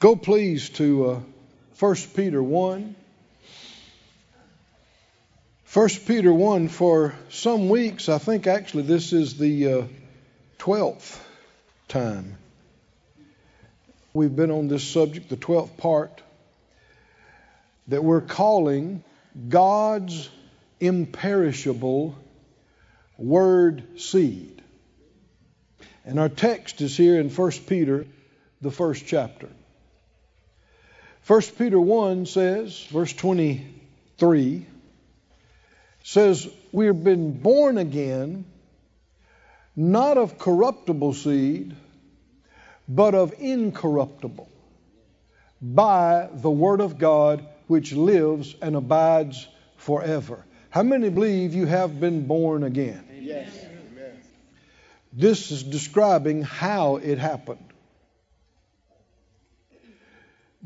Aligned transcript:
Go 0.00 0.16
please 0.16 0.70
to 0.70 1.06
uh, 1.06 1.20
1 1.78 1.96
Peter 2.14 2.42
1. 2.42 2.96
1 5.72 5.88
Peter 6.06 6.32
1 6.32 6.68
for 6.68 7.14
some 7.30 7.68
weeks, 7.68 8.08
I 8.08 8.18
think 8.18 8.46
actually 8.46 8.84
this 8.84 9.12
is 9.12 9.38
the 9.38 9.72
uh, 9.72 9.82
12th 10.58 11.18
time 11.88 12.36
we've 14.12 14.34
been 14.34 14.50
on 14.50 14.68
this 14.68 14.84
subject, 14.84 15.28
the 15.28 15.36
12th 15.36 15.76
part, 15.76 16.22
that 17.88 18.02
we're 18.02 18.20
calling 18.20 19.02
God's 19.48 20.28
imperishable 20.80 22.16
word 23.18 24.00
seed. 24.00 24.62
And 26.04 26.20
our 26.20 26.28
text 26.28 26.80
is 26.80 26.96
here 26.96 27.18
in 27.18 27.30
1 27.30 27.50
Peter, 27.66 28.06
the 28.60 28.70
first 28.70 29.06
chapter. 29.06 29.48
1 31.26 31.40
Peter 31.56 31.80
1 31.80 32.26
says, 32.26 32.84
verse 32.90 33.12
23, 33.14 34.66
says, 36.02 36.48
We 36.70 36.86
have 36.86 37.02
been 37.02 37.40
born 37.40 37.78
again, 37.78 38.44
not 39.74 40.18
of 40.18 40.38
corruptible 40.38 41.14
seed, 41.14 41.74
but 42.86 43.14
of 43.14 43.32
incorruptible, 43.38 44.50
by 45.62 46.28
the 46.30 46.50
Word 46.50 46.82
of 46.82 46.98
God 46.98 47.46
which 47.68 47.94
lives 47.94 48.54
and 48.60 48.76
abides 48.76 49.48
forever. 49.78 50.44
How 50.68 50.82
many 50.82 51.08
believe 51.08 51.54
you 51.54 51.64
have 51.64 52.00
been 52.00 52.26
born 52.26 52.64
again? 52.64 53.02
Yes. 53.20 53.48
This 55.10 55.52
is 55.52 55.62
describing 55.62 56.42
how 56.42 56.96
it 56.96 57.18
happened. 57.18 57.73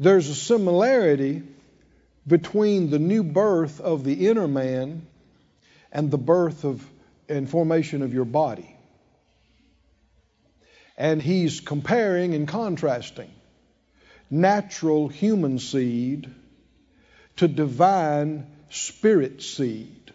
There's 0.01 0.29
a 0.29 0.35
similarity 0.35 1.43
between 2.25 2.91
the 2.91 3.01
new 3.01 3.25
birth 3.25 3.81
of 3.81 4.05
the 4.05 4.29
inner 4.29 4.47
man 4.47 5.07
and 5.91 6.09
the 6.09 6.19
birth 6.19 6.65
of 6.65 6.89
and 7.29 7.51
formation 7.51 8.03
of 8.03 8.15
your 8.15 8.25
body. 8.25 8.75
And 10.97 11.21
he's 11.21 11.61
comparing 11.61 12.35
and 12.35 12.47
contrasting 12.47 13.31
natural 14.31 15.09
human 15.09 15.59
seed 15.59 16.31
to 17.37 17.49
divine 17.49 18.47
spirit 18.71 19.43
seed. 19.43 20.13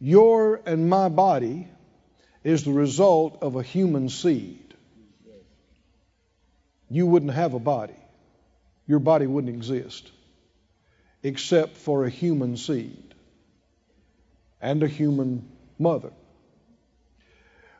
Your 0.00 0.60
and 0.66 0.88
my 0.88 1.08
body 1.08 1.68
is 2.42 2.64
the 2.64 2.72
result 2.72 3.38
of 3.42 3.56
a 3.56 3.62
human 3.62 4.08
seed 4.08 4.69
you 6.90 7.06
wouldn't 7.06 7.32
have 7.32 7.54
a 7.54 7.58
body. 7.58 7.94
Your 8.86 8.98
body 8.98 9.26
wouldn't 9.26 9.54
exist 9.54 10.10
except 11.22 11.76
for 11.76 12.04
a 12.04 12.10
human 12.10 12.56
seed 12.56 13.14
and 14.60 14.82
a 14.82 14.88
human 14.88 15.48
mother. 15.78 16.12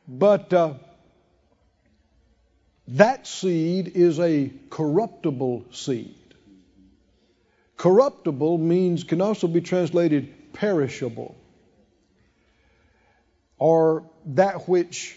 But 0.06 0.52
uh, 0.52 0.74
that 2.88 3.26
seed 3.26 3.92
is 3.94 4.20
a 4.20 4.52
corruptible 4.68 5.64
seed. 5.72 6.16
Corruptible 7.76 8.58
means 8.58 9.04
can 9.04 9.20
also 9.20 9.46
be 9.46 9.60
translated 9.60 10.52
perishable 10.52 11.34
or 13.58 14.04
that 14.26 14.68
which 14.68 15.16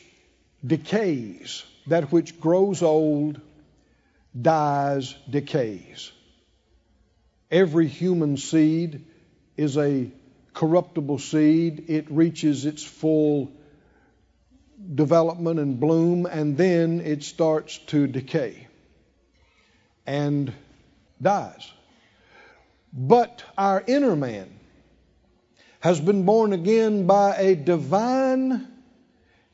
decays, 0.66 1.64
that 1.88 2.12
which 2.12 2.40
grows 2.40 2.82
old 2.82 3.42
dies, 4.40 5.16
decays. 5.30 6.12
Every 7.52 7.88
human 7.88 8.38
seed 8.38 9.06
is 9.58 9.78
a 9.78 10.12
corruptible 10.54 11.20
seed. 11.20 11.86
It 11.90 12.10
reaches 12.10 12.66
its 12.66 12.84
full 12.84 13.52
development 14.96 15.60
and 15.60 15.80
bloom, 15.80 16.26
and 16.26 16.58
then 16.58 17.02
it 17.02 17.24
starts 17.24 17.78
to 17.88 18.08
decay 18.08 18.68
and 20.06 20.52
dies. 21.22 21.72
But 22.92 23.44
our 23.58 23.84
inner 23.86 24.16
man 24.16 24.50
has 25.80 26.00
been 26.00 26.24
born 26.26 26.54
again 26.54 27.08
by 27.08 27.36
a 27.38 27.56
divine, 27.56 28.68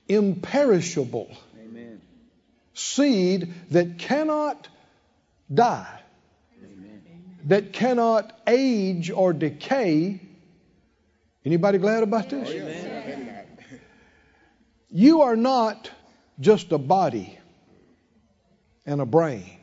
imperishable 0.07 1.29
seed 2.79 3.53
that 3.71 3.99
cannot 3.99 4.67
die, 5.53 6.01
Amen. 6.63 7.01
that 7.45 7.73
cannot 7.73 8.39
age 8.47 9.11
or 9.11 9.33
decay. 9.33 10.21
Anybody 11.45 11.77
glad 11.77 12.03
about 12.03 12.29
this? 12.29 12.49
Amen. 12.49 13.47
You 14.89 15.21
are 15.21 15.35
not 15.35 15.91
just 16.39 16.71
a 16.71 16.79
body 16.79 17.37
and 18.85 19.01
a 19.01 19.05
brain. 19.05 19.57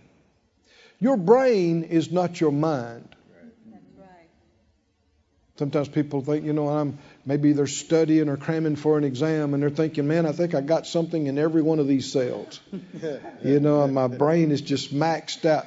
Your 1.01 1.17
brain 1.17 1.83
is 1.83 2.13
not 2.13 2.41
your 2.41 2.53
mind. 2.53 3.16
Sometimes 5.59 5.89
people 5.89 6.21
think, 6.21 6.45
you 6.45 6.53
know, 6.53 6.69
I'm 6.69 6.99
maybe 7.25 7.53
they're 7.53 7.67
studying 7.67 8.29
or 8.29 8.37
cramming 8.37 8.77
for 8.77 8.99
an 8.99 9.05
exam 9.05 9.55
and 9.55 9.63
they're 9.63 9.71
thinking, 9.71 10.07
man, 10.07 10.27
I 10.27 10.33
think 10.33 10.55
I 10.55 10.61
got 10.61 10.87
something 10.87 11.27
in 11.27 11.39
every 11.39 11.63
one 11.63 11.79
of 11.79 11.89
these 11.89 12.13
cells. 12.13 12.61
you 13.43 13.61
know, 13.61 13.83
and 13.83 13.95
my 13.95 14.07
brain 14.07 14.51
is 14.51 14.61
just 14.61 14.95
maxed 14.95 15.47
out. 15.47 15.67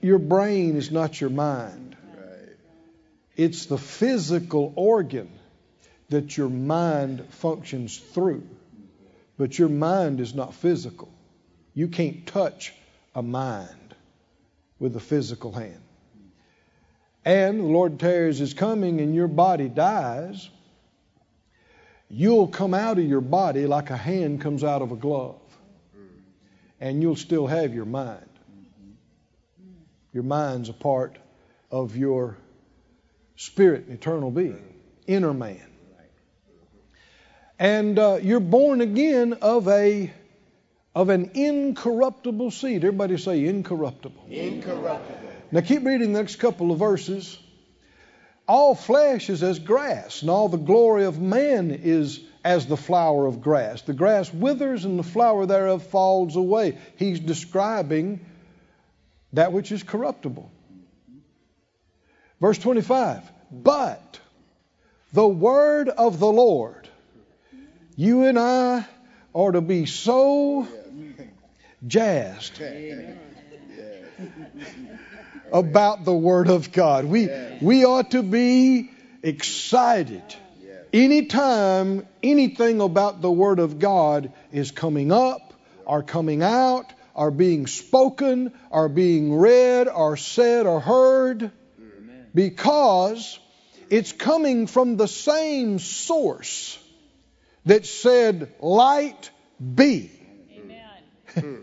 Your 0.00 0.18
brain 0.18 0.76
is 0.76 0.92
not 0.92 1.20
your 1.20 1.30
mind. 1.30 1.96
It's 3.36 3.66
the 3.66 3.78
physical 3.78 4.72
organ 4.76 5.30
that 6.10 6.36
your 6.36 6.48
mind 6.48 7.24
functions 7.30 7.98
through. 7.98 8.46
But 9.36 9.58
your 9.58 9.68
mind 9.68 10.20
is 10.20 10.34
not 10.34 10.54
physical. 10.54 11.12
You 11.74 11.88
can't 11.88 12.26
touch 12.26 12.72
a 13.14 13.22
mind 13.22 13.94
with 14.78 14.96
a 14.96 15.00
physical 15.00 15.52
hand 15.52 15.82
and 17.28 17.60
the 17.60 17.64
Lord 17.64 18.00
tears 18.00 18.40
is 18.40 18.54
coming 18.54 19.02
and 19.02 19.14
your 19.14 19.28
body 19.28 19.68
dies, 19.68 20.48
you'll 22.08 22.48
come 22.48 22.72
out 22.72 22.98
of 22.98 23.04
your 23.04 23.20
body 23.20 23.66
like 23.66 23.90
a 23.90 23.98
hand 23.98 24.40
comes 24.40 24.64
out 24.64 24.80
of 24.80 24.92
a 24.92 24.96
glove. 24.96 25.38
And 26.80 27.02
you'll 27.02 27.16
still 27.16 27.46
have 27.46 27.74
your 27.74 27.84
mind. 27.84 28.24
Your 30.14 30.22
mind's 30.22 30.70
a 30.70 30.72
part 30.72 31.18
of 31.70 31.98
your 31.98 32.38
spirit 33.36 33.84
and 33.88 33.98
eternal 33.98 34.30
being, 34.30 34.64
inner 35.06 35.34
man. 35.34 35.66
And 37.58 37.98
uh, 37.98 38.20
you're 38.22 38.40
born 38.40 38.80
again 38.80 39.34
of 39.42 39.68
a 39.68 40.10
of 40.94 41.10
an 41.10 41.32
incorruptible 41.34 42.52
seed. 42.52 42.84
Everybody 42.84 43.18
say 43.18 43.44
incorruptible. 43.44 44.24
Incorruptible. 44.30 45.27
Now 45.50 45.60
keep 45.60 45.84
reading 45.84 46.12
the 46.12 46.18
next 46.18 46.36
couple 46.36 46.72
of 46.72 46.78
verses. 46.78 47.38
All 48.46 48.74
flesh 48.74 49.30
is 49.30 49.42
as 49.42 49.58
grass, 49.58 50.22
and 50.22 50.30
all 50.30 50.48
the 50.48 50.56
glory 50.56 51.04
of 51.04 51.20
man 51.20 51.70
is 51.70 52.20
as 52.44 52.66
the 52.66 52.76
flower 52.76 53.26
of 53.26 53.40
grass. 53.40 53.82
The 53.82 53.92
grass 53.92 54.32
withers 54.32 54.84
and 54.84 54.98
the 54.98 55.02
flower 55.02 55.46
thereof 55.46 55.82
falls 55.84 56.36
away. 56.36 56.78
He's 56.96 57.20
describing 57.20 58.24
that 59.34 59.52
which 59.52 59.72
is 59.72 59.82
corruptible. 59.82 60.50
Verse 62.40 62.58
25 62.58 63.22
But 63.50 64.20
the 65.12 65.28
word 65.28 65.88
of 65.88 66.18
the 66.18 66.26
Lord, 66.26 66.88
you 67.96 68.24
and 68.24 68.38
I 68.38 68.86
are 69.34 69.52
to 69.52 69.60
be 69.60 69.86
so 69.86 70.66
jazzed 71.86 72.60
about 75.52 76.04
the 76.04 76.14
Word 76.14 76.48
of 76.48 76.72
God. 76.72 77.04
We, 77.04 77.28
we 77.60 77.84
ought 77.84 78.12
to 78.12 78.22
be 78.22 78.90
excited 79.22 80.22
anytime 80.92 82.06
anything 82.22 82.80
about 82.80 83.20
the 83.20 83.30
Word 83.30 83.58
of 83.58 83.78
God 83.78 84.32
is 84.52 84.70
coming 84.70 85.12
up 85.12 85.52
or 85.84 86.02
coming 86.02 86.42
out 86.42 86.92
or 87.14 87.30
being 87.30 87.66
spoken 87.66 88.52
or 88.70 88.88
being 88.88 89.34
read 89.36 89.88
or 89.88 90.16
said 90.16 90.66
or 90.66 90.80
heard 90.80 91.50
because 92.34 93.38
it's 93.90 94.12
coming 94.12 94.66
from 94.66 94.96
the 94.96 95.08
same 95.08 95.78
source 95.78 96.78
that 97.64 97.86
said, 97.86 98.54
Light 98.60 99.30
be. 99.74 100.10
Amen. 100.56 100.80
Hmm. 101.34 101.56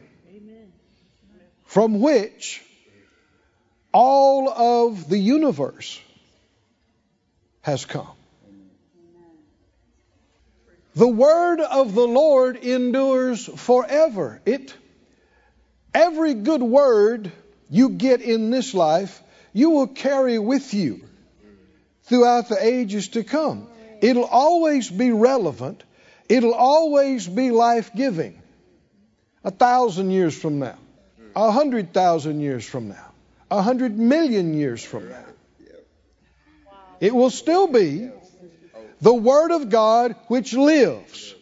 from 1.66 2.00
which 2.00 2.64
all 3.96 4.50
of 4.50 5.08
the 5.08 5.18
universe 5.18 6.02
has 7.62 7.86
come. 7.86 8.12
The 10.96 11.08
word 11.08 11.62
of 11.62 11.96
the 11.96 12.08
Lord 12.08 12.58
endures 12.58 13.46
forever. 13.46 14.42
It 14.46 14.74
Every 15.94 16.34
good 16.34 16.62
word 16.62 17.32
you 17.70 17.92
get 17.92 18.22
in 18.22 18.50
this 18.50 18.74
life, 18.74 19.24
you 19.54 19.70
will 19.70 19.88
carry 19.88 20.38
with 20.40 20.74
you 20.74 21.00
throughout 22.04 22.50
the 22.50 22.58
ages 22.62 23.08
to 23.10 23.24
come. 23.24 23.66
It'll 24.02 24.26
always 24.26 24.90
be 24.90 25.12
relevant. 25.12 25.82
It'll 26.28 26.54
always 26.54 27.26
be 27.26 27.52
life 27.52 27.92
giving. 27.96 28.42
A 29.46 29.52
thousand 29.52 30.12
years 30.12 30.38
from 30.38 30.60
now, 30.60 30.78
a 31.34 31.50
hundred 31.50 31.94
thousand 31.94 32.42
years 32.42 32.66
from 32.66 32.90
now, 32.90 33.12
a 33.56 33.62
hundred 33.62 33.98
million 33.98 34.54
years 34.54 34.84
from 34.84 35.10
now. 35.10 35.26
It 37.00 37.16
will 37.16 37.30
still 37.30 37.68
be 37.68 38.10
the 39.02 39.14
Word 39.14 39.52
of 39.52 39.70
God 39.70 40.16
which 40.28 40.54
lives 40.54 41.34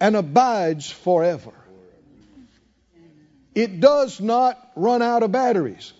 and 0.00 0.16
abides 0.16 0.90
forever. 0.90 1.52
It 3.54 3.80
does 3.80 4.20
not 4.20 4.58
run 4.74 5.00
out 5.00 5.22
of 5.22 5.32
batteries. 5.32 5.92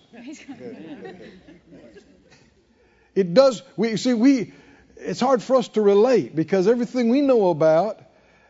It 3.15 3.33
does. 3.33 3.63
We 3.77 3.97
see 3.97 4.13
we. 4.13 4.53
It's 4.97 5.21
hard 5.21 5.41
for 5.41 5.55
us 5.55 5.69
to 5.69 5.81
relate 5.81 6.35
because 6.35 6.67
everything 6.67 7.09
we 7.09 7.21
know 7.21 7.49
about 7.49 7.99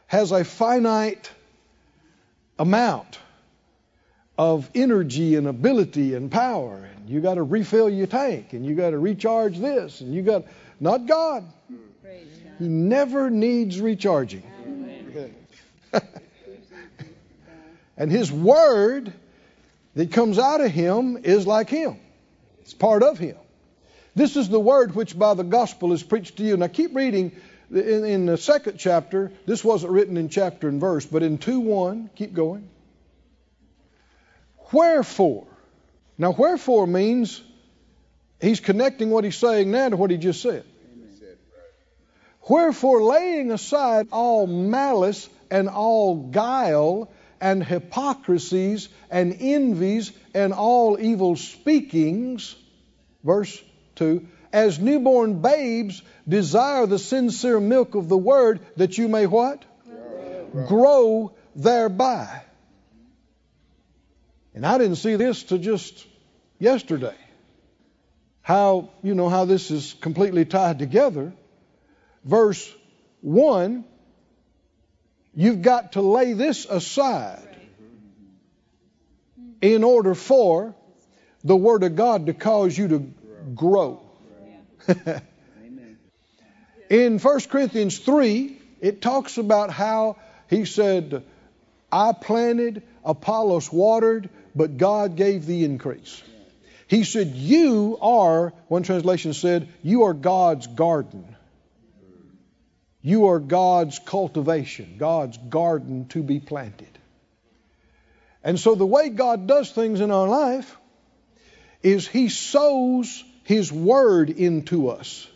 has 0.07 0.31
a 0.31 0.43
finite 0.43 1.29
amount 2.57 3.19
of 4.37 4.69
energy 4.75 5.35
and 5.35 5.47
ability 5.47 6.13
and 6.13 6.31
power. 6.31 6.87
And 6.95 7.09
you 7.09 7.21
got 7.21 7.35
to 7.35 7.43
refill 7.43 7.89
your 7.89 8.07
tank 8.07 8.53
and 8.53 8.65
you 8.65 8.75
got 8.75 8.91
to 8.91 8.99
recharge 8.99 9.57
this 9.57 10.01
and 10.01 10.13
you 10.13 10.21
got 10.21 10.43
not 10.79 11.05
God. 11.05 11.45
He 12.59 12.67
never 12.67 13.29
needs 13.29 13.79
recharging. 13.81 14.43
and 17.97 18.11
his 18.11 18.31
word 18.31 19.13
that 19.95 20.11
comes 20.11 20.39
out 20.39 20.61
of 20.61 20.71
him 20.71 21.17
is 21.23 21.47
like 21.47 21.69
him. 21.69 21.99
It's 22.61 22.73
part 22.73 23.03
of 23.03 23.17
him. 23.17 23.37
This 24.15 24.37
is 24.37 24.47
the 24.47 24.59
word 24.59 24.95
which 24.95 25.17
by 25.17 25.33
the 25.33 25.43
gospel 25.43 25.91
is 25.93 26.01
preached 26.01 26.37
to 26.37 26.43
you. 26.43 26.55
Now 26.55 26.67
keep 26.67 26.95
reading 26.95 27.33
in, 27.69 28.05
in 28.05 28.25
the 28.25 28.37
second 28.37 28.77
chapter. 28.77 29.31
This 29.45 29.63
wasn't 29.63 29.91
written 29.91 30.17
in 30.17 30.29
chapter 30.29 30.69
and 30.69 30.79
verse, 30.79 31.05
but 31.05 31.23
in 31.23 31.37
2 31.37 31.59
1, 31.59 32.09
keep 32.15 32.33
going. 32.33 32.69
Wherefore. 34.71 35.47
Now, 36.17 36.31
wherefore 36.31 36.87
means 36.87 37.43
he's 38.39 38.59
connecting 38.59 39.09
what 39.09 39.23
he's 39.23 39.35
saying 39.35 39.71
now 39.71 39.89
to 39.89 39.97
what 39.97 40.11
he 40.11 40.17
just 40.17 40.41
said. 40.41 40.63
Wherefore, 42.47 43.01
laying 43.01 43.51
aside 43.51 44.07
all 44.11 44.45
malice 44.45 45.27
and 45.49 45.67
all 45.67 46.15
guile 46.15 47.09
and 47.41 47.63
hypocrisies 47.63 48.87
and 49.09 49.35
envies 49.39 50.11
and 50.33 50.53
all 50.53 50.99
evil 50.99 51.35
speakings, 51.35 52.55
verse 53.23 53.61
2, 53.95 54.27
as 54.53 54.79
newborn 54.79 55.41
babes 55.41 56.01
desire 56.27 56.85
the 56.85 56.99
sincere 56.99 57.59
milk 57.59 57.95
of 57.95 58.09
the 58.09 58.17
word 58.17 58.59
that 58.77 58.97
you 58.97 59.07
may 59.07 59.25
what? 59.25 59.65
Grow, 60.51 60.65
Grow 60.67 61.31
thereby. 61.55 62.44
And 64.55 64.65
I 64.65 64.77
didn't 64.77 64.95
see 64.95 65.17
this 65.17 65.43
to 65.43 65.59
just 65.59 66.07
yesterday. 66.59 67.15
How, 68.41 68.89
you 69.03 69.13
know, 69.13 69.27
how 69.27 69.43
this 69.43 69.69
is 69.69 69.93
completely 69.99 70.45
tied 70.45 70.79
together. 70.79 71.33
Verse 72.23 72.73
1, 73.19 73.83
you've 75.35 75.61
got 75.61 75.91
to 75.93 76.01
lay 76.01 76.31
this 76.31 76.65
aside 76.65 77.49
in 79.61 79.83
order 79.83 80.15
for 80.15 80.73
the 81.43 81.55
Word 81.55 81.83
of 81.83 81.97
God 81.97 82.27
to 82.27 82.33
cause 82.33 82.77
you 82.77 82.87
to 82.87 82.99
grow. 83.55 84.01
in 86.89 87.19
1 87.19 87.39
Corinthians 87.49 87.99
3, 87.99 88.57
it 88.79 89.01
talks 89.01 89.37
about 89.37 89.69
how 89.69 90.15
he 90.49 90.63
said, 90.63 91.25
I 91.91 92.13
planted, 92.13 92.83
Apollos 93.03 93.71
watered, 93.71 94.29
but 94.55 94.77
God 94.77 95.15
gave 95.15 95.45
the 95.45 95.65
increase. 95.65 96.23
He 96.87 97.03
said, 97.03 97.27
You 97.29 97.97
are, 98.01 98.53
one 98.67 98.83
translation 98.83 99.33
said, 99.33 99.67
you 99.81 100.03
are 100.03 100.13
God's 100.13 100.67
garden. 100.67 101.35
You 103.01 103.27
are 103.27 103.39
God's 103.39 103.99
cultivation, 103.99 104.95
God's 104.97 105.37
garden 105.37 106.07
to 106.09 106.23
be 106.23 106.39
planted. 106.39 106.87
And 108.43 108.59
so 108.59 108.75
the 108.75 108.85
way 108.85 109.09
God 109.09 109.47
does 109.47 109.71
things 109.71 110.01
in 110.01 110.11
our 110.11 110.27
life 110.27 110.75
is 111.83 112.07
He 112.07 112.29
sows 112.29 113.23
His 113.43 113.71
Word 113.71 114.29
into 114.29 114.89
us. 114.89 115.27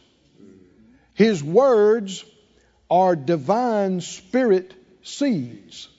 His 1.14 1.44
words 1.44 2.24
are 2.90 3.16
divine 3.16 4.02
spirit 4.02 4.74
seeds. 5.04 5.90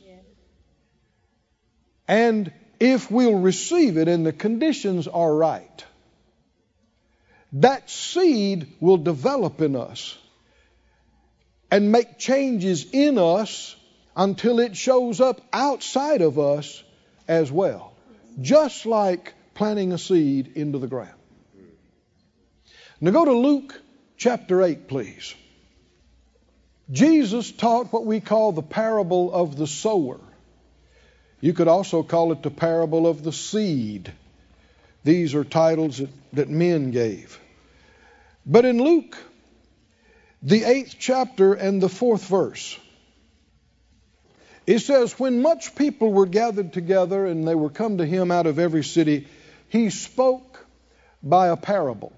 And 2.08 2.52
if 2.80 3.10
we'll 3.10 3.38
receive 3.38 3.98
it 3.98 4.08
and 4.08 4.24
the 4.24 4.32
conditions 4.32 5.06
are 5.06 5.32
right, 5.32 5.84
that 7.52 7.90
seed 7.90 8.66
will 8.80 8.96
develop 8.96 9.60
in 9.60 9.76
us 9.76 10.16
and 11.70 11.92
make 11.92 12.18
changes 12.18 12.86
in 12.92 13.18
us 13.18 13.76
until 14.16 14.58
it 14.60 14.76
shows 14.76 15.20
up 15.20 15.40
outside 15.52 16.22
of 16.22 16.38
us 16.38 16.82
as 17.28 17.52
well. 17.52 17.92
Just 18.40 18.86
like 18.86 19.34
planting 19.54 19.92
a 19.92 19.98
seed 19.98 20.52
into 20.54 20.78
the 20.78 20.86
ground. 20.86 21.14
Now 23.00 23.10
go 23.12 23.24
to 23.24 23.32
Luke 23.32 23.80
chapter 24.16 24.62
8, 24.62 24.88
please. 24.88 25.34
Jesus 26.90 27.52
taught 27.52 27.92
what 27.92 28.04
we 28.04 28.20
call 28.20 28.52
the 28.52 28.62
parable 28.62 29.32
of 29.32 29.56
the 29.56 29.66
sower. 29.66 30.20
You 31.40 31.52
could 31.52 31.68
also 31.68 32.02
call 32.02 32.32
it 32.32 32.42
the 32.42 32.50
parable 32.50 33.06
of 33.06 33.22
the 33.22 33.32
seed. 33.32 34.12
These 35.04 35.34
are 35.34 35.44
titles 35.44 35.98
that, 35.98 36.10
that 36.34 36.48
men 36.48 36.90
gave. 36.90 37.40
But 38.44 38.64
in 38.64 38.82
Luke, 38.82 39.16
the 40.42 40.64
eighth 40.64 40.96
chapter 40.98 41.54
and 41.54 41.82
the 41.82 41.88
fourth 41.88 42.26
verse, 42.26 42.78
it 44.66 44.80
says, 44.80 45.18
When 45.18 45.42
much 45.42 45.74
people 45.74 46.12
were 46.12 46.26
gathered 46.26 46.72
together 46.72 47.26
and 47.26 47.46
they 47.46 47.54
were 47.54 47.70
come 47.70 47.98
to 47.98 48.06
him 48.06 48.30
out 48.30 48.46
of 48.46 48.58
every 48.58 48.84
city, 48.84 49.26
he 49.68 49.90
spoke 49.90 50.66
by 51.22 51.48
a 51.48 51.56
parable. 51.56 52.12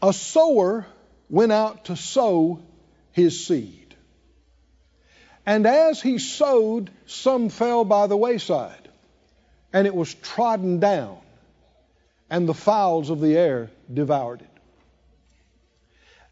A 0.00 0.12
sower 0.12 0.86
went 1.28 1.52
out 1.52 1.86
to 1.86 1.96
sow 1.96 2.60
his 3.12 3.46
seed. 3.46 3.87
And 5.48 5.66
as 5.66 6.02
he 6.02 6.18
sowed, 6.18 6.90
some 7.06 7.48
fell 7.48 7.82
by 7.82 8.06
the 8.06 8.18
wayside, 8.18 8.90
and 9.72 9.86
it 9.86 9.94
was 9.94 10.12
trodden 10.12 10.78
down, 10.78 11.16
and 12.28 12.46
the 12.46 12.52
fowls 12.52 13.08
of 13.08 13.22
the 13.22 13.34
air 13.34 13.70
devoured 13.90 14.42
it. 14.42 14.60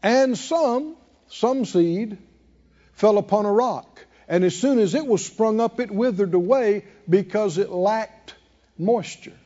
And 0.03 0.37
some, 0.37 0.95
some 1.29 1.65
seed, 1.65 2.19
fell 2.93 3.17
upon 3.17 3.47
a 3.47 3.51
rock, 3.51 4.05
and 4.27 4.43
as 4.43 4.55
soon 4.55 4.77
as 4.77 4.93
it 4.93 5.07
was 5.07 5.25
sprung 5.25 5.59
up, 5.59 5.79
it 5.79 5.89
withered 5.89 6.35
away 6.35 6.85
because 7.09 7.57
it 7.57 7.71
lacked 7.71 8.35
moisture. 8.77 9.39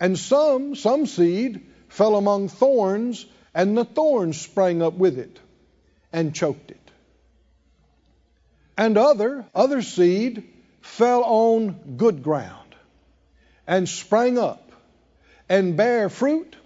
And 0.00 0.18
some, 0.18 0.74
some 0.74 1.06
seed, 1.06 1.64
fell 1.88 2.16
among 2.16 2.48
thorns, 2.48 3.24
and 3.54 3.78
the 3.78 3.84
thorns 3.84 4.40
sprang 4.40 4.82
up 4.82 4.94
with 4.94 5.20
it 5.20 5.38
and 6.12 6.34
choked 6.34 6.72
it 6.72 6.81
and 8.76 8.96
other 8.96 9.44
other 9.54 9.82
seed 9.82 10.44
fell 10.80 11.22
on 11.24 11.96
good 11.96 12.22
ground 12.22 12.74
and 13.66 13.88
sprang 13.88 14.38
up 14.38 14.72
and 15.48 15.76
bare 15.76 16.08
fruit 16.08 16.56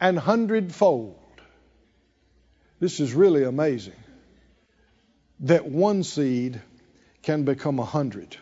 and 0.00 0.18
hundredfold. 0.18 1.16
This 2.80 3.00
is 3.00 3.12
really 3.12 3.44
amazing 3.44 3.94
that 5.40 5.66
one 5.66 6.02
seed 6.02 6.60
can 7.22 7.44
become 7.44 7.78
a 7.78 7.84
hundred. 7.84 8.36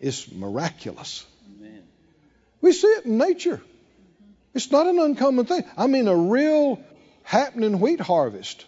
It's 0.00 0.30
miraculous. 0.30 1.26
We 2.60 2.72
see 2.72 2.88
it 2.88 3.04
in 3.04 3.18
nature. 3.18 3.60
It's 4.54 4.70
not 4.70 4.86
an 4.86 4.98
uncommon 4.98 5.46
thing. 5.46 5.64
I 5.76 5.86
mean 5.86 6.08
a 6.08 6.16
real 6.16 6.82
happening 7.22 7.80
wheat 7.80 8.00
harvest 8.00 8.64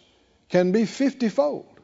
can 0.49 0.73
be 0.73 0.85
50 0.85 1.29
fold 1.29 1.76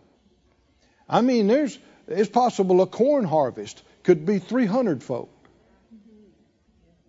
I 1.12 1.20
mean, 1.20 1.46
there's 1.46 1.78
it's 2.08 2.30
possible 2.30 2.80
a 2.80 2.86
corn 2.86 3.24
harvest 3.24 3.82
could 4.02 4.26
be 4.26 4.38
300 4.38 5.02
fold. 5.02 5.28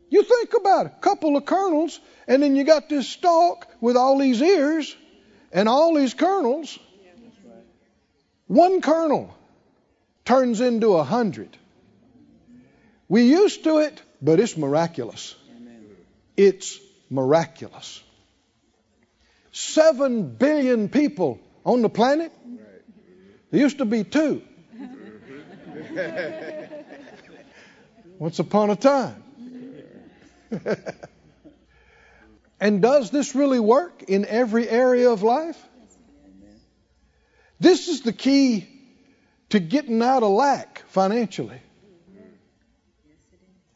You 0.10 0.24
think 0.24 0.54
about 0.60 0.86
it, 0.86 0.94
a 0.96 1.02
couple 1.02 1.36
of 1.38 1.46
kernels, 1.46 2.00
and 2.28 2.44
then 2.44 2.56
you 2.56 2.66
got 2.66 2.88
this 2.88 3.08
stalk 3.08 3.68
with 3.82 3.98
all 3.98 4.20
these 4.20 4.42
ears 4.42 4.96
and 5.52 5.68
all 5.68 5.96
these 5.96 6.14
kernels. 6.14 6.78
One 8.46 8.82
kernel 8.82 9.34
turns 10.26 10.62
into 10.62 10.94
a 10.94 11.04
hundred. 11.04 11.58
We 13.08 13.24
used 13.24 13.64
to 13.64 13.80
it, 13.80 14.00
but 14.22 14.40
it's 14.40 14.56
miraculous. 14.56 15.36
It's 16.38 16.78
miraculous. 17.10 18.04
Seven 19.52 20.36
billion 20.36 20.90
people 20.90 21.40
on 21.66 21.82
the 21.82 21.90
planet. 21.90 22.32
There 23.54 23.62
used 23.62 23.78
to 23.78 23.86
be 23.86 24.04
two. 24.04 24.42
Once 28.18 28.40
upon 28.40 28.72
a 28.72 28.76
time. 28.76 29.24
and 32.60 32.82
does 32.82 33.12
this 33.12 33.36
really 33.36 33.60
work 33.60 34.02
in 34.08 34.26
every 34.26 34.68
area 34.68 35.12
of 35.12 35.22
life? 35.22 35.64
This 37.60 37.90
is 37.90 38.02
the 38.02 38.12
key 38.12 38.68
to 39.50 39.60
getting 39.60 40.02
out 40.02 40.24
of 40.24 40.32
lack 40.32 40.82
financially. 40.88 41.62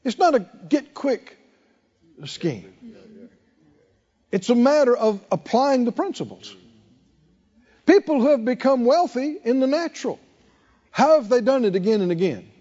It's 0.04 0.18
not 0.18 0.34
a 0.34 0.40
get 0.68 0.96
quick 0.96 1.38
scheme. 2.26 2.74
It's 4.32 4.50
a 4.50 4.56
matter 4.56 4.98
of 4.98 5.24
applying 5.32 5.86
the 5.86 5.92
principles. 5.92 6.56
People 7.88 8.20
who 8.22 8.30
have 8.32 8.44
become 8.44 8.84
wealthy 8.84 9.38
in 9.44 9.62
the 9.62 9.66
natural, 9.66 10.20
how 10.92 11.16
have 11.16 11.30
they 11.30 11.42
done 11.42 11.64
it 11.64 11.76
again 11.76 12.02
and 12.02 12.12
again? 12.12 12.52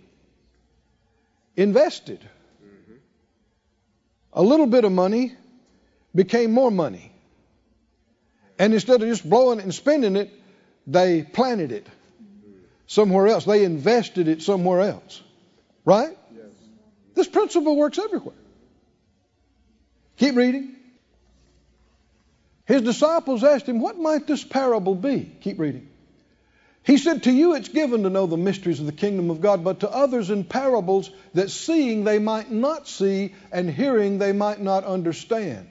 Invested. 1.57 2.21
A 4.33 4.43
little 4.43 4.67
bit 4.67 4.85
of 4.85 4.93
money 4.93 5.35
became 6.15 6.53
more 6.53 6.71
money. 6.71 7.11
And 8.59 8.73
instead 8.73 9.03
of 9.03 9.09
just 9.09 9.29
blowing 9.29 9.59
it 9.59 9.65
and 9.65 9.75
spending 9.75 10.17
it, 10.17 10.31
they 10.87 11.23
planted 11.23 11.73
it 11.73 11.87
somewhere 12.87 13.27
else. 13.27 13.45
They 13.45 13.65
invested 13.65 14.29
it 14.29 14.43
somewhere 14.43 14.81
else. 14.81 15.23
Right? 15.85 16.17
Yes. 16.35 16.45
This 17.15 17.27
principle 17.27 17.77
works 17.77 17.99
everywhere. 17.99 18.37
Keep 20.19 20.37
reading. 20.37 20.76
His 22.67 22.83
disciples 22.83 23.45
asked 23.45 23.69
him, 23.69 23.81
What 23.81 23.99
might 23.99 24.27
this 24.27 24.45
parable 24.45 24.97
be? 24.97 25.33
Keep 25.41 25.61
reading. 25.61 25.89
He 26.83 26.99
said, 26.99 27.23
To 27.23 27.33
you 27.33 27.55
it's 27.55 27.69
given 27.69 28.03
to 28.03 28.11
know 28.11 28.27
the 28.27 28.37
mysteries 28.37 28.81
of 28.81 28.87
the 28.87 28.93
kingdom 28.93 29.31
of 29.31 29.41
God, 29.41 29.65
but 29.65 29.81
to 29.81 29.91
others 29.91 30.31
in 30.31 30.45
parables 30.45 31.11
that 31.35 31.51
seeing 31.51 32.05
they 32.05 32.19
might 32.19 32.51
not 32.51 32.89
see 32.89 33.35
and 33.53 33.71
hearing 33.71 34.19
they 34.19 34.33
might 34.33 34.61
not 34.61 34.85
understand. 34.85 35.69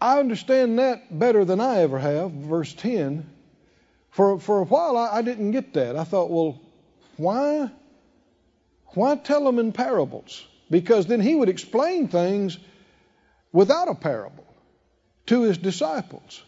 I 0.00 0.18
understand 0.18 0.78
that 0.78 1.18
better 1.18 1.44
than 1.46 1.60
I 1.60 1.80
ever 1.80 1.98
have, 1.98 2.30
verse 2.30 2.72
10. 2.74 3.30
For, 4.10 4.38
for 4.38 4.60
a 4.60 4.64
while, 4.64 4.96
I, 4.96 5.16
I 5.16 5.22
didn't 5.22 5.52
get 5.52 5.72
that. 5.74 5.96
I 5.96 6.04
thought, 6.04 6.30
well, 6.30 6.60
why? 7.16 7.70
Why 8.88 9.16
tell 9.16 9.44
them 9.44 9.58
in 9.58 9.72
parables? 9.72 10.46
Because 10.70 11.06
then 11.06 11.20
he 11.20 11.34
would 11.34 11.48
explain 11.48 12.08
things 12.08 12.58
without 13.52 13.88
a 13.88 13.94
parable 13.94 14.43
to 15.26 15.42
his 15.42 15.58
disciples. 15.58 16.42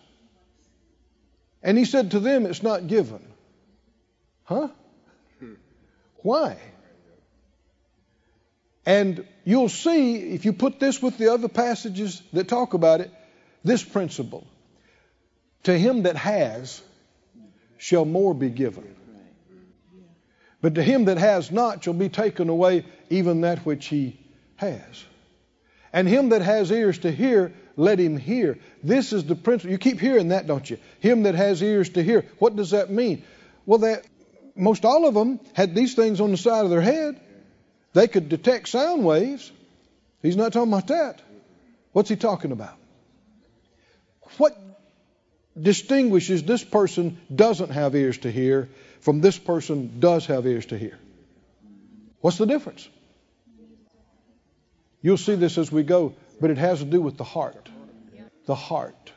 And 1.62 1.76
he 1.76 1.84
said 1.84 2.12
to 2.12 2.20
them, 2.20 2.46
It's 2.46 2.62
not 2.62 2.86
given. 2.86 3.24
Huh? 4.44 4.68
Why? 6.18 6.56
And 8.84 9.26
you'll 9.44 9.68
see, 9.68 10.16
if 10.16 10.44
you 10.44 10.52
put 10.52 10.78
this 10.78 11.02
with 11.02 11.18
the 11.18 11.32
other 11.32 11.48
passages 11.48 12.22
that 12.32 12.46
talk 12.46 12.74
about 12.74 13.00
it, 13.00 13.10
this 13.64 13.82
principle. 13.82 14.46
To 15.64 15.76
him 15.76 16.04
that 16.04 16.16
has, 16.16 16.80
shall 17.78 18.04
more 18.04 18.32
be 18.32 18.48
given. 18.48 18.94
But 20.62 20.76
to 20.76 20.82
him 20.82 21.06
that 21.06 21.18
has 21.18 21.50
not 21.50 21.84
shall 21.84 21.94
be 21.94 22.08
taken 22.08 22.48
away 22.48 22.84
even 23.10 23.42
that 23.42 23.66
which 23.66 23.86
he 23.86 24.18
has. 24.56 25.04
And 25.92 26.08
him 26.08 26.30
that 26.30 26.42
has 26.42 26.70
ears 26.70 26.98
to 27.00 27.10
hear, 27.10 27.52
let 27.76 27.98
him 27.98 28.16
hear. 28.16 28.58
This 28.82 29.12
is 29.12 29.24
the 29.24 29.36
principle. 29.36 29.72
You 29.72 29.78
keep 29.78 30.00
hearing 30.00 30.28
that, 30.28 30.46
don't 30.46 30.68
you? 30.68 30.78
Him 31.00 31.24
that 31.24 31.34
has 31.34 31.62
ears 31.62 31.90
to 31.90 32.02
hear. 32.02 32.24
What 32.38 32.56
does 32.56 32.70
that 32.70 32.90
mean? 32.90 33.22
Well, 33.66 33.80
that 33.80 34.06
most 34.54 34.84
all 34.84 35.06
of 35.06 35.14
them 35.14 35.40
had 35.52 35.74
these 35.74 35.94
things 35.94 36.20
on 36.20 36.30
the 36.30 36.36
side 36.36 36.64
of 36.64 36.70
their 36.70 36.80
head. 36.80 37.20
They 37.92 38.08
could 38.08 38.28
detect 38.28 38.68
sound 38.68 39.04
waves. 39.04 39.52
He's 40.22 40.36
not 40.36 40.52
talking 40.52 40.72
about 40.72 40.88
that. 40.88 41.20
What's 41.92 42.08
he 42.08 42.16
talking 42.16 42.52
about? 42.52 42.76
What 44.38 44.56
distinguishes 45.60 46.42
this 46.42 46.64
person 46.64 47.18
doesn't 47.34 47.70
have 47.70 47.94
ears 47.94 48.18
to 48.18 48.30
hear 48.30 48.68
from 49.00 49.20
this 49.20 49.38
person 49.38 50.00
does 50.00 50.26
have 50.26 50.46
ears 50.46 50.66
to 50.66 50.78
hear? 50.78 50.98
What's 52.20 52.38
the 52.38 52.46
difference? 52.46 52.88
You'll 55.00 55.16
see 55.16 55.36
this 55.36 55.56
as 55.58 55.70
we 55.70 55.84
go, 55.84 56.14
but 56.40 56.50
it 56.50 56.58
has 56.58 56.80
to 56.80 56.84
do 56.84 57.00
with 57.00 57.16
the 57.16 57.24
heart. 57.24 57.68
The 58.46 58.54
heart. 58.54 59.12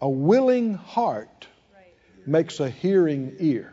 A 0.00 0.08
willing 0.08 0.74
heart 0.74 1.46
makes 2.26 2.60
a 2.60 2.70
hearing 2.70 3.36
ear. 3.40 3.72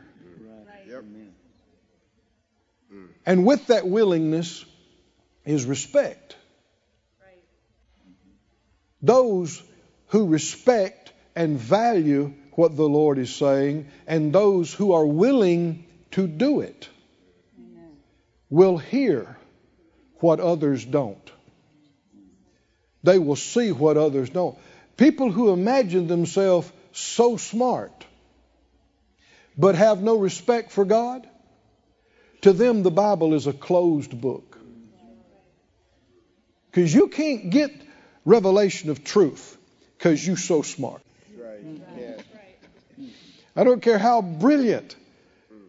And 3.25 3.45
with 3.45 3.67
that 3.67 3.87
willingness 3.87 4.65
is 5.45 5.65
respect. 5.65 6.35
Those 9.01 9.61
who 10.07 10.27
respect 10.27 11.13
and 11.35 11.57
value 11.57 12.33
what 12.51 12.75
the 12.75 12.89
Lord 12.89 13.17
is 13.17 13.33
saying, 13.33 13.87
and 14.05 14.33
those 14.33 14.73
who 14.73 14.91
are 14.91 15.05
willing 15.05 15.85
to 16.11 16.27
do 16.27 16.59
it 16.59 16.89
will 18.49 18.77
hear 18.77 19.37
what 20.19 20.39
others 20.39 20.83
don't. 20.83 21.31
They 23.03 23.19
will 23.19 23.35
see 23.35 23.71
what 23.71 23.97
others 23.97 24.29
don't. 24.29 24.57
People 24.97 25.31
who 25.31 25.51
imagine 25.51 26.07
themselves 26.07 26.71
so 26.91 27.37
smart 27.37 28.05
but 29.57 29.75
have 29.75 30.01
no 30.01 30.17
respect 30.17 30.71
for 30.71 30.85
God, 30.85 31.27
to 32.41 32.53
them 32.53 32.81
the 32.81 32.91
Bible 32.91 33.33
is 33.33 33.45
a 33.45 33.53
closed 33.53 34.19
book. 34.19 34.57
Because 36.71 36.93
you 36.93 37.09
can't 37.09 37.49
get 37.49 37.71
revelation 38.23 38.89
of 38.89 39.03
truth 39.03 39.57
because 39.97 40.25
you're 40.25 40.37
so 40.37 40.61
smart. 40.61 41.01
I 43.55 43.63
don't 43.65 43.81
care 43.81 43.97
how 43.97 44.21
brilliant 44.21 44.95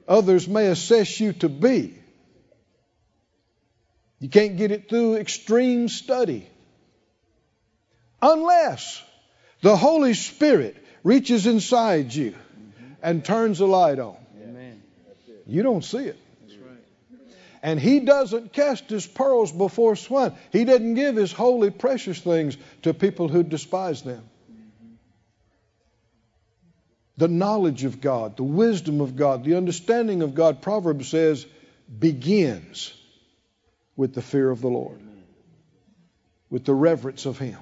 others 0.06 0.46
may 0.46 0.66
assess 0.66 1.18
you 1.18 1.32
to 1.34 1.48
be. 1.48 1.94
You 4.20 4.28
can't 4.28 4.56
get 4.56 4.70
it 4.70 4.88
through 4.88 5.16
extreme 5.16 5.88
study. 5.88 6.46
Unless 8.22 9.02
the 9.62 9.76
Holy 9.76 10.14
Spirit 10.14 10.76
reaches 11.02 11.46
inside 11.46 12.14
you 12.14 12.34
and 13.02 13.24
turns 13.24 13.58
the 13.58 13.66
light 13.66 13.98
on. 13.98 14.16
You 15.46 15.62
don't 15.62 15.84
see 15.84 16.04
it. 16.04 16.18
And 17.62 17.78
he 17.78 18.00
doesn't 18.00 18.52
cast 18.52 18.88
his 18.88 19.06
pearls 19.06 19.52
before 19.52 19.94
swine. 19.96 20.32
He 20.50 20.64
didn't 20.64 20.94
give 20.94 21.16
his 21.16 21.32
holy, 21.32 21.70
precious 21.70 22.18
things 22.18 22.56
to 22.82 22.94
people 22.94 23.28
who 23.28 23.42
despise 23.42 24.02
them. 24.02 24.24
The 27.18 27.28
knowledge 27.28 27.84
of 27.84 28.00
God, 28.00 28.38
the 28.38 28.44
wisdom 28.44 29.02
of 29.02 29.14
God, 29.14 29.44
the 29.44 29.56
understanding 29.56 30.22
of 30.22 30.34
God, 30.34 30.62
Proverbs 30.62 31.08
says, 31.08 31.44
begins 31.98 32.94
with 33.94 34.14
the 34.14 34.22
fear 34.22 34.50
of 34.50 34.62
the 34.62 34.68
Lord, 34.68 34.98
with 36.48 36.64
the 36.64 36.72
reverence 36.72 37.26
of 37.26 37.38
Him. 37.38 37.58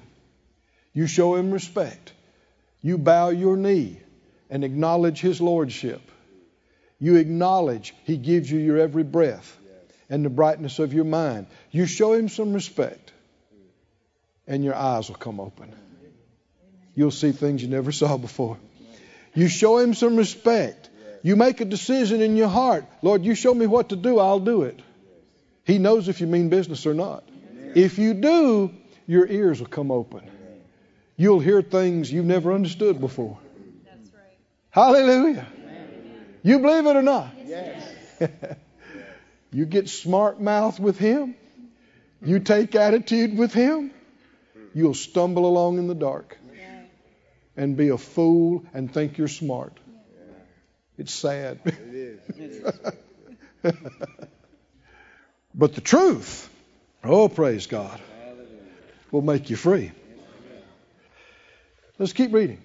You 0.93 1.07
show 1.07 1.35
Him 1.35 1.51
respect. 1.51 2.13
You 2.81 2.97
bow 2.97 3.29
your 3.29 3.57
knee 3.57 3.99
and 4.49 4.63
acknowledge 4.63 5.21
His 5.21 5.41
Lordship. 5.41 6.01
You 6.99 7.15
acknowledge 7.15 7.93
He 8.03 8.17
gives 8.17 8.49
you 8.51 8.59
your 8.59 8.77
every 8.77 9.03
breath 9.03 9.57
and 10.09 10.25
the 10.25 10.29
brightness 10.29 10.79
of 10.79 10.93
your 10.93 11.05
mind. 11.05 11.47
You 11.71 11.85
show 11.85 12.13
him 12.13 12.29
some 12.29 12.53
respect, 12.53 13.13
and 14.47 14.63
your 14.63 14.75
eyes 14.75 15.07
will 15.07 15.15
come 15.15 15.39
open. 15.39 15.73
You'll 16.95 17.11
see 17.11 17.31
things 17.31 17.61
you 17.61 17.69
never 17.69 17.91
saw 18.01 18.17
before. 18.17 18.57
You 19.35 19.47
show 19.47 19.77
him 19.77 19.93
some 19.93 20.15
respect. 20.15 20.89
You 21.21 21.35
make 21.35 21.61
a 21.61 21.65
decision 21.65 22.21
in 22.21 22.35
your 22.35 22.47
heart. 22.47 22.85
Lord, 23.01 23.23
you 23.23 23.35
show 23.35 23.53
me 23.53 23.67
what 23.67 23.89
to 23.89 23.95
do, 23.95 24.19
I'll 24.19 24.39
do 24.39 24.63
it. 24.63 24.79
He 25.65 25.77
knows 25.77 26.07
if 26.07 26.19
you 26.19 26.27
mean 26.27 26.49
business 26.49 26.85
or 26.87 26.93
not. 26.93 27.23
If 27.75 27.99
you 27.99 28.15
do, 28.15 28.71
your 29.05 29.27
ears 29.27 29.59
will 29.59 29.67
come 29.67 29.91
open. 29.91 30.23
You'll 31.19 31.41
hear 31.41 31.61
things 31.61 32.09
you've 32.09 32.25
never 32.25 32.53
understood 32.53 33.01
before. 33.01 33.37
That's 33.83 34.09
right. 34.13 34.37
Hallelujah. 34.69 35.45
You 36.43 36.59
believe 36.59 36.85
it 36.85 36.95
or 36.95 37.01
not? 37.01 37.29
Yes. 37.45 37.93
You 39.51 39.65
get 39.65 39.89
smart 39.89 40.39
mouth 40.39 40.79
with 40.79 40.99
him, 40.99 41.33
you 42.21 42.39
take 42.39 42.75
attitude 42.75 43.35
with 43.35 43.51
him, 43.51 43.89
you'll 44.75 44.93
stumble 44.93 45.47
along 45.47 45.79
in 45.79 45.87
the 45.87 45.95
dark 45.95 46.37
and 47.57 47.75
be 47.75 47.89
a 47.89 47.97
fool 47.97 48.63
and 48.75 48.93
think 48.93 49.17
you're 49.17 49.27
smart. 49.27 49.75
It's 50.99 51.11
sad. 51.11 51.61
It 51.65 52.19
is. 52.43 52.63
but 55.55 55.73
the 55.73 55.81
truth, 55.81 56.47
oh, 57.03 57.27
praise 57.27 57.65
God, 57.65 57.99
will 59.09 59.23
make 59.23 59.49
you 59.49 59.55
free. 59.55 59.91
Let's 61.99 62.13
keep 62.13 62.33
reading. 62.33 62.61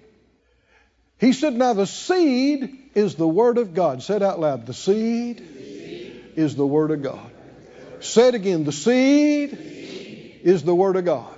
He 1.19 1.33
said, 1.33 1.53
Now 1.53 1.73
the 1.73 1.85
seed 1.85 2.91
is 2.95 3.15
the 3.15 3.27
Word 3.27 3.57
of 3.57 3.73
God. 3.73 4.01
Say 4.01 4.15
it 4.15 4.23
out 4.23 4.39
loud. 4.39 4.65
The 4.65 4.73
seed, 4.73 5.37
the 5.37 5.61
seed. 5.61 6.23
is 6.37 6.55
the 6.55 6.65
Word 6.65 6.91
of 6.91 7.03
God. 7.03 7.31
Say 7.99 8.29
it 8.29 8.35
again. 8.35 8.63
The 8.63 8.71
seed, 8.71 9.51
the 9.51 9.55
seed. 9.57 10.39
is 10.43 10.63
the 10.63 10.73
Word 10.73 10.95
of 10.95 11.03
God. 11.03 11.33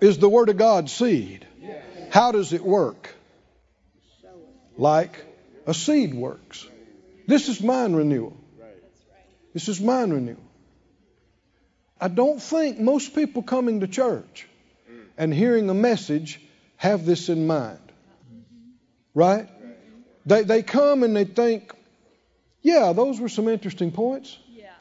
Is 0.00 0.18
the 0.18 0.28
Word 0.28 0.48
of 0.48 0.58
God 0.58 0.90
seed? 0.90 1.46
Yes. 1.62 1.84
How 2.10 2.32
does 2.32 2.52
it 2.52 2.62
work? 2.62 3.14
Like 4.76 5.24
a 5.66 5.72
seed 5.72 6.14
works. 6.14 6.66
This 7.26 7.48
is 7.48 7.62
mind 7.62 7.96
renewal. 7.96 8.36
This 9.54 9.68
is 9.68 9.80
mind 9.80 10.12
renewal. 10.12 10.42
I 11.98 12.08
don't 12.08 12.42
think 12.42 12.78
most 12.78 13.14
people 13.14 13.42
coming 13.42 13.80
to 13.80 13.86
church 13.86 14.46
and 15.16 15.32
hearing 15.32 15.70
a 15.70 15.74
message 15.74 16.40
have 16.76 17.04
this 17.04 17.28
in 17.28 17.46
mind. 17.46 17.78
Right? 19.14 19.48
They, 20.26 20.42
they 20.42 20.62
come 20.62 21.02
and 21.02 21.16
they 21.16 21.24
think, 21.24 21.72
yeah, 22.62 22.92
those 22.92 23.20
were 23.20 23.28
some 23.28 23.48
interesting 23.48 23.92
points. 23.92 24.36
Yeah. 24.48 24.72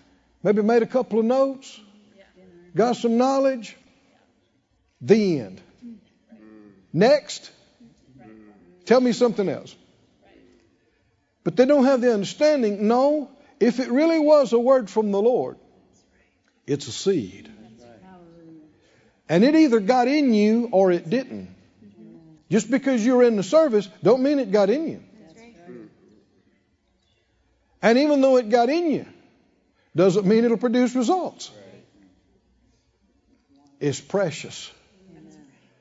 Maybe 0.44 0.62
made 0.62 0.82
a 0.82 0.88
couple 0.88 1.20
of 1.20 1.26
notes, 1.26 1.80
yeah. 2.18 2.24
got 2.76 2.96
some 2.96 3.18
knowledge. 3.18 3.78
Yeah. 3.80 4.18
The 5.02 5.40
end. 5.40 5.62
Next, 6.92 7.52
tell 8.86 9.02
me 9.02 9.12
something 9.12 9.48
else. 9.50 9.76
But 11.44 11.56
they 11.56 11.66
don't 11.66 11.86
have 11.86 12.02
the 12.02 12.14
understanding. 12.14 12.88
No, 12.88 13.30
if 13.60 13.80
it 13.80 13.90
really 13.90 14.20
was 14.20 14.52
a 14.54 14.60
word 14.60 14.90
from 14.90 15.12
the 15.12 15.22
Lord, 15.22 15.58
it's 16.66 16.88
a 16.88 16.92
seed. 16.92 17.52
And 19.28 19.44
it 19.44 19.56
either 19.56 19.80
got 19.80 20.08
in 20.08 20.34
you 20.34 20.70
or 20.72 20.92
it 20.92 21.10
didn't. 21.10 21.55
Just 22.50 22.70
because 22.70 23.06
you're 23.06 23.24
in 23.24 23.36
the 23.38 23.44
service, 23.44 23.88
don't 24.04 24.22
mean 24.22 24.40
it 24.40 24.52
got 24.52 24.70
in 24.70 24.88
you. 24.88 25.04
And 27.82 27.98
even 28.00 28.22
though 28.22 28.38
it 28.38 28.50
got 28.50 28.70
in 28.70 28.92
you, 28.92 29.06
doesn't 29.96 30.26
mean 30.26 30.44
it'll 30.44 30.58
produce 30.58 30.96
results. 30.96 31.52
It's 33.80 34.02
precious. 34.02 34.72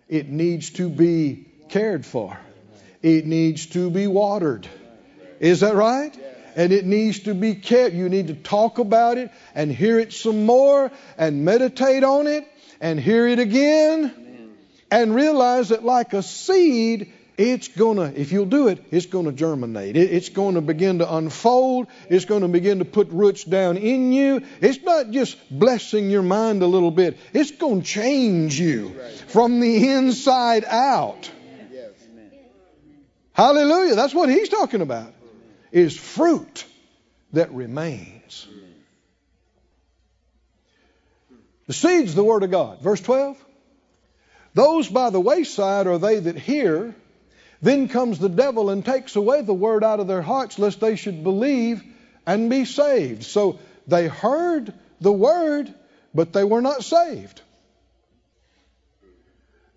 It 0.09 0.29
needs 0.29 0.71
to 0.71 0.89
be 0.89 1.47
cared 1.69 2.05
for. 2.05 2.39
It 3.03 3.27
needs 3.27 3.67
to 3.67 3.91
be 3.91 4.07
watered. 4.07 4.69
Is 5.41 5.61
that 5.61 5.75
right? 5.75 6.17
And 6.57 6.73
it 6.73 6.85
needs 6.85 7.21
to 7.21 7.35
be 7.35 7.55
kept. 7.55 7.95
You 7.95 8.09
need 8.09 8.29
to 8.29 8.35
talk 8.35 8.79
about 8.79 9.19
it 9.19 9.31
and 9.55 9.71
hear 9.71 9.99
it 9.99 10.13
some 10.13 10.47
more 10.47 10.91
and 11.19 11.45
meditate 11.45 12.05
on 12.05 12.27
it 12.27 12.47
and 12.81 13.01
hear 13.01 13.27
it 13.27 13.39
again 13.39 14.24
and 14.95 15.13
realize 15.13 15.71
that 15.71 15.85
like 15.85 16.13
a 16.13 16.23
seed, 16.23 17.13
it's 17.37 17.67
going 17.67 17.97
to, 17.97 18.21
if 18.21 18.31
you'll 18.31 18.47
do 18.47 18.69
it, 18.69 18.85
it's 18.93 19.07
going 19.07 19.27
to 19.27 19.33
germinate. 19.33 19.97
it's 19.97 20.29
going 20.29 20.55
to 20.55 20.61
begin 20.61 21.01
to 21.01 21.15
unfold. 21.17 21.89
It's 22.09 22.27
going 22.27 22.43
to 22.43 22.49
begin 22.49 22.79
to 22.79 22.85
put 22.85 23.09
roots 23.09 23.43
down 23.43 23.77
in 23.77 24.13
you. 24.13 24.43
It's 24.61 24.81
not 24.85 25.11
just 25.11 25.37
blessing 25.51 26.11
your 26.11 26.23
mind 26.23 26.63
a 26.63 26.69
little 26.69 26.93
bit, 26.93 27.19
it's 27.33 27.51
going 27.51 27.83
to 27.83 27.87
change 27.87 28.59
you 28.61 28.95
from 29.27 29.59
the 29.59 29.89
inside 29.89 30.65
out. 30.65 31.29
Hallelujah. 33.33 33.97
That's 33.97 34.15
what 34.15 34.29
he's 34.29 34.49
talking 34.49 34.81
about. 34.81 35.13
Is 35.73 35.97
fruit 35.97 36.65
that 37.33 37.51
remains. 37.51 38.47
The 41.67 41.73
seed's 41.73 42.15
the 42.15 42.23
word 42.23 42.45
of 42.45 42.53
God. 42.53 42.81
Verse 42.81 43.01
12. 43.01 43.44
Those 44.55 44.89
by 44.89 45.11
the 45.11 45.21
wayside 45.21 45.87
are 45.87 45.99
they 45.99 46.21
that 46.21 46.37
hear. 46.37 46.95
Then 47.61 47.89
comes 47.89 48.19
the 48.19 48.29
devil 48.29 48.71
and 48.71 48.85
takes 48.85 49.17
away 49.17 49.43
the 49.43 49.55
word 49.55 49.83
out 49.83 50.01
of 50.01 50.07
their 50.07 50.23
hearts, 50.23 50.59
lest 50.59 50.81
they 50.81 50.97
should 50.97 51.25
believe 51.25 51.83
and 52.27 52.49
be 52.49 52.65
saved. 52.65 53.25
So 53.25 53.59
they 53.87 54.07
heard 54.07 54.73
the 55.01 55.13
word, 55.13 55.73
but 56.15 56.33
they 56.33 56.45
were 56.45 56.61
not 56.61 56.85
saved. 56.85 57.41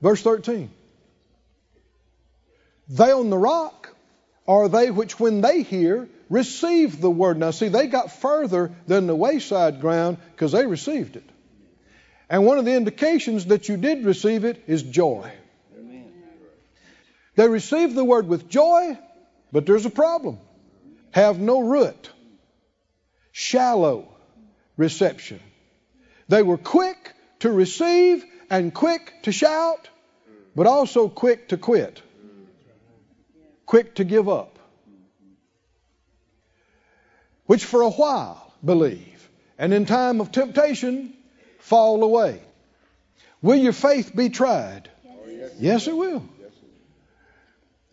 Verse 0.01 0.21
13. 0.21 0.69
They 2.89 3.11
on 3.11 3.29
the 3.29 3.37
rock 3.37 3.89
are 4.47 4.69
they 4.69 4.91
which, 4.91 5.19
when 5.19 5.41
they 5.41 5.63
hear, 5.63 6.07
receive 6.29 7.01
the 7.01 7.09
word. 7.09 7.37
Now, 7.37 7.51
see, 7.51 7.67
they 7.67 7.87
got 7.87 8.11
further 8.11 8.71
than 8.85 9.07
the 9.07 9.15
wayside 9.15 9.81
ground 9.81 10.17
because 10.31 10.51
they 10.51 10.65
received 10.65 11.15
it. 11.15 11.29
And 12.29 12.45
one 12.45 12.57
of 12.57 12.65
the 12.65 12.75
indications 12.75 13.45
that 13.45 13.69
you 13.69 13.77
did 13.77 14.03
receive 14.03 14.43
it 14.43 14.63
is 14.67 14.83
joy. 14.83 15.31
Amen. 15.77 16.11
They 17.35 17.47
received 17.47 17.95
the 17.95 18.03
word 18.03 18.27
with 18.27 18.49
joy, 18.49 18.97
but 19.51 19.65
there's 19.65 19.85
a 19.85 19.89
problem. 19.89 20.39
Have 21.11 21.39
no 21.39 21.61
root. 21.61 22.11
Shallow 23.31 24.07
reception. 24.75 25.39
They 26.27 26.43
were 26.43 26.57
quick 26.57 27.13
to 27.39 27.51
receive 27.51 28.25
and 28.49 28.73
quick 28.73 29.13
to 29.23 29.31
shout, 29.31 29.89
but 30.55 30.67
also 30.67 31.07
quick 31.07 31.49
to 31.49 31.57
quit. 31.57 32.01
Quick 33.65 33.95
to 33.95 34.03
give 34.03 34.27
up. 34.27 34.59
Which 37.45 37.63
for 37.63 37.81
a 37.81 37.89
while 37.89 38.53
believe. 38.63 39.29
And 39.57 39.73
in 39.73 39.85
time 39.85 40.19
of 40.19 40.31
temptation, 40.31 41.13
fall 41.67 42.01
away. 42.03 42.41
Will 43.41 43.58
your 43.58 43.73
faith 43.73 44.15
be 44.15 44.30
tried? 44.30 44.89
Yes, 45.27 45.51
yes 45.60 45.88
it 45.88 45.95
will. 45.95 46.23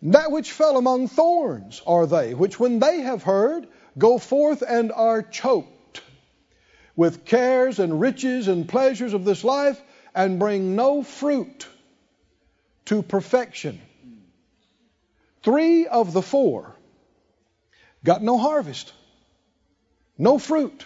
That 0.03 0.31
which 0.31 0.51
fell 0.51 0.77
among 0.77 1.07
thorns 1.07 1.81
are 1.85 2.05
they, 2.05 2.33
which 2.33 2.59
when 2.59 2.79
they 2.79 3.01
have 3.01 3.23
heard, 3.23 3.67
go 3.97 4.17
forth 4.17 4.63
and 4.67 4.91
are 4.91 5.21
choked 5.21 6.01
with 6.95 7.25
cares 7.25 7.79
and 7.79 7.99
riches 7.99 8.47
and 8.47 8.69
pleasures 8.69 9.13
of 9.13 9.25
this 9.25 9.43
life, 9.43 9.81
and 10.13 10.39
bring 10.39 10.77
no 10.77 11.03
fruit 11.03 11.67
to 12.85 13.01
perfection. 13.03 13.81
Three 15.43 15.87
of 15.87 16.13
the 16.13 16.21
four 16.21 16.73
got 18.05 18.23
no 18.23 18.37
harvest, 18.37 18.93
no 20.17 20.39
fruit. 20.39 20.85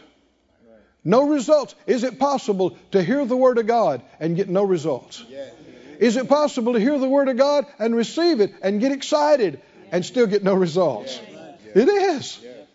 No 1.04 1.28
results. 1.28 1.76
Is 1.88 2.04
it 2.04 2.20
possible 2.20 2.78
to 2.92 3.02
hear 3.02 3.26
the 3.26 3.38
Word 3.38 3.58
of 3.58 3.68
God 3.68 4.02
and 4.20 4.36
get 4.36 4.50
no 4.50 4.64
results? 4.64 5.24
Yes. 5.30 5.54
Is 6.00 6.16
it 6.18 6.30
possible 6.30 6.74
to 6.74 6.80
hear 6.80 6.98
the 6.98 7.10
Word 7.10 7.28
of 7.30 7.38
God 7.38 7.66
and 7.78 7.96
receive 7.96 8.40
it 8.40 8.54
and 8.62 8.80
get 8.80 8.92
excited 8.92 9.62
and 9.92 10.06
still 10.06 10.28
get 10.28 10.44
no 10.44 10.54
results? 10.54 11.20
Yes. 11.32 11.76
It 11.76 11.90
is. 11.90 12.40
Yes. 12.44 12.68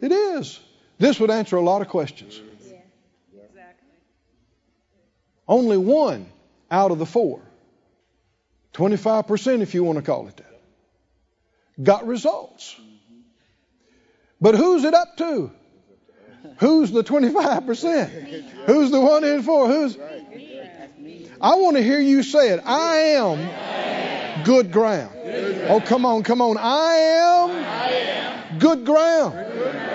It 0.00 0.12
is. 0.12 0.60
This 0.98 1.20
would 1.20 1.30
answer 1.30 1.56
a 1.56 1.62
lot 1.62 1.82
of 1.82 1.88
questions. 1.88 2.38
Exactly. 2.38 2.78
Only 5.46 5.76
one 5.76 6.26
out 6.70 6.90
of 6.90 6.98
the 6.98 7.06
four, 7.06 7.40
25% 8.74 9.60
if 9.60 9.74
you 9.74 9.84
want 9.84 9.96
to 9.96 10.02
call 10.02 10.26
it 10.28 10.36
that, 10.38 10.60
got 11.82 12.06
results. 12.06 12.74
Mm-hmm. 12.74 13.20
But 14.40 14.54
who's 14.54 14.84
it 14.84 14.94
up 14.94 15.16
to? 15.18 15.50
Who's 16.58 16.90
the 16.90 17.04
25%? 17.04 18.66
Who's 18.66 18.90
the 18.90 19.00
one 19.00 19.24
in 19.24 19.42
four? 19.42 19.68
Who's? 19.68 19.98
I 21.40 21.54
want 21.56 21.76
to 21.76 21.82
hear 21.82 22.00
you 22.00 22.22
say 22.22 22.50
it. 22.50 22.60
I 22.64 22.96
am 23.18 24.44
good 24.44 24.72
ground. 24.72 25.12
Oh, 25.68 25.82
come 25.84 26.06
on, 26.06 26.22
come 26.22 26.40
on. 26.40 26.56
I 26.56 26.94
am 26.94 28.58
good 28.58 28.86
ground. 28.86 29.34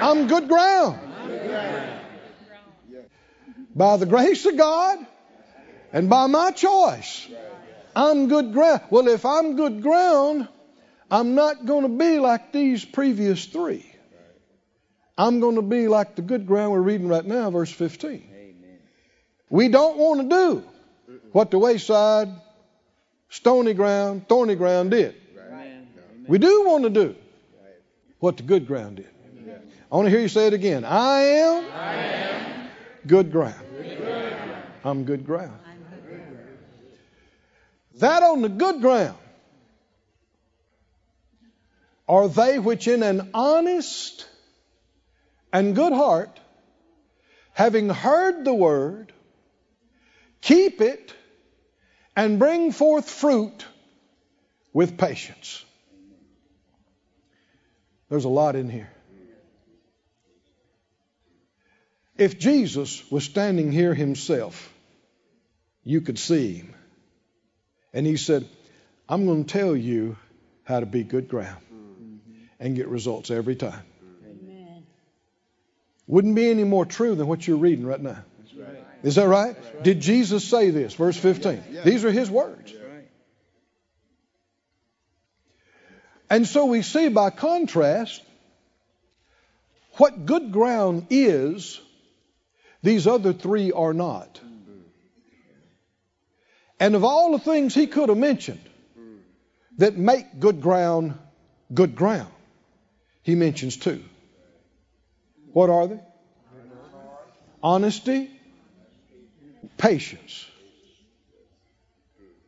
I'm 0.02 0.28
good 0.28 0.47
ground. 0.47 1.00
By 3.76 3.97
the 3.97 4.06
grace 4.06 4.45
of 4.45 4.58
God 4.58 5.00
and 5.93 6.10
by 6.10 6.28
my 6.28 6.52
choice, 6.52 7.28
I'm 7.95 8.28
good 8.28 8.54
ground. 8.54 8.82
Well, 8.89 9.08
if 9.08 9.26
I'm 9.26 9.56
good 9.56 9.82
ground, 9.82 10.47
I'm 11.10 11.36
not 11.36 11.65
going 11.65 11.84
to 11.84 11.89
be 11.89 12.19
like 12.19 12.52
these 12.52 12.86
previous 12.86 13.45
three. 13.45 13.90
I'm 15.21 15.39
going 15.39 15.55
to 15.55 15.62
be 15.62 15.88
like 15.88 16.15
the 16.15 16.23
good 16.23 16.47
ground 16.47 16.71
we're 16.71 16.81
reading 16.81 17.07
right 17.07 17.23
now, 17.23 17.51
verse 17.51 17.71
15. 17.71 18.10
Amen. 18.10 18.79
We 19.51 19.67
don't 19.67 19.97
want 19.97 20.21
to 20.21 20.29
do 20.36 20.63
what 21.31 21.51
the 21.51 21.60
wayside, 21.60 22.29
stony 23.29 23.75
ground, 23.75 24.27
thorny 24.27 24.55
ground 24.55 24.89
did. 24.89 25.13
Right. 25.47 25.86
We 26.25 26.39
do 26.39 26.63
want 26.65 26.86
to 26.86 26.89
do 26.89 27.15
what 28.17 28.38
the 28.38 28.43
good 28.43 28.65
ground 28.65 28.95
did. 28.95 29.10
Amen. 29.38 29.62
I 29.91 29.95
want 29.95 30.07
to 30.07 30.10
hear 30.10 30.21
you 30.21 30.27
say 30.27 30.47
it 30.47 30.53
again. 30.53 30.84
I 30.84 31.21
am, 31.21 31.71
I 31.71 31.93
am 31.93 32.69
good, 33.05 33.31
ground. 33.31 33.63
good 33.77 33.97
ground. 33.99 34.63
I'm 34.84 35.03
good 35.03 35.23
ground. 35.23 35.60
That 37.99 38.23
on 38.23 38.41
the 38.41 38.49
good 38.49 38.81
ground 38.81 39.19
are 42.10 42.27
they 42.27 42.57
which 42.57 42.88
in 42.88 43.03
an 43.03 43.29
honest 43.36 44.25
and 45.53 45.75
good 45.75 45.93
heart, 45.93 46.39
having 47.53 47.89
heard 47.89 48.45
the 48.45 48.53
word, 48.53 49.11
keep 50.41 50.81
it 50.81 51.13
and 52.15 52.39
bring 52.39 52.71
forth 52.71 53.09
fruit 53.09 53.65
with 54.73 54.97
patience. 54.97 55.63
There's 58.09 58.25
a 58.25 58.29
lot 58.29 58.55
in 58.55 58.69
here. 58.69 58.91
If 62.17 62.37
Jesus 62.37 63.09
was 63.09 63.23
standing 63.23 63.71
here 63.71 63.93
himself, 63.93 64.71
you 65.83 66.01
could 66.01 66.19
see 66.19 66.55
him. 66.55 66.75
And 67.93 68.05
he 68.05 68.17
said, 68.17 68.47
I'm 69.09 69.25
going 69.25 69.45
to 69.45 69.51
tell 69.51 69.75
you 69.75 70.17
how 70.63 70.79
to 70.79 70.85
be 70.85 71.03
good 71.03 71.27
ground 71.27 71.63
and 72.59 72.75
get 72.75 72.87
results 72.87 73.31
every 73.31 73.55
time. 73.55 73.83
Wouldn't 76.07 76.35
be 76.35 76.49
any 76.49 76.63
more 76.63 76.85
true 76.85 77.15
than 77.15 77.27
what 77.27 77.47
you're 77.47 77.57
reading 77.57 77.85
right 77.85 78.01
now. 78.01 78.23
Right. 78.55 78.67
Is 79.03 79.15
that 79.15 79.27
right? 79.27 79.55
right? 79.55 79.83
Did 79.83 80.01
Jesus 80.01 80.43
say 80.43 80.69
this? 80.69 80.93
Verse 80.93 81.17
15. 81.17 81.51
Yeah. 81.51 81.61
Yeah. 81.77 81.81
These 81.83 82.05
are 82.05 82.11
his 82.11 82.29
words. 82.29 82.73
Right. 82.73 83.07
And 86.29 86.47
so 86.47 86.65
we 86.65 86.81
see 86.81 87.07
by 87.09 87.29
contrast 87.29 88.21
what 89.97 90.25
good 90.25 90.51
ground 90.51 91.07
is, 91.09 91.79
these 92.83 93.07
other 93.07 93.33
three 93.33 93.71
are 93.71 93.93
not. 93.93 94.39
And 96.79 96.95
of 96.95 97.03
all 97.03 97.33
the 97.33 97.39
things 97.39 97.75
he 97.75 97.85
could 97.85 98.09
have 98.09 98.17
mentioned 98.17 98.61
that 99.77 99.95
make 99.97 100.39
good 100.39 100.61
ground 100.61 101.17
good 101.73 101.95
ground, 101.95 102.31
he 103.21 103.35
mentions 103.35 103.77
two. 103.77 104.03
What 105.53 105.69
are 105.69 105.87
they? 105.87 105.99
Honesty, 107.63 108.31
patience. 109.77 110.45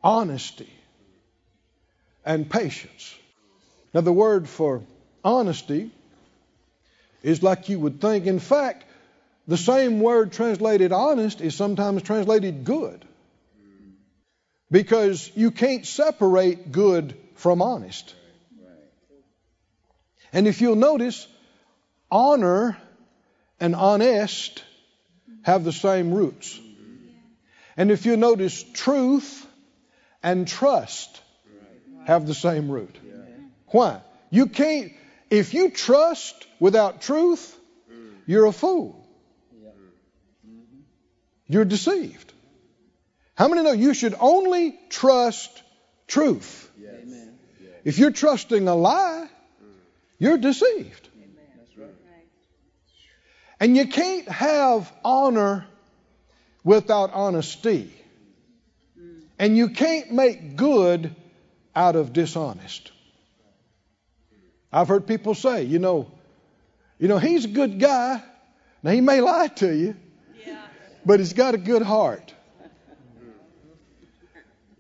Honesty 0.04 0.72
and 2.26 2.50
patience. 2.50 3.16
Now, 3.94 4.02
the 4.02 4.14
word 4.14 4.50
for 4.50 4.82
honesty 5.24 5.92
is 7.22 7.44
like 7.44 7.70
you 7.70 7.80
would 7.80 8.02
think. 8.02 8.26
In 8.26 8.40
fact, 8.40 8.86
the 9.48 9.58
same 9.58 10.00
word 10.00 10.32
translated 10.32 10.92
honest 10.92 11.42
is 11.42 11.56
sometimes 11.56 12.02
translated 12.02 12.64
good. 12.64 13.06
Because 14.72 15.30
you 15.36 15.52
can't 15.52 15.86
separate 15.86 16.72
good 16.72 17.16
from 17.36 17.62
honest. 17.62 18.16
And 20.32 20.48
if 20.48 20.62
you'll 20.62 20.76
notice, 20.76 21.28
honor 22.10 22.78
and 23.60 23.76
honest 23.76 24.64
have 25.44 25.64
the 25.64 25.72
same 25.72 26.14
roots. 26.14 26.60
And 27.76 27.92
if 27.92 28.06
you 28.06 28.18
notice, 28.18 28.64
truth 28.74 29.46
and 30.22 30.48
trust 30.48 31.22
have 32.06 32.28
the 32.28 32.34
same 32.34 32.70
root. 32.70 32.96
Why? 33.68 34.02
You 34.30 34.48
can't, 34.48 34.92
if 35.30 35.54
you 35.54 35.70
trust 35.72 36.48
without 36.60 37.02
truth, 37.02 37.58
you're 38.26 38.46
a 38.46 38.52
fool. 38.52 39.08
You're 41.48 41.66
deceived. 41.66 42.32
How 43.36 43.48
many 43.48 43.64
know 43.64 43.72
you 43.72 43.94
should 43.94 44.16
only 44.20 44.80
trust 44.90 45.62
truth? 46.08 46.70
If 47.84 48.00
you're 48.00 48.12
trusting 48.12 48.68
a 48.68 48.76
lie, 48.76 49.28
you're 50.20 50.38
deceived. 50.38 51.03
And 53.64 53.78
you 53.78 53.88
can't 53.88 54.28
have 54.28 54.92
honor 55.06 55.66
without 56.66 57.14
honesty. 57.14 57.90
And 59.40 59.56
you 59.56 59.70
can't 59.70 60.12
make 60.12 60.58
good 60.58 61.16
out 61.74 61.96
of 61.96 62.12
dishonest. 62.12 62.92
I've 64.70 64.90
heard 64.90 65.08
people 65.08 65.34
say, 65.34 65.64
you 65.64 65.80
know, 65.80 66.12
you 67.00 67.08
know, 67.08 67.20
he's 67.20 67.46
a 67.46 67.48
good 67.48 67.80
guy. 67.80 68.22
Now 68.84 68.92
he 68.92 69.00
may 69.00 69.22
lie 69.22 69.48
to 69.48 69.74
you, 69.74 69.96
yeah. 70.46 70.62
but 71.06 71.22
he's 71.22 71.32
got 71.32 71.56
a 71.56 71.58
good 71.58 71.84
heart. 71.84 72.34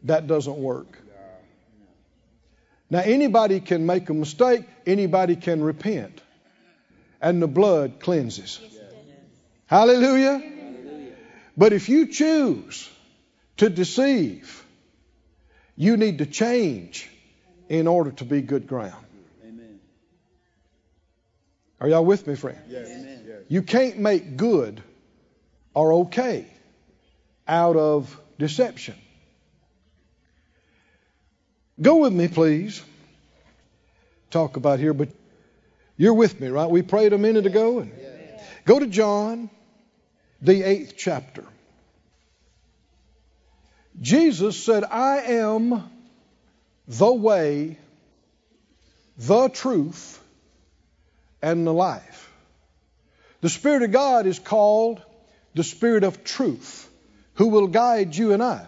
That 0.03 0.27
doesn't 0.27 0.57
work. 0.57 0.99
Now, 2.89 2.99
anybody 2.99 3.61
can 3.61 3.85
make 3.85 4.09
a 4.09 4.13
mistake, 4.13 4.65
anybody 4.85 5.37
can 5.37 5.63
repent, 5.63 6.21
and 7.21 7.41
the 7.41 7.47
blood 7.47 8.01
cleanses. 8.01 8.59
Hallelujah. 9.67 10.41
But 11.55 11.73
if 11.73 11.89
you 11.89 12.07
choose 12.07 12.89
to 13.57 13.69
deceive, 13.69 14.65
you 15.75 15.97
need 15.97 16.19
to 16.19 16.25
change 16.25 17.09
in 17.69 17.87
order 17.87 18.11
to 18.11 18.25
be 18.25 18.41
good 18.41 18.67
ground. 18.67 19.05
Amen. 19.43 19.79
Are 21.79 21.87
y'all 21.87 22.05
with 22.05 22.25
me, 22.27 22.35
friend? 22.35 22.59
Yes. 22.67 22.87
Amen. 22.87 23.13
You 23.47 23.61
can't 23.61 23.99
make 23.99 24.37
good 24.37 24.81
or 25.73 25.93
okay 25.93 26.47
out 27.47 27.75
of 27.75 28.19
deception. 28.39 28.95
Go 31.81 31.97
with 31.97 32.13
me, 32.13 32.27
please. 32.27 32.81
Talk 34.31 34.57
about 34.57 34.79
here, 34.79 34.93
but 34.93 35.09
you're 35.97 36.13
with 36.13 36.39
me, 36.39 36.47
right? 36.47 36.69
We 36.69 36.81
prayed 36.81 37.13
a 37.13 37.17
minute 37.17 37.45
ago. 37.45 37.79
And 37.79 37.91
go 38.65 38.79
to 38.79 38.87
John, 38.87 39.49
the 40.41 40.63
eighth 40.63 40.95
chapter. 40.97 41.43
Jesus 44.01 44.61
said, 44.61 44.83
I 44.83 45.17
am 45.19 45.83
the 46.87 47.13
way, 47.13 47.77
the 49.17 49.49
truth, 49.49 50.21
and 51.41 51.65
the 51.67 51.73
life. 51.73 52.31
The 53.41 53.49
Spirit 53.49 53.83
of 53.83 53.91
God 53.91 54.25
is 54.25 54.39
called 54.39 55.01
the 55.53 55.63
Spirit 55.63 56.03
of 56.03 56.23
truth, 56.23 56.89
who 57.35 57.49
will 57.49 57.67
guide 57.67 58.15
you 58.15 58.31
and 58.31 58.41
I 58.41 58.65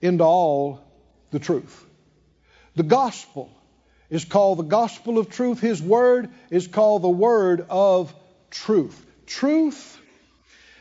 into 0.00 0.24
all 0.24 0.80
the 1.30 1.38
truth. 1.38 1.84
The 2.76 2.82
gospel 2.82 3.50
is 4.10 4.24
called 4.24 4.58
the 4.58 4.64
gospel 4.64 5.18
of 5.18 5.30
truth. 5.30 5.60
His 5.60 5.80
word 5.80 6.30
is 6.50 6.66
called 6.66 7.02
the 7.02 7.08
word 7.08 7.64
of 7.70 8.14
truth. 8.54 9.04
Truth 9.26 9.98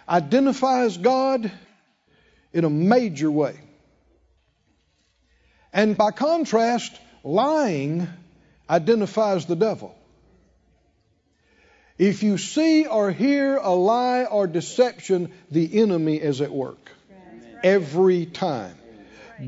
identifies 0.07 0.97
God 0.97 1.51
in 2.53 2.65
a 2.65 2.69
major 2.69 3.29
way. 3.29 3.59
And 5.73 5.97
by 5.97 6.11
contrast, 6.11 6.97
lying 7.23 8.07
identifies 8.69 9.45
the 9.45 9.55
devil. 9.55 9.95
If 11.97 12.23
you 12.23 12.37
see 12.37 12.85
or 12.85 13.11
hear 13.11 13.57
a 13.57 13.71
lie 13.71 14.25
or 14.25 14.47
deception, 14.47 15.31
the 15.51 15.81
enemy 15.81 16.17
is 16.17 16.41
at 16.41 16.51
work. 16.51 16.91
Every 17.63 18.25
time. 18.25 18.77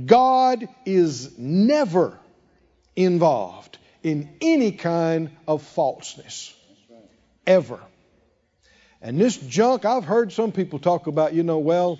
God 0.05 0.67
is 0.85 1.37
never 1.37 2.17
involved 2.95 3.77
in 4.03 4.29
any 4.41 4.71
kind 4.71 5.31
of 5.47 5.63
falseness. 5.63 6.53
Ever. 7.45 7.79
And 9.05 9.21
this 9.21 9.37
junk, 9.37 9.85
I've 9.85 10.03
heard 10.03 10.31
some 10.31 10.51
people 10.51 10.79
talk 10.79 11.05
about, 11.05 11.35
you 11.35 11.43
know, 11.43 11.59
well, 11.59 11.99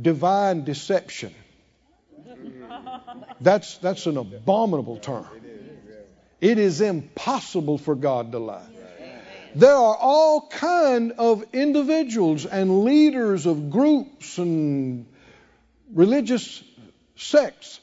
divine 0.00 0.62
deception. 0.62 1.34
That's, 3.40 3.76
that's 3.78 4.06
an 4.06 4.16
abominable 4.18 4.98
term. 4.98 5.26
It 6.40 6.58
is 6.58 6.80
impossible 6.80 7.76
for 7.76 7.96
God 7.96 8.30
to 8.30 8.38
lie. 8.38 8.68
There 9.56 9.74
are 9.74 9.96
all 9.96 10.46
kind 10.46 11.10
of 11.18 11.44
individuals 11.52 12.46
and 12.46 12.84
leaders 12.84 13.46
of 13.46 13.70
groups 13.70 14.38
and 14.38 15.06
religious 15.92 16.62
sects 17.16 17.80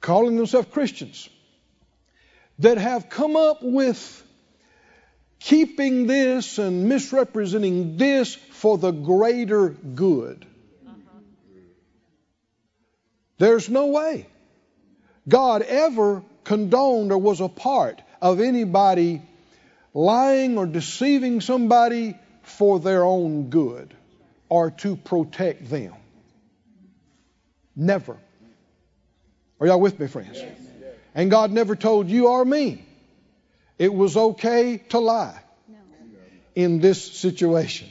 calling 0.00 0.36
themselves 0.36 0.68
Christians 0.70 1.28
that 2.60 2.78
have 2.78 3.08
come 3.08 3.34
up 3.34 3.64
with 3.64 4.24
keeping 5.40 6.06
this 6.06 6.58
and 6.58 6.88
misrepresenting 6.88 7.96
this 7.96 8.34
for 8.34 8.78
the 8.78 8.90
greater 8.90 9.70
good. 9.70 10.46
There's 13.38 13.70
no 13.70 13.86
way 13.86 14.26
God 15.26 15.62
ever 15.62 16.22
condoned 16.44 17.10
or 17.10 17.18
was 17.18 17.40
a 17.40 17.48
part 17.48 18.02
of 18.20 18.38
anybody 18.38 19.22
lying 19.94 20.58
or 20.58 20.66
deceiving 20.66 21.40
somebody 21.40 22.18
for 22.42 22.78
their 22.78 23.02
own 23.02 23.48
good 23.48 23.94
or 24.50 24.70
to 24.70 24.94
protect 24.94 25.70
them. 25.70 25.94
Never. 27.74 28.18
Are 29.58 29.66
y'all 29.66 29.80
with 29.80 29.98
me, 29.98 30.06
friends? 30.06 30.38
Yes. 30.38 30.58
And 31.14 31.30
God 31.30 31.50
never 31.50 31.74
told 31.74 32.08
you 32.08 32.28
or 32.28 32.44
me 32.44 32.84
it 33.80 33.92
was 33.92 34.16
okay 34.16 34.76
to 34.90 34.98
lie. 35.00 35.40
In 36.54 36.80
this 36.80 37.02
situation 37.02 37.88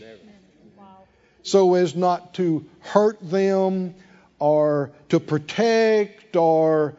so 1.49 1.73
as 1.73 1.95
not 1.95 2.35
to 2.35 2.65
hurt 2.79 3.17
them 3.21 3.95
or 4.37 4.91
to 5.09 5.19
protect 5.19 6.35
or 6.35 6.95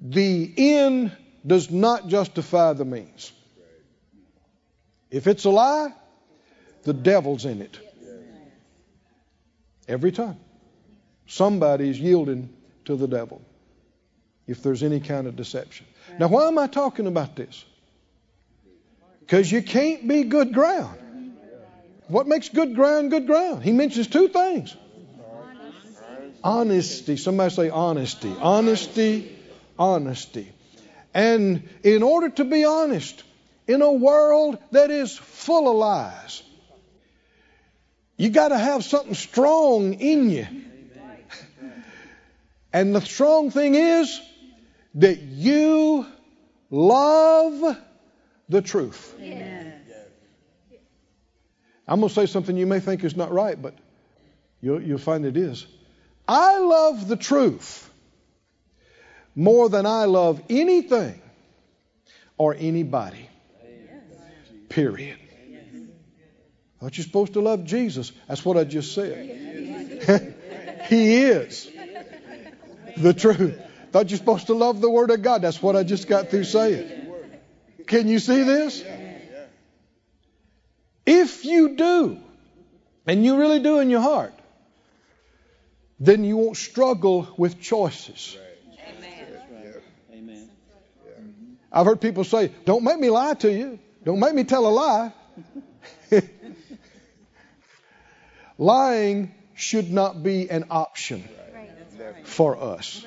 the 0.00 0.52
end 0.56 1.16
does 1.46 1.70
not 1.70 2.06
justify 2.06 2.72
the 2.72 2.84
means. 2.84 3.32
If 5.10 5.26
it's 5.26 5.44
a 5.44 5.50
lie, 5.50 5.92
the 6.84 6.92
devil's 6.92 7.44
in 7.44 7.62
it. 7.62 7.78
Every 9.88 10.12
time. 10.12 10.38
Somebody's 11.26 11.98
yielding 11.98 12.50
to 12.84 12.96
the 12.96 13.08
devil 13.08 13.42
if 14.46 14.62
there's 14.62 14.82
any 14.82 15.00
kind 15.00 15.26
of 15.26 15.36
deception. 15.36 15.86
Now, 16.18 16.28
why 16.28 16.46
am 16.48 16.58
I 16.58 16.66
talking 16.66 17.06
about 17.06 17.36
this? 17.36 17.64
Because 19.30 19.52
you 19.52 19.62
can't 19.62 20.08
be 20.08 20.24
good 20.24 20.52
ground. 20.52 20.98
What 22.08 22.26
makes 22.26 22.48
good 22.48 22.74
ground 22.74 23.12
good 23.12 23.28
ground? 23.28 23.62
He 23.62 23.70
mentions 23.70 24.08
two 24.08 24.26
things 24.26 24.74
honesty. 26.42 27.16
Somebody 27.16 27.54
say 27.54 27.70
honesty. 27.70 28.34
Honesty, 28.40 29.38
honesty. 29.78 30.50
And 31.14 31.68
in 31.84 32.02
order 32.02 32.30
to 32.30 32.44
be 32.44 32.64
honest, 32.64 33.22
in 33.68 33.82
a 33.82 33.92
world 33.92 34.58
that 34.72 34.90
is 34.90 35.16
full 35.16 35.70
of 35.70 35.76
lies, 35.76 36.42
you 38.16 38.30
got 38.30 38.48
to 38.48 38.58
have 38.58 38.82
something 38.82 39.14
strong 39.14 39.94
in 39.94 40.30
you. 40.30 40.46
And 42.72 42.96
the 42.96 43.00
strong 43.00 43.52
thing 43.52 43.76
is 43.76 44.20
that 44.94 45.20
you 45.20 46.04
love 46.70 47.76
the 48.50 48.60
truth. 48.60 49.14
I'm 51.86 52.00
going 52.00 52.08
to 52.08 52.14
say 52.14 52.26
something 52.26 52.56
you 52.56 52.66
may 52.66 52.80
think 52.80 53.02
is 53.04 53.16
not 53.16 53.32
right, 53.32 53.60
but 53.60 53.74
you'll, 54.60 54.82
you'll 54.82 54.98
find 54.98 55.24
it 55.24 55.36
is. 55.36 55.66
I 56.28 56.58
love 56.58 57.08
the 57.08 57.16
truth 57.16 57.90
more 59.34 59.68
than 59.68 59.86
I 59.86 60.04
love 60.04 60.42
anything 60.48 61.20
or 62.36 62.54
anybody. 62.54 63.28
Period. 64.68 65.18
Aren't 66.80 66.96
you 66.96 67.04
supposed 67.04 67.32
to 67.34 67.40
love 67.40 67.64
Jesus? 67.64 68.12
That's 68.28 68.44
what 68.44 68.56
I 68.56 68.64
just 68.64 68.94
said. 68.94 70.36
he 70.88 71.16
is 71.24 71.70
the 72.96 73.12
truth. 73.12 73.60
Thought 73.90 74.10
you're 74.10 74.18
supposed 74.18 74.46
to 74.46 74.54
love 74.54 74.80
the 74.80 74.90
Word 74.90 75.10
of 75.10 75.22
God. 75.22 75.42
That's 75.42 75.60
what 75.60 75.74
I 75.74 75.82
just 75.82 76.06
got 76.06 76.30
through 76.30 76.44
saying. 76.44 76.99
Can 77.90 78.06
you 78.06 78.20
see 78.20 78.44
this? 78.44 78.84
If 81.04 81.44
you 81.44 81.74
do, 81.74 82.18
and 83.04 83.24
you 83.24 83.36
really 83.36 83.58
do 83.58 83.80
in 83.80 83.90
your 83.90 84.00
heart, 84.00 84.32
then 85.98 86.22
you 86.22 86.36
won't 86.36 86.56
struggle 86.56 87.26
with 87.36 87.60
choices. 87.60 88.38
Amen. 90.12 90.48
I've 91.72 91.84
heard 91.84 92.00
people 92.00 92.22
say, 92.22 92.52
Don't 92.64 92.84
make 92.84 93.00
me 93.00 93.10
lie 93.10 93.34
to 93.34 93.50
you. 93.52 93.80
Don't 94.04 94.20
make 94.20 94.34
me 94.34 94.44
tell 94.44 94.68
a 94.68 94.74
lie. 94.84 95.12
Lying 98.56 99.34
should 99.56 99.90
not 99.90 100.22
be 100.22 100.48
an 100.48 100.66
option 100.70 101.28
for 102.22 102.56
us. 102.56 103.04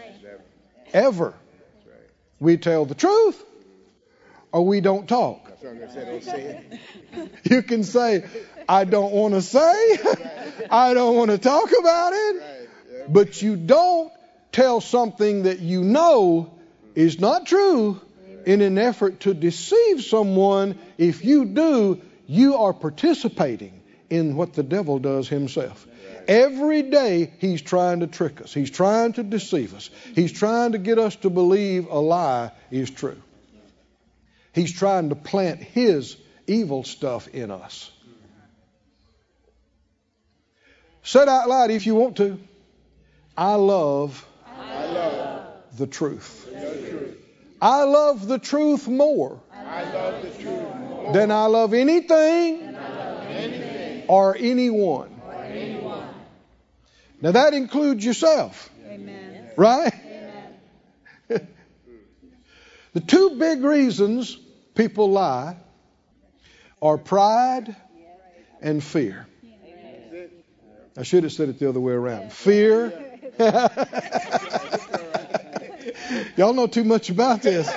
Ever. 0.92 1.36
We 2.42 2.58
tell 2.58 2.84
the 2.84 2.96
truth 2.96 3.46
or 4.54 4.66
we 4.66 4.80
don't 4.80 5.10
talk. 5.10 5.52
You 7.44 7.62
can 7.62 7.84
say, 7.84 8.26
I 8.68 8.86
don't 8.86 9.12
want 9.12 9.34
to 9.34 9.42
say, 9.42 9.98
I 10.72 10.94
don't 10.94 11.16
want 11.16 11.32
to 11.32 11.38
talk 11.38 11.70
about 11.78 12.14
it, 12.14 12.70
but 13.10 13.42
you 13.42 13.56
don't 13.56 14.12
tell 14.52 14.82
something 14.82 15.44
that 15.44 15.60
you 15.60 15.84
know 15.84 16.54
is 16.96 17.20
not 17.20 17.46
true 17.46 18.00
in 18.46 18.62
an 18.62 18.78
effort 18.78 19.22
to 19.22 19.34
deceive 19.34 20.04
someone. 20.04 20.78
If 20.98 21.26
you 21.26 21.46
do, 21.46 22.02
you 22.28 22.58
are 22.58 22.74
participating 22.74 23.82
in 24.10 24.36
what 24.36 24.54
the 24.54 24.64
devil 24.64 25.00
does 25.00 25.28
himself. 25.28 25.88
Every 26.28 26.84
day 26.84 27.34
he's 27.40 27.62
trying 27.62 28.02
to 28.02 28.08
trick 28.08 28.42
us. 28.42 28.54
He's 28.54 28.70
trying 28.70 29.14
to 29.14 29.24
deceive 29.24 29.74
us. 29.74 29.90
He's 30.16 30.32
trying 30.32 30.74
to 30.74 30.78
get 30.78 31.00
us 31.00 31.16
to 31.18 31.30
believe 31.30 31.88
a 31.88 32.00
lie 32.00 32.52
is 32.72 32.90
true. 32.90 33.22
He's 34.54 34.72
trying 34.72 35.10
to 35.10 35.16
plant 35.16 35.62
his 35.62 36.16
evil 36.48 36.84
stuff 36.84 37.28
in 37.28 37.52
us. 37.52 37.92
Say 41.04 41.28
out 41.28 41.50
loud 41.50 41.70
if 41.72 41.86
you 41.86 41.96
want 41.96 42.18
to. 42.18 42.40
I 43.36 43.56
love, 43.56 44.26
I 44.48 44.86
love 44.86 45.48
the, 45.78 45.88
truth. 45.88 46.46
the 46.46 46.90
truth. 46.90 47.18
I 47.62 47.84
love 47.84 48.28
the 48.28 48.38
truth 48.38 48.88
more, 48.88 49.42
love 49.92 50.22
the 50.22 50.30
truth 50.44 50.76
more 50.76 51.14
than 51.14 51.32
I 51.32 51.46
love 51.48 51.74
anything, 51.74 52.76
I 52.76 52.90
love 52.90 53.24
anything 53.28 54.04
or, 54.08 54.36
anyone. 54.38 55.20
or 55.26 55.34
anyone. 55.34 56.08
Now 57.22 57.32
that 57.32 57.54
includes 57.54 58.06
yourself. 58.06 58.70
Amen. 58.86 59.50
Right? 59.58 59.94
Amen. 61.30 61.48
the 62.94 63.02
two 63.02 63.32
big 63.40 63.64
reasons 63.64 64.38
people 64.76 65.12
lie 65.12 65.58
are 66.82 66.98
pride 66.98 67.76
and 68.62 68.84
fear. 68.84 69.26
I 70.96 71.04
should 71.04 71.24
have 71.24 71.34
said 71.34 71.50
it 71.50 71.60
the 71.60 71.70
other 71.70 71.80
way 71.80 71.94
around. 71.94 72.32
Fear. 72.32 72.94
Y'all 76.38 76.54
know 76.54 76.68
too 76.68 76.84
much 76.84 77.10
about 77.10 77.42
this. 77.42 77.68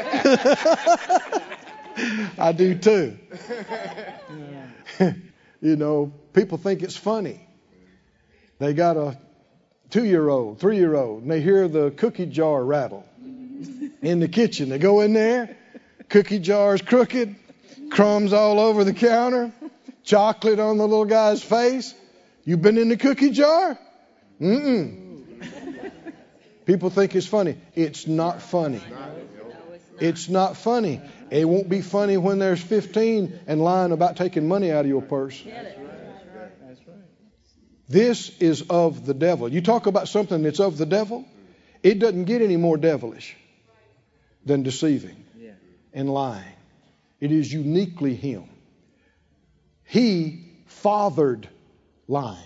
I 2.39 2.53
do 2.53 2.75
too. 2.75 3.17
you 5.61 5.77
know, 5.77 6.13
people 6.33 6.59
think 6.59 6.83
it's 6.83 6.97
funny. 6.97 7.41
They 8.59 8.75
got 8.75 8.97
a 8.97 9.19
two 9.91 10.05
year 10.05 10.29
old, 10.29 10.61
three 10.61 10.77
year 10.77 10.95
old, 10.95 11.23
and 11.23 11.31
they 11.31 11.41
hear 11.41 11.69
the 11.69 11.91
cookie 11.91 12.27
jar 12.27 12.63
rattle 12.63 13.07
in 14.03 14.21
the 14.21 14.29
kitchen. 14.29 14.69
They 14.69 14.79
go 14.79 15.01
in 15.01 15.15
there, 15.15 15.57
cookie 16.09 16.39
jar's 16.39 16.83
crooked, 16.83 17.37
crumbs 17.91 18.33
all 18.33 18.61
over 18.61 18.85
the 18.85 18.93
counter, 18.93 19.53
chocolate 20.05 20.59
on 20.59 20.79
the 20.79 20.87
little 20.87 21.05
guy's 21.05 21.43
face. 21.43 21.95
You 22.45 22.57
been 22.57 22.79
in 22.79 22.89
the 22.89 22.97
cookie 22.97 23.31
jar? 23.31 23.79
Mm-mm. 24.41 25.17
People 26.65 26.91
think 26.91 27.15
it's 27.15 27.27
funny. 27.27 27.57
It's 27.75 28.07
not 28.07 28.43
funny. 28.43 28.83
It's 30.01 30.29
not 30.29 30.57
funny. 30.57 31.01
It 31.31 31.49
won't 31.49 31.69
be 31.69 31.81
funny 31.81 32.17
when 32.17 32.39
there's 32.39 32.61
15 32.61 33.41
and 33.47 33.61
lying 33.61 33.93
about 33.93 34.17
taking 34.17 34.47
money 34.47 34.71
out 34.71 34.85
of 34.85 34.89
your 34.89 35.03
purse. 35.03 35.43
This 37.89 38.37
is 38.41 38.63
of 38.69 39.07
the 39.07 39.15
devil. 39.15 39.49
You 39.49 39.61
talk 39.61 39.87
about 39.87 40.09
something 40.09 40.43
that's 40.43 40.61
of 40.61 40.77
the 40.77 40.87
devil, 40.87 41.25
it 41.83 42.01
doesn't 42.01 42.25
get 42.25 42.43
any 42.43 42.57
more 42.57 42.77
devilish 42.77 43.37
than 44.45 44.65
deceiving 44.65 45.26
and 45.97 46.13
lying. 46.13 46.45
It 47.19 47.33
is 47.33 47.51
uniquely 47.53 48.15
him. 48.15 48.45
He 49.83 50.45
fathered 50.67 51.49
lying. 52.07 52.39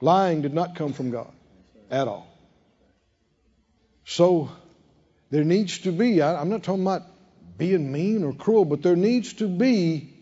Lying 0.00 0.42
did 0.42 0.54
not 0.54 0.74
come 0.74 0.92
from 0.92 1.10
God 1.10 1.30
at 1.90 2.08
all. 2.08 2.26
So 4.06 4.50
there 5.30 5.44
needs 5.44 5.78
to 5.80 5.92
be, 5.92 6.20
I, 6.20 6.40
am 6.40 6.48
not 6.48 6.62
talking 6.62 6.82
about 6.82 7.02
being 7.56 7.92
mean 7.92 8.24
or 8.24 8.32
cruel, 8.32 8.64
but 8.64 8.82
there 8.82 8.96
needs 8.96 9.34
to 9.34 9.46
be 9.46 10.12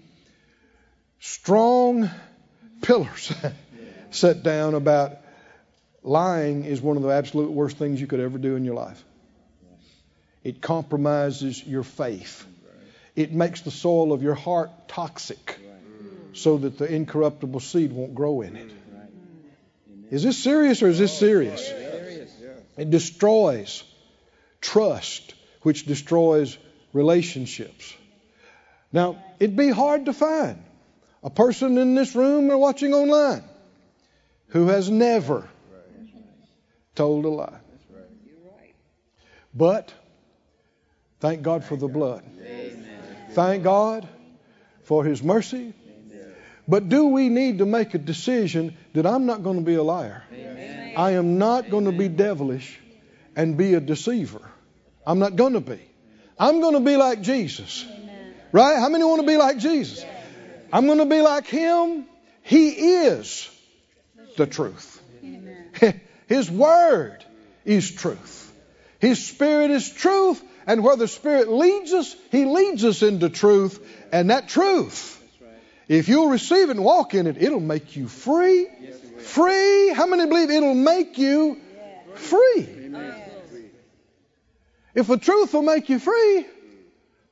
strong 1.20 2.10
pillars 2.82 3.32
set 4.10 4.42
down 4.42 4.74
about 4.74 5.18
lying 6.02 6.64
is 6.64 6.80
one 6.80 6.96
of 6.96 7.02
the 7.02 7.10
absolute 7.10 7.50
worst 7.50 7.76
things 7.76 8.00
you 8.00 8.06
could 8.06 8.20
ever 8.20 8.38
do 8.38 8.56
in 8.56 8.64
your 8.64 8.74
life. 8.74 9.02
It 10.44 10.60
compromises 10.60 11.64
your 11.64 11.82
faith. 11.82 12.44
It 13.14 13.32
makes 13.32 13.60
the 13.60 13.70
soil 13.70 14.12
of 14.12 14.22
your 14.22 14.34
heart 14.34 14.70
toxic 14.88 15.58
so 16.32 16.58
that 16.58 16.78
the 16.78 16.92
incorruptible 16.92 17.60
seed 17.60 17.92
won't 17.92 18.14
grow 18.14 18.40
in 18.40 18.56
it. 18.56 18.70
Is 20.10 20.22
this 20.22 20.42
serious 20.42 20.82
or 20.82 20.88
is 20.88 20.98
this 20.98 21.16
serious? 21.16 21.70
It 22.76 22.90
destroys 22.90 23.84
trust, 24.60 25.34
which 25.62 25.86
destroys 25.86 26.56
relationships. 26.92 27.94
Now, 28.92 29.22
it'd 29.38 29.56
be 29.56 29.70
hard 29.70 30.06
to 30.06 30.12
find 30.12 30.62
a 31.22 31.30
person 31.30 31.78
in 31.78 31.94
this 31.94 32.14
room 32.14 32.50
or 32.50 32.58
watching 32.58 32.94
online 32.94 33.44
who 34.48 34.66
has 34.68 34.90
never 34.90 35.48
told 36.94 37.24
a 37.24 37.28
lie. 37.28 37.58
But 39.54 39.92
thank 41.22 41.42
God 41.42 41.64
for 41.64 41.76
the 41.76 41.86
blood. 41.86 42.24
Thank 43.30 43.62
God 43.62 44.08
for 44.82 45.04
his 45.04 45.22
mercy. 45.22 45.72
But 46.66 46.88
do 46.88 47.06
we 47.06 47.28
need 47.28 47.58
to 47.58 47.66
make 47.66 47.94
a 47.94 47.98
decision 47.98 48.76
that 48.94 49.06
I'm 49.06 49.24
not 49.26 49.42
going 49.44 49.56
to 49.56 49.64
be 49.64 49.74
a 49.74 49.82
liar? 49.82 50.24
Amen. 50.32 50.94
I 50.96 51.12
am 51.12 51.38
not 51.38 51.70
going 51.70 51.84
to 51.84 51.92
be 51.92 52.08
devilish 52.08 52.78
and 53.36 53.56
be 53.56 53.74
a 53.74 53.80
deceiver. 53.80 54.42
I'm 55.06 55.20
not 55.20 55.36
going 55.36 55.52
to 55.52 55.60
be. 55.60 55.80
I'm 56.38 56.60
going 56.60 56.74
to 56.74 56.80
be 56.80 56.96
like 56.96 57.22
Jesus. 57.22 57.86
Right? 58.50 58.78
How 58.78 58.88
many 58.88 59.04
want 59.04 59.20
to 59.20 59.26
be 59.26 59.36
like 59.36 59.58
Jesus? 59.58 60.04
I'm 60.72 60.86
going 60.86 60.98
to 60.98 61.06
be 61.06 61.20
like 61.20 61.46
him. 61.46 62.04
He 62.42 62.70
is 62.70 63.48
the 64.36 64.46
truth. 64.46 65.00
His 66.26 66.50
word 66.50 67.24
is 67.64 67.90
truth. 67.92 68.52
His 68.98 69.24
spirit 69.24 69.70
is 69.70 69.88
truth. 69.88 70.42
And 70.66 70.84
where 70.84 70.96
the 70.96 71.08
spirit 71.08 71.48
leads 71.48 71.92
us, 71.92 72.14
he 72.30 72.44
leads 72.44 72.84
us 72.84 73.02
into 73.02 73.28
truth. 73.28 73.80
And 74.12 74.30
that 74.30 74.48
truth, 74.48 75.20
if 75.88 76.08
you'll 76.08 76.28
receive 76.28 76.70
and 76.70 76.84
walk 76.84 77.14
in 77.14 77.26
it, 77.26 77.36
it'll 77.40 77.60
make 77.60 77.96
you 77.96 78.08
free. 78.08 78.68
Free. 79.18 79.90
How 79.90 80.06
many 80.06 80.26
believe 80.26 80.50
it'll 80.50 80.74
make 80.74 81.18
you 81.18 81.58
free? 82.14 82.68
If 84.94 85.06
the 85.06 85.16
truth 85.16 85.54
will 85.54 85.62
make 85.62 85.88
you 85.88 85.98
free, 85.98 86.46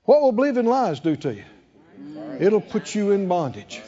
what 0.05 0.23
will 0.23 0.33
believing 0.33 0.67
lies 0.67 1.01
do 1.01 1.17
to 1.17 1.35
you? 1.35 1.45
It'll 2.39 2.61
put 2.61 2.95
you 2.95 3.11
in 3.11 3.29
bondage. 3.29 3.83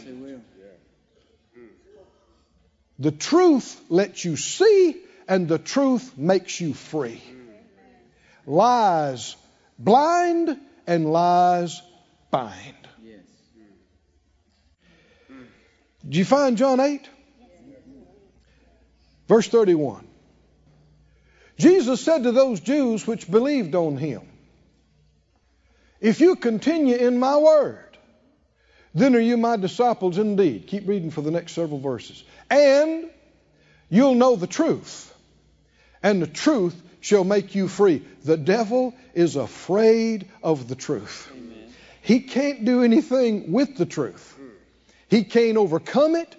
The 2.98 3.10
truth 3.10 3.80
lets 3.88 4.24
you 4.24 4.36
see, 4.36 4.96
and 5.26 5.48
the 5.48 5.58
truth 5.58 6.16
makes 6.18 6.60
you 6.60 6.74
free. 6.74 7.22
Lies 8.46 9.36
blind, 9.78 10.58
and 10.86 11.12
lies 11.12 11.80
bind. 12.30 12.76
Did 16.04 16.16
you 16.16 16.24
find 16.24 16.56
John 16.56 16.80
8? 16.80 17.08
Verse 19.28 19.48
31. 19.48 20.06
Jesus 21.58 22.00
said 22.00 22.24
to 22.24 22.32
those 22.32 22.60
Jews 22.60 23.06
which 23.06 23.30
believed 23.30 23.74
on 23.74 23.96
him, 23.96 24.22
If 26.00 26.20
you 26.20 26.34
continue 26.34 26.96
in 26.96 27.18
my 27.18 27.36
word, 27.36 27.96
then 28.94 29.14
are 29.14 29.20
you 29.20 29.36
my 29.36 29.56
disciples 29.56 30.18
indeed. 30.18 30.66
Keep 30.66 30.88
reading 30.88 31.10
for 31.10 31.22
the 31.22 31.30
next 31.30 31.52
several 31.52 31.78
verses. 31.78 32.22
And 32.50 33.08
you'll 33.88 34.16
know 34.16 34.36
the 34.36 34.46
truth, 34.46 35.14
and 36.02 36.20
the 36.20 36.26
truth 36.26 36.74
shall 37.02 37.24
make 37.24 37.54
you 37.54 37.68
free. 37.68 38.02
The 38.24 38.38
devil 38.38 38.94
is 39.12 39.36
afraid 39.36 40.28
of 40.42 40.68
the 40.68 40.76
truth. 40.76 41.30
Amen. 41.32 41.74
He 42.00 42.20
can't 42.20 42.64
do 42.64 42.82
anything 42.82 43.52
with 43.52 43.76
the 43.76 43.86
truth. 43.86 44.38
He 45.08 45.24
can't 45.24 45.58
overcome 45.58 46.14
it. 46.14 46.34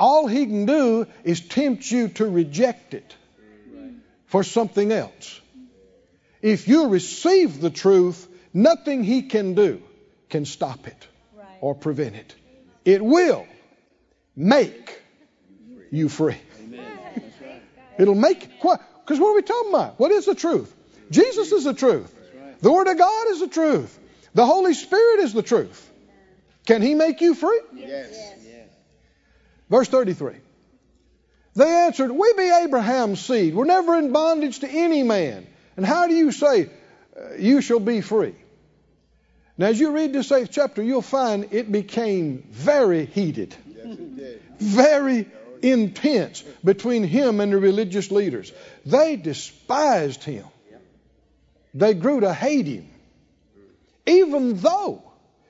All 0.00 0.26
he 0.26 0.46
can 0.46 0.66
do 0.66 1.06
is 1.22 1.40
tempt 1.40 1.88
you 1.90 2.08
to 2.08 2.26
reject 2.28 2.94
it 2.94 3.14
for 4.26 4.42
something 4.42 4.90
else. 4.90 5.40
If 6.42 6.66
you 6.66 6.88
receive 6.88 7.60
the 7.60 7.70
truth, 7.70 8.26
nothing 8.52 9.04
he 9.04 9.22
can 9.22 9.54
do 9.54 9.82
can 10.28 10.44
stop 10.44 10.86
it 10.86 11.08
or 11.60 11.74
prevent 11.74 12.16
it. 12.16 12.34
It 12.84 13.04
will 13.04 13.46
make 14.34 14.98
you 15.90 16.08
free. 16.08 16.36
It'll 17.98 18.14
make 18.14 18.48
what? 18.60 18.80
Because 19.06 19.20
what 19.20 19.28
are 19.28 19.34
we 19.36 19.42
talking 19.42 19.70
about? 19.70 20.00
What 20.00 20.10
is 20.10 20.24
the 20.26 20.34
truth? 20.34 20.74
Jesus 21.12 21.52
is 21.52 21.62
the 21.62 21.74
truth. 21.74 22.12
The 22.60 22.72
Word 22.72 22.88
of 22.88 22.98
God 22.98 23.28
is 23.28 23.38
the 23.38 23.46
truth. 23.46 23.96
The 24.34 24.44
Holy 24.44 24.74
Spirit 24.74 25.20
is 25.20 25.32
the 25.32 25.42
truth. 25.42 25.88
Can 26.66 26.82
He 26.82 26.96
make 26.96 27.20
you 27.20 27.34
free? 27.34 27.60
Yes. 27.72 28.32
Verse 29.70 29.86
33. 29.88 30.34
They 31.54 31.68
answered, 31.70 32.10
We 32.10 32.32
be 32.36 32.50
Abraham's 32.64 33.24
seed. 33.24 33.54
We're 33.54 33.64
never 33.64 33.96
in 33.96 34.12
bondage 34.12 34.58
to 34.60 34.68
any 34.68 35.04
man. 35.04 35.46
And 35.76 35.86
how 35.86 36.08
do 36.08 36.14
you 36.14 36.32
say, 36.32 36.68
uh, 37.16 37.34
You 37.38 37.60
shall 37.60 37.80
be 37.80 38.00
free? 38.00 38.34
Now, 39.56 39.66
as 39.68 39.78
you 39.78 39.92
read 39.92 40.12
this 40.12 40.32
eighth 40.32 40.50
chapter, 40.50 40.82
you'll 40.82 41.00
find 41.00 41.48
it 41.52 41.70
became 41.70 42.44
very 42.50 43.06
heated, 43.06 43.54
Yes, 43.68 43.86
it 43.86 44.16
did. 44.16 44.42
very 44.58 45.28
intense 45.62 46.42
between 46.64 47.04
him 47.04 47.40
and 47.40 47.52
the 47.52 47.58
religious 47.58 48.10
leaders. 48.10 48.52
They 48.84 49.16
despised 49.16 50.24
him, 50.24 50.46
they 51.74 51.94
grew 51.94 52.20
to 52.20 52.32
hate 52.32 52.66
him. 52.66 52.88
Even 54.06 54.56
though, 54.58 55.02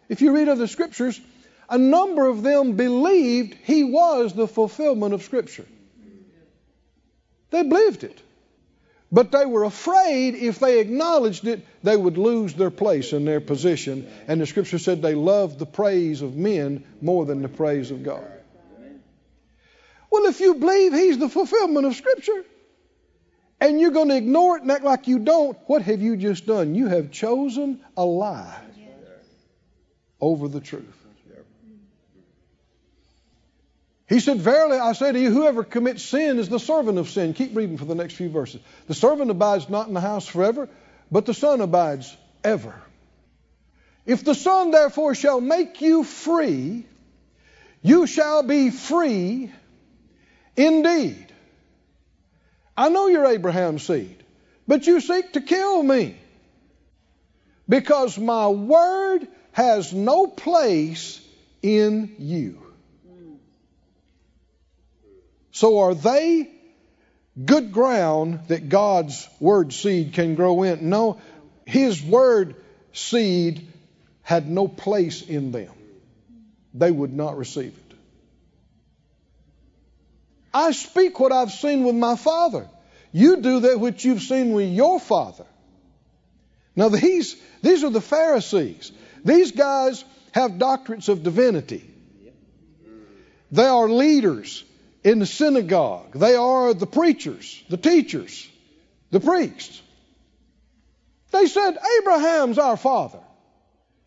if 0.09 0.23
you 0.23 0.35
read 0.35 0.49
other 0.49 0.66
scriptures, 0.66 1.21
a 1.69 1.79
number 1.79 2.27
of 2.27 2.42
them 2.42 2.73
believed 2.73 3.55
he 3.64 3.85
was 3.85 4.33
the 4.33 4.47
fulfillment 4.47 5.14
of 5.14 5.23
Scripture. 5.23 5.66
They 7.51 7.62
believed 7.62 8.05
it. 8.05 8.21
But 9.11 9.31
they 9.31 9.47
were 9.47 9.64
afraid 9.64 10.35
if 10.35 10.59
they 10.59 10.81
acknowledged 10.81 11.47
it, 11.47 11.64
they 11.83 11.97
would 11.97 12.19
lose 12.19 12.55
their 12.55 12.71
place 12.71 13.12
and 13.12 13.27
their 13.27 13.40
position. 13.40 14.11
And 14.27 14.40
the 14.40 14.47
Scripture 14.47 14.79
said 14.79 15.01
they 15.01 15.14
loved 15.14 15.59
the 15.59 15.66
praise 15.66 16.23
of 16.23 16.37
men 16.37 16.85
more 17.01 17.25
than 17.25 17.42
the 17.42 17.49
praise 17.49 17.90
of 17.90 18.03
God. 18.03 18.25
Well, 20.11 20.27
if 20.27 20.40
you 20.40 20.55
believe 20.55 20.92
He's 20.92 21.19
the 21.19 21.29
fulfillment 21.29 21.87
of 21.87 21.95
Scripture, 21.95 22.45
and 23.61 23.81
you're 23.81 23.90
going 23.90 24.09
to 24.09 24.16
ignore 24.16 24.57
it 24.57 24.62
and 24.62 24.71
act 24.71 24.85
like 24.85 25.09
you 25.09 25.19
don't, 25.19 25.57
what 25.66 25.83
have 25.83 26.03
you 26.03 26.16
just 26.16 26.47
done? 26.47 26.75
You 26.75 26.88
have 26.88 27.11
chosen 27.11 27.81
a 27.97 28.05
lie 28.05 28.61
over 30.21 30.49
the 30.49 30.61
truth. 30.61 31.07
He 34.09 34.21
said, 34.21 34.38
Verily 34.38 34.79
I 34.79 34.92
say 34.92 35.11
to 35.11 35.19
you, 35.19 35.33
whoever 35.33 35.64
commits 35.64 36.05
sin 36.05 36.38
is 36.38 36.49
the 36.49 36.61
servant 36.61 36.99
of 36.99 37.09
sin. 37.09 37.35
Keep 37.35 37.57
reading 37.57 37.77
for 37.77 37.87
the 37.87 37.95
next 37.95 38.14
few 38.14 38.29
verses. 38.29 38.61
The 38.87 38.95
servant 38.95 39.31
abides 39.31 39.69
not 39.69 39.88
in 39.88 39.95
the 39.95 40.01
house 40.01 40.27
forever, 40.27 40.69
but 41.11 41.27
the 41.27 41.35
Son 41.35 41.61
abides 41.61 42.16
ever. 42.45 42.75
If 44.05 44.23
the 44.23 44.37
Son 44.37 44.71
therefore 44.71 45.16
shall 45.16 45.40
make 45.40 45.81
you 45.81 46.05
free, 46.05 46.87
you 47.83 48.07
shall 48.07 48.45
be 48.45 48.71
free 48.71 49.53
indeed. 50.57 51.27
I 52.77 52.88
know 52.88 53.07
you're 53.07 53.27
Abraham's 53.27 53.83
seed, 53.83 54.23
but 54.66 54.87
you 54.87 55.01
seek 55.01 55.33
to 55.33 55.40
kill 55.40 55.83
me 55.83 56.16
because 57.69 58.19
my 58.19 58.49
word 58.49 59.27
has 59.53 59.92
no 59.92 60.27
place 60.27 61.21
in 61.62 62.14
you. 62.19 62.62
So 65.53 65.79
are 65.81 65.95
they 65.95 66.51
good 67.42 67.73
ground 67.73 68.40
that 68.49 68.69
God's 68.69 69.27
word 69.40 69.73
seed 69.73 70.12
can 70.12 70.35
grow 70.35 70.62
in? 70.64 70.90
No, 70.90 71.19
his 71.64 72.03
word 72.03 72.57
seed 72.92 73.66
had 74.23 74.51
no 74.51 74.69
place 74.69 75.23
in 75.23 75.53
them. 75.53 75.73
They 76.75 76.90
would 76.90 77.14
not 77.14 77.38
receive 77.38 77.75
it. 77.75 77.86
I 80.57 80.73
speak 80.73 81.21
what 81.21 81.33
I've 81.33 81.53
seen 81.53 81.85
with 81.85 81.97
my 81.97 82.16
father. 82.16 82.66
You 83.12 83.37
do 83.42 83.61
that 83.61 83.79
which 83.79 84.07
you've 84.07 84.23
seen 84.23 84.53
with 84.53 84.71
your 84.71 84.99
father. 84.99 85.45
Now, 86.75 86.88
these, 86.88 87.37
these 87.62 87.85
are 87.85 87.90
the 87.90 88.01
Pharisees. 88.01 88.90
These 89.23 89.53
guys 89.53 90.03
have 90.33 90.53
doctorates 90.53 91.11
of 91.11 91.23
divinity. 91.23 91.85
They 93.53 93.66
are 93.66 93.87
leaders 93.87 94.64
in 95.05 95.19
the 95.19 95.27
synagogue. 95.27 96.14
They 96.14 96.37
are 96.37 96.73
the 96.73 96.87
preachers, 96.87 97.62
the 97.69 97.77
teachers, 97.77 98.49
the 99.11 99.21
priests. 99.21 99.83
They 101.33 101.49
said, 101.49 101.76
Abraham's 101.99 102.59
our 102.59 102.78
father. 102.78 103.20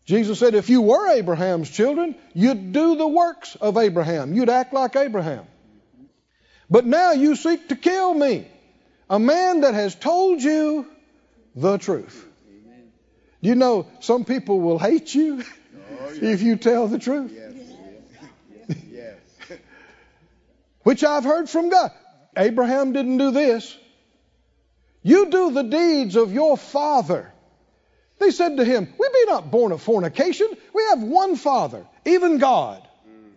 Jesus 0.04 0.40
said, 0.40 0.56
if 0.56 0.68
you 0.68 0.82
were 0.82 1.12
Abraham's 1.12 1.70
children, 1.70 2.16
you'd 2.34 2.72
do 2.72 2.96
the 2.96 3.06
works 3.06 3.54
of 3.54 3.76
Abraham. 3.76 4.34
You'd 4.34 4.50
act 4.50 4.74
like 4.74 4.96
Abraham. 4.96 5.46
But 6.70 6.86
now 6.86 7.12
you 7.12 7.34
seek 7.34 7.68
to 7.68 7.76
kill 7.76 8.14
me, 8.14 8.46
a 9.08 9.18
man 9.18 9.62
that 9.62 9.74
has 9.74 9.94
told 9.94 10.40
you 10.40 10.86
the 11.56 11.78
truth. 11.78 12.26
Do 13.42 13.48
you 13.48 13.54
know, 13.56 13.86
some 14.00 14.24
people 14.24 14.60
will 14.60 14.78
hate 14.78 15.14
you 15.14 15.42
Oh, 15.42 16.08
if 16.22 16.42
you 16.42 16.56
tell 16.56 16.86
the 16.86 16.98
truth, 16.98 17.32
Yes. 17.34 18.76
Yes. 18.90 19.58
which 20.82 21.02
I've 21.02 21.24
heard 21.24 21.48
from 21.48 21.70
God. 21.70 21.90
Abraham 22.36 22.92
didn't 22.92 23.18
do 23.18 23.30
this. 23.32 23.76
You 25.02 25.30
do 25.30 25.50
the 25.50 25.62
deeds 25.62 26.16
of 26.16 26.32
your 26.32 26.56
father. 26.56 27.32
They 28.18 28.30
said 28.30 28.58
to 28.58 28.64
him, 28.64 28.92
We 28.98 29.08
be 29.08 29.24
not 29.26 29.50
born 29.50 29.72
of 29.72 29.80
fornication. 29.82 30.46
We 30.74 30.82
have 30.90 31.02
one 31.02 31.36
father, 31.36 31.86
even 32.04 32.38
God. 32.38 32.86
Mm. 33.08 33.30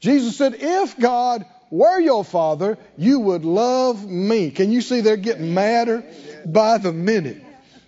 Jesus 0.00 0.36
said, 0.36 0.56
If 0.58 0.98
God 0.98 1.44
were 1.70 2.00
your 2.00 2.24
father, 2.24 2.78
you 2.96 3.20
would 3.20 3.44
love 3.44 4.08
me. 4.08 4.50
Can 4.50 4.72
you 4.72 4.80
see 4.80 5.00
they're 5.00 5.16
getting 5.16 5.54
madder 5.54 6.04
by 6.44 6.78
the 6.78 6.92
minute? 6.92 7.42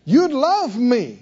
You'd 0.04 0.32
love 0.32 0.76
me 0.78 1.18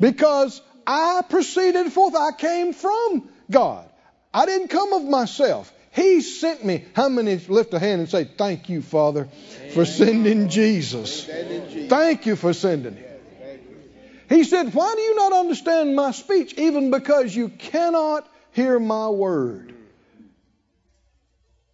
because 0.00 0.60
I 0.86 1.22
proceeded 1.28 1.92
forth. 1.92 2.14
I 2.16 2.32
came 2.32 2.72
from 2.72 3.28
God. 3.50 3.88
I 4.34 4.46
didn't 4.46 4.68
come 4.68 4.92
of 4.92 5.04
myself. 5.04 5.72
He 5.92 6.22
sent 6.22 6.64
me. 6.64 6.84
How 6.94 7.10
many 7.10 7.36
lift 7.36 7.74
a 7.74 7.78
hand 7.78 8.00
and 8.00 8.08
say, 8.08 8.24
Thank 8.24 8.70
you, 8.70 8.80
Father, 8.80 9.28
for 9.74 9.84
sending 9.84 10.48
Jesus? 10.48 11.26
Thank 11.88 12.24
you 12.24 12.34
for 12.34 12.54
sending 12.54 12.96
him. 12.96 13.04
He 14.30 14.44
said, 14.44 14.72
Why 14.72 14.94
do 14.94 15.02
you 15.02 15.14
not 15.16 15.34
understand 15.34 15.94
my 15.94 16.12
speech? 16.12 16.54
Even 16.54 16.90
because 16.90 17.36
you 17.36 17.50
cannot 17.50 18.26
hear 18.52 18.80
my 18.80 19.10
word. 19.10 19.74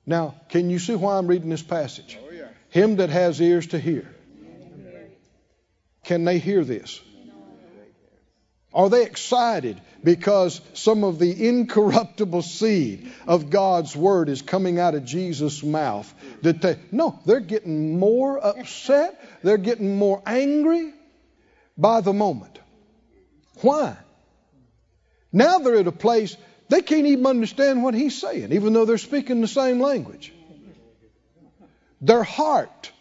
Now, 0.08 0.36
can 0.48 0.70
you 0.70 0.78
see 0.78 0.94
why 0.94 1.18
I'm 1.18 1.26
reading 1.26 1.50
this 1.50 1.62
passage? 1.62 2.18
Oh, 2.18 2.32
yeah. 2.32 2.48
Him 2.70 2.96
that 2.96 3.10
has 3.10 3.42
ears 3.42 3.66
to 3.68 3.78
hear. 3.78 4.08
Can 6.04 6.24
they 6.24 6.38
hear 6.38 6.64
this? 6.64 6.98
Are 8.72 8.88
they 8.88 9.04
excited 9.04 9.78
because 10.02 10.62
some 10.72 11.04
of 11.04 11.18
the 11.18 11.48
incorruptible 11.48 12.40
seed 12.40 13.12
of 13.26 13.50
God's 13.50 13.94
word 13.94 14.30
is 14.30 14.40
coming 14.40 14.78
out 14.78 14.94
of 14.94 15.04
Jesus' 15.04 15.62
mouth? 15.62 16.12
That 16.40 16.62
they 16.62 16.78
no, 16.90 17.18
they're 17.26 17.40
getting 17.40 17.98
more 17.98 18.42
upset, 18.42 19.20
they're 19.42 19.58
getting 19.58 19.98
more 19.98 20.22
angry 20.24 20.94
by 21.76 22.00
the 22.00 22.14
moment. 22.14 22.58
Why? 23.60 23.96
Now 25.32 25.58
they're 25.58 25.76
at 25.76 25.86
a 25.86 25.92
place 25.92 26.34
they 26.68 26.82
can't 26.82 27.06
even 27.06 27.26
understand 27.26 27.82
what 27.82 27.94
he's 27.94 28.18
saying, 28.18 28.52
even 28.52 28.72
though 28.72 28.84
they're 28.84 28.98
speaking 28.98 29.40
the 29.40 29.48
same 29.48 29.80
language. 29.80 30.32
Their 32.00 32.22
heart, 32.22 32.92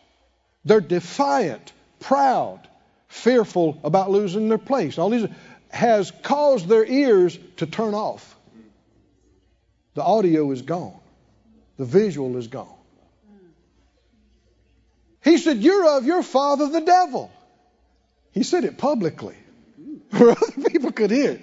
they're 0.65 0.81
defiant, 0.81 1.71
proud, 1.99 2.67
fearful 3.07 3.79
about 3.83 4.09
losing 4.09 4.49
their 4.49 4.57
place. 4.57 4.97
All 4.97 5.09
these 5.09 5.27
has 5.69 6.11
caused 6.23 6.67
their 6.67 6.85
ears 6.85 7.37
to 7.57 7.65
turn 7.65 7.93
off. 7.93 8.35
The 9.95 10.03
audio 10.03 10.51
is 10.51 10.61
gone. 10.61 10.99
The 11.77 11.85
visual 11.85 12.37
is 12.37 12.47
gone. 12.47 12.73
He 15.23 15.37
said, 15.37 15.57
You're 15.57 15.97
of 15.97 16.05
your 16.05 16.23
father, 16.23 16.69
the 16.69 16.81
devil. 16.81 17.31
He 18.31 18.43
said 18.43 18.63
it 18.63 18.77
publicly 18.77 19.35
where 20.11 20.31
other 20.43 20.69
people 20.69 20.91
could 20.91 21.11
hear. 21.11 21.41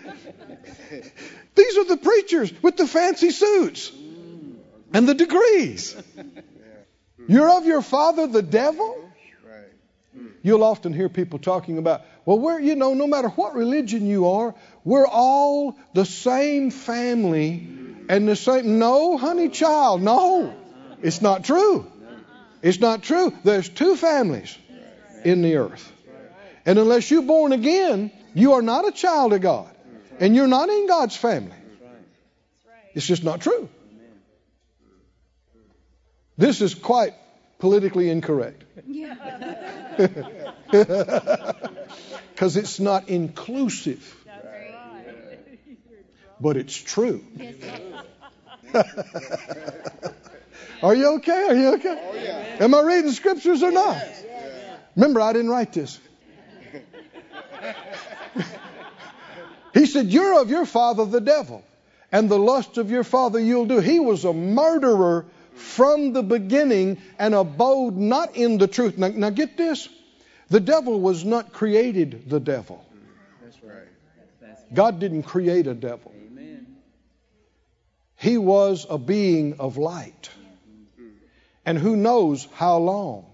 These 1.55 1.79
are 1.79 1.85
the 1.85 1.97
preachers 1.97 2.53
with 2.63 2.77
the 2.77 2.87
fancy 2.87 3.31
suits 3.31 3.93
and 4.93 5.09
the 5.09 5.15
degrees. 5.15 5.97
You're 7.29 7.51
of 7.51 7.67
your 7.67 7.83
father, 7.83 8.27
the 8.27 8.43
devil? 8.43 9.01
You'll 10.43 10.65
often 10.65 10.93
hear 10.93 11.09
people 11.09 11.39
talking 11.39 11.79
about, 11.79 12.03
well, 12.27 12.39
we're, 12.39 12.61
you 12.61 12.75
know, 12.75 12.93
no 12.93 13.07
matter 13.07 13.29
what 13.29 13.55
religion 13.55 14.07
you 14.07 14.29
are, 14.29 14.55
we're 14.85 15.07
all 15.07 15.79
the 15.95 16.05
same 16.05 16.71
family 16.71 17.67
and 18.09 18.29
the 18.29 18.37
same. 18.37 18.79
No, 18.79 19.17
honey 19.17 19.49
child, 19.49 20.03
no. 20.03 20.55
It's 21.03 21.23
not 21.23 21.45
true. 21.45 21.91
It's 22.63 22.79
not 22.79 23.03
true. 23.03 23.33
There's 23.43 23.69
two 23.69 23.97
families 23.97 24.57
in 25.25 25.43
the 25.43 25.57
earth. 25.57 25.91
And 26.67 26.79
unless 26.79 27.11
you're 27.11 27.23
born 27.23 27.53
again, 27.53 28.11
you 28.35 28.55
are 28.55 28.63
not 28.63 28.87
a 28.87 28.93
child 28.93 29.33
of 29.33 29.41
God. 29.41 29.74
And 30.19 30.35
you're 30.35 30.47
not 30.47 30.69
in 30.69 30.87
God's 30.87 31.17
family. 31.17 31.57
It's 32.95 33.07
just 33.07 33.25
not 33.25 33.41
true. 33.41 33.69
This 36.37 36.61
is 36.61 36.75
quite 36.75 37.15
politically 37.59 38.11
incorrect. 38.11 38.65
Because 42.33 42.57
it's 42.57 42.81
not 42.81 43.09
inclusive. 43.09 44.17
But 46.41 46.57
it's 46.57 46.77
true. 46.77 47.25
Are 50.83 50.95
you 50.95 51.15
okay? 51.15 51.47
Are 51.49 51.55
you 51.55 51.75
okay? 51.75 51.99
Oh, 52.03 52.15
yeah. 52.15 52.57
Am 52.61 52.75
I 52.75 52.83
reading 52.83 53.13
scriptures 53.13 53.63
or 53.63 53.71
not? 53.71 54.03
Remember, 54.97 55.21
I 55.21 55.33
didn't 55.33 55.51
write 55.51 55.73
this. 55.73 55.99
He 59.75 59.87
said, 59.87 60.07
You're 60.07 60.41
of 60.41 60.51
your 60.51 60.65
father, 60.65 61.05
the 61.05 61.21
devil, 61.21 61.65
and 62.13 62.31
the 62.31 62.39
lust 62.39 62.79
of 62.79 62.91
your 62.91 63.05
father 63.05 63.41
you'll 63.41 63.67
do. 63.67 63.81
He 63.81 63.99
was 63.99 64.25
a 64.25 64.33
murderer 64.33 65.27
from 65.55 66.13
the 66.13 66.23
beginning 66.23 67.03
and 67.19 67.35
abode 67.35 67.97
not 67.97 68.37
in 68.37 68.59
the 68.59 68.69
truth. 68.69 68.97
Now, 68.97 69.09
now 69.09 69.31
get 69.31 69.57
this 69.57 69.89
the 70.49 70.61
devil 70.61 71.01
was 71.01 71.25
not 71.25 71.53
created 71.53 72.31
the 72.31 72.39
devil, 72.39 72.85
That's 73.43 73.63
right. 73.63 74.75
God 74.75 75.01
didn't 75.01 75.25
create 75.25 75.67
a 75.67 75.75
devil. 75.75 76.13
He 78.17 78.39
was 78.39 78.87
a 78.89 78.97
being 78.97 79.59
of 79.59 79.77
light. 79.77 80.31
And 81.67 81.79
who 81.79 81.97
knows 81.97 82.47
how 82.55 82.79
long 82.79 83.27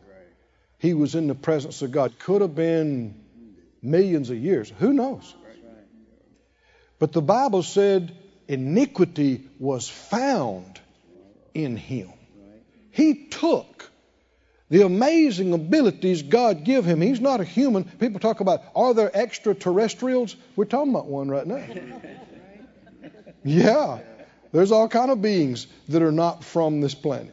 he 0.79 0.95
was 0.95 1.15
in 1.15 1.27
the 1.27 1.35
presence 1.35 1.83
of 1.83 1.93
God. 1.93 2.19
Could 2.19 2.41
have 2.41 2.55
been 2.55 3.15
millions 3.83 4.31
of 4.31 4.37
years. 4.37 4.73
Who 4.79 4.93
knows? 4.93 5.35
But 7.01 7.13
the 7.13 7.23
Bible 7.23 7.65
said 7.65 8.15
iniquity 8.47 9.49
was 9.59 9.89
found 9.89 10.79
in 11.55 11.77
him. 11.77 12.13
He 12.91 13.27
took 13.29 13.91
the 14.69 14.83
amazing 14.83 15.55
abilities 15.55 16.23
God 16.23 16.63
give 16.63 16.85
him. 16.85 17.01
He's 17.01 17.21
not 17.21 17.41
a 17.41 17.45
human. 17.45 17.85
People 17.85 18.21
talk 18.21 18.41
about 18.41 18.61
are 18.77 18.93
there 18.95 19.11
extraterrestrials? 19.13 20.37
We're 20.55 20.67
talking 20.67 20.91
about 20.91 21.07
one 21.07 21.29
right 21.29 21.47
now. 21.47 21.65
Yeah. 23.43 24.01
There's 24.53 24.71
all 24.71 24.87
kind 24.87 25.11
of 25.11 25.23
beings 25.23 25.67
that 25.89 26.03
are 26.03 26.13
not 26.13 26.45
from 26.45 26.83
this 26.83 26.95
planet. 26.95 27.33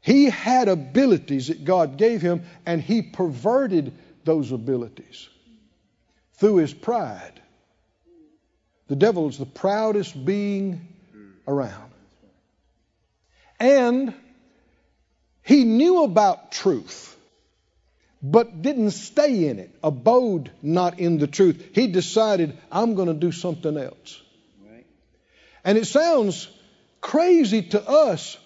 He 0.00 0.26
had 0.26 0.68
abilities 0.68 1.48
that 1.48 1.64
God 1.64 1.96
gave 1.96 2.22
him, 2.22 2.44
and 2.64 2.80
he 2.80 3.02
perverted 3.02 3.92
those 4.24 4.52
abilities 4.52 5.28
through 6.34 6.56
his 6.56 6.74
pride. 6.74 7.40
The 8.88 8.96
devil 8.96 9.28
is 9.28 9.38
the 9.38 9.46
proudest 9.46 10.24
being 10.24 10.88
around. 11.46 11.90
And 13.58 14.14
he 15.42 15.64
knew 15.64 16.04
about 16.04 16.52
truth, 16.52 17.16
but 18.22 18.62
didn't 18.62 18.90
stay 18.90 19.46
in 19.48 19.58
it, 19.58 19.70
abode 19.82 20.50
not 20.62 20.98
in 20.98 21.18
the 21.18 21.26
truth. 21.26 21.70
He 21.74 21.86
decided, 21.86 22.58
I'm 22.70 22.94
going 22.94 23.08
to 23.08 23.14
do 23.14 23.32
something 23.32 23.76
else. 23.76 24.20
And 25.64 25.78
it 25.78 25.86
sounds 25.86 26.48
crazy 27.00 27.62
to 27.62 27.88
us, 27.88 28.36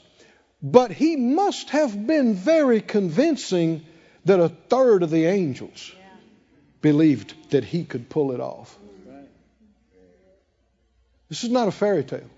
but 0.63 0.93
he 0.93 1.17
must 1.17 1.71
have 1.71 2.07
been 2.07 2.35
very 2.35 2.81
convincing 2.81 3.85
that 4.25 4.39
a 4.39 4.49
third 4.49 5.03
of 5.03 5.11
the 5.11 5.25
angels 5.27 5.93
believed 6.81 7.51
that 7.51 7.65
he 7.65 7.85
could 7.85 8.09
pull 8.09 8.33
it 8.33 8.41
off. 8.41 8.77
This 11.29 11.45
is 11.45 11.51
not 11.51 11.69
a 11.69 11.73
fairy 11.73 12.05
tale. 12.05 12.31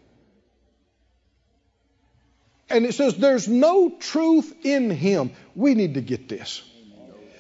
And 2.69 2.87
it 2.87 2.95
says 2.95 3.17
there's 3.17 3.49
no 3.49 3.91
truth 3.99 4.55
in 4.65 4.91
him. 4.91 5.33
We 5.55 5.75
need 5.75 5.95
to 5.95 6.01
get 6.01 6.29
this. 6.29 6.63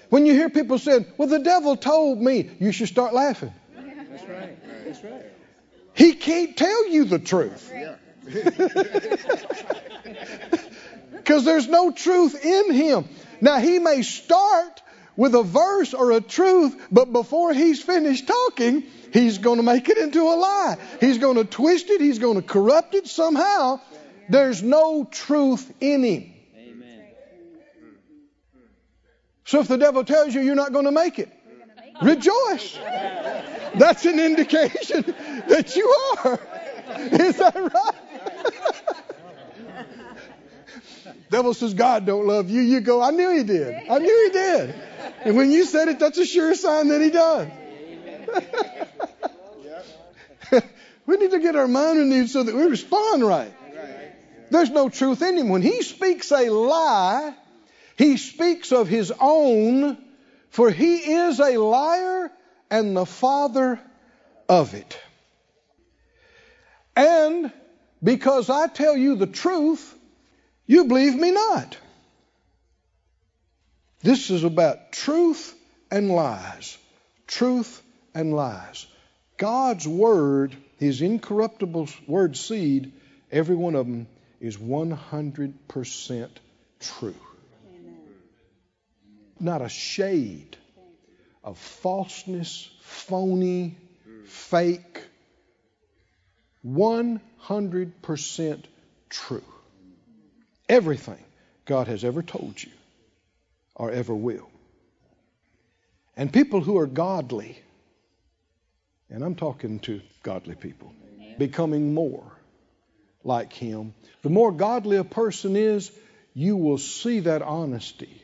When 0.09 0.26
you 0.26 0.34
hear 0.34 0.51
people 0.51 0.78
saying, 0.78 1.07
Well, 1.16 1.28
the 1.28 1.38
devil 1.38 1.76
told 1.76 2.20
me, 2.20 2.51
you 2.59 2.72
should 2.72 2.88
start 2.88 3.14
laughing. 3.14 3.53
That's 3.76 4.24
right. 4.28 4.84
That's 4.84 5.05
right. 5.05 5.24
He 5.94 6.14
can't 6.14 6.57
tell 6.57 6.88
you 6.88 7.05
the 7.05 7.18
truth 7.18 7.72
because 11.12 11.44
there's 11.44 11.68
no 11.68 11.92
truth 11.92 12.44
in 12.44 12.72
him. 12.72 13.09
Now, 13.40 13.59
he 13.59 13.78
may 13.78 14.03
start 14.03 14.82
with 15.21 15.35
a 15.35 15.43
verse 15.43 15.93
or 15.93 16.12
a 16.12 16.21
truth, 16.23 16.75
but 16.91 17.12
before 17.12 17.53
he's 17.53 17.83
finished 17.83 18.27
talking, 18.27 18.85
he's 19.12 19.37
going 19.37 19.59
to 19.59 19.62
make 19.62 19.91
it 19.91 19.99
into 19.99 20.23
a 20.23 20.33
lie. 20.35 20.79
He's 20.99 21.18
going 21.18 21.37
to 21.37 21.45
twist 21.45 21.91
it, 21.91 22.01
he's 22.01 22.18
going 22.18 22.37
to 22.37 22.43
corrupt 22.43 22.95
it 22.95 23.07
somehow. 23.07 23.83
There's 24.31 24.62
no 24.62 25.05
truth 25.05 25.71
in 25.79 26.03
him. 26.05 26.33
So 29.45 29.61
if 29.61 29.68
the 29.68 29.77
devil 29.77 30.05
tells 30.05 30.35
you 30.35 30.41
you're 30.41 30.55
not 30.55 30.73
going 30.73 30.87
to 30.87 30.91
make 30.91 31.18
it, 31.18 31.29
rejoice. 32.01 32.79
That's 33.75 34.07
an 34.07 34.21
indication 34.21 35.03
that 35.49 35.77
you 35.77 35.87
are. 36.25 36.41
Is 36.97 37.37
that 37.37 37.57
right? 37.57 37.95
devil 41.29 41.53
says 41.53 41.75
God 41.75 42.07
don't 42.07 42.27
love 42.27 42.49
you. 42.49 42.62
You 42.62 42.81
go, 42.81 43.03
I 43.03 43.11
knew 43.11 43.37
he 43.37 43.43
did. 43.43 43.75
I 43.91 43.99
knew 43.99 44.25
he 44.25 44.33
did. 44.33 44.75
And 45.24 45.36
when 45.36 45.51
you 45.51 45.64
said 45.64 45.88
it, 45.88 45.98
that's 45.98 46.18
a 46.18 46.26
sure 46.26 46.55
sign 46.55 46.88
that 46.88 47.01
he 47.01 47.11
does. 47.11 47.48
we 51.07 51.16
need 51.16 51.30
to 51.30 51.40
get 51.40 51.57
our 51.57 51.68
mind 51.68 51.98
renewed 51.98 52.30
so 52.30 52.42
that 52.42 52.55
we 52.55 52.62
respond 52.64 53.24
right. 53.24 53.53
Right. 53.74 54.12
There's 54.51 54.70
no 54.70 54.88
truth 54.88 55.22
in 55.22 55.36
him. 55.38 55.48
When 55.48 55.62
he 55.62 55.82
speaks 55.82 56.30
a 56.32 56.51
lie, 56.51 57.34
he 57.96 58.16
speaks 58.16 58.72
of 58.72 58.88
his 58.88 59.12
own, 59.20 59.98
for 60.51 60.70
he 60.70 60.96
is 61.12 61.38
a 61.40 61.59
liar 61.59 62.30
and 62.70 62.96
the 62.96 63.07
father 63.07 63.80
of 64.48 64.74
it. 64.74 64.98
And 66.96 67.53
because 68.03 68.51
I 68.51 68.66
tell 68.66 68.96
you 68.96 69.16
the 69.16 69.26
truth, 69.26 69.94
you 70.66 70.84
believe 70.84 71.14
me 71.14 71.30
not. 71.30 71.76
This 74.03 74.30
is 74.30 74.44
about 74.44 74.92
truth 74.92 75.55
and 75.90 76.11
lies. 76.11 76.78
Truth 77.26 77.82
and 78.14 78.32
lies. 78.32 78.86
God's 79.36 79.86
word, 79.86 80.57
his 80.78 81.03
incorruptible 81.03 81.88
word 82.07 82.36
seed, 82.36 82.92
every 83.30 83.57
one 83.57 83.74
of 83.74 83.86
them 83.86 84.07
is 84.40 84.57
100% 84.57 86.28
true. 86.80 87.14
Not 89.38 89.61
a 89.62 89.68
shade 89.68 90.57
of 91.44 91.59
falseness, 91.59 92.70
phony, 92.82 93.76
fake. 94.24 95.03
100% 96.66 98.64
true. 99.09 99.44
Everything 100.68 101.22
God 101.64 101.88
has 101.88 102.05
ever 102.05 102.22
told 102.22 102.62
you 102.62 102.70
or 103.81 103.91
ever 103.91 104.14
will. 104.14 104.51
And 106.14 106.31
people 106.31 106.61
who 106.61 106.76
are 106.76 106.87
godly, 106.87 107.59
and 109.09 109.24
I'm 109.24 109.37
talking 109.37 109.78
to 109.81 110.03
godly 110.22 110.55
people, 110.55 110.93
becoming 111.39 111.95
more 111.95 112.31
like 113.24 113.55
Him. 113.55 113.95
The 114.20 114.28
more 114.28 114.53
godly 114.53 114.99
a 114.99 115.05
person 115.05 115.57
is, 115.57 115.91
you 116.35 116.59
will 116.59 116.76
see 116.76 117.20
that 117.20 117.41
honesty 117.41 118.22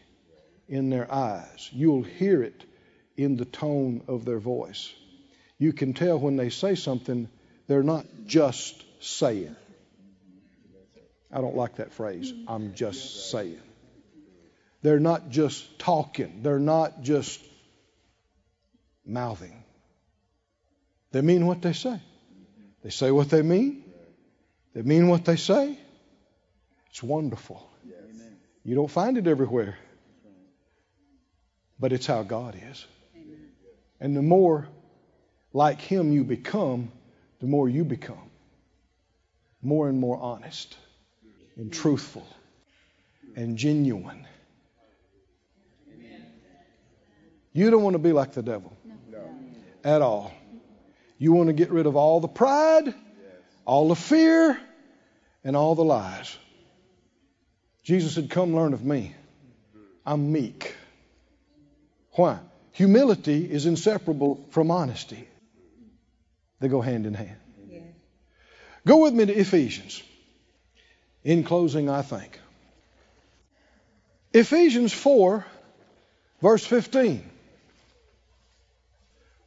in 0.69 0.91
their 0.91 1.11
eyes. 1.11 1.71
You'll 1.73 2.03
hear 2.03 2.43
it 2.43 2.63
in 3.17 3.39
the 3.39 3.47
tone 3.47 4.03
of 4.09 4.27
their 4.27 4.39
voice. 4.39 4.93
You 5.57 5.73
can 5.73 5.95
tell 5.95 6.19
when 6.19 6.37
they 6.37 6.51
say 6.51 6.75
something, 6.75 7.31
they're 7.67 7.83
not 7.83 8.05
just 8.27 8.85
saying. 9.01 9.57
I 11.33 11.41
don't 11.41 11.57
like 11.57 11.77
that 11.77 11.95
phrase. 11.95 12.31
I'm 12.47 12.75
just 12.75 13.31
saying. 13.31 13.63
They're 14.83 15.01
not 15.01 15.31
just 15.31 15.79
talking. 15.79 16.43
They're 16.43 16.59
not 16.59 17.03
just 17.03 17.41
mouthing. 19.05 19.65
They 21.13 21.23
mean 21.23 21.47
what 21.47 21.63
they 21.63 21.73
say. 21.73 22.01
They 22.83 22.91
say 22.91 23.11
what 23.11 23.31
they 23.31 23.43
mean. 23.43 23.85
They 24.75 24.83
mean 24.83 25.09
what 25.09 25.25
they 25.25 25.37
say. 25.37 25.79
It's 26.91 27.03
wonderful. 27.03 27.69
You 28.65 28.75
don't 28.75 28.91
find 28.91 29.17
it 29.17 29.27
everywhere. 29.27 29.77
But 31.79 31.93
it's 31.93 32.07
how 32.07 32.23
God 32.23 32.57
is. 32.71 32.87
And 34.01 34.17
the 34.17 34.23
more 34.23 34.69
like 35.53 35.81
Him 35.81 36.13
you 36.13 36.25
become, 36.25 36.91
the 37.41 37.47
more 37.47 37.69
you 37.69 37.85
become. 37.85 38.31
More 39.63 39.89
and 39.89 39.99
more 39.99 40.19
honest 40.19 40.77
and 41.57 41.73
truthful 41.73 42.27
and 43.35 43.57
genuine. 43.57 44.27
You 47.57 47.71
don't 47.71 47.83
want 47.83 47.95
to 47.95 47.99
be 47.99 48.13
like 48.13 48.33
the 48.33 48.43
devil 48.43 48.77
at 49.83 50.03
all. 50.03 50.31
You 51.17 51.33
want 51.33 51.47
to 51.47 51.55
get 51.55 51.71
rid 51.71 51.87
of 51.87 51.97
all 51.97 52.21
the 52.21 52.29
pride, 52.29 52.93
all 53.65 53.89
the 53.89 53.97
fear, 53.97 54.61
and 55.43 55.57
all 55.57 55.75
the 55.75 55.83
lies. 55.83 56.37
Jesus 57.83 58.15
said, 58.15 58.29
Come 58.29 58.55
learn 58.55 58.75
of 58.75 58.85
me. 58.85 59.15
I'm 60.05 60.33
meek. 60.33 60.77
Why? 62.13 62.41
Humility 62.73 63.51
is 63.51 63.65
inseparable 63.65 64.47
from 64.51 64.71
honesty, 64.71 65.27
they 66.61 66.69
go 66.69 66.83
hand 66.83 67.07
in 67.07 67.15
hand. 67.15 67.39
Go 68.87 68.99
with 68.99 69.15
me 69.15 69.25
to 69.25 69.33
Ephesians. 69.33 70.03
In 71.25 71.43
closing, 71.43 71.89
I 71.89 72.03
think. 72.03 72.39
Ephesians 74.35 74.93
4, 74.93 75.45
verse 76.43 76.67
15. 76.67 77.31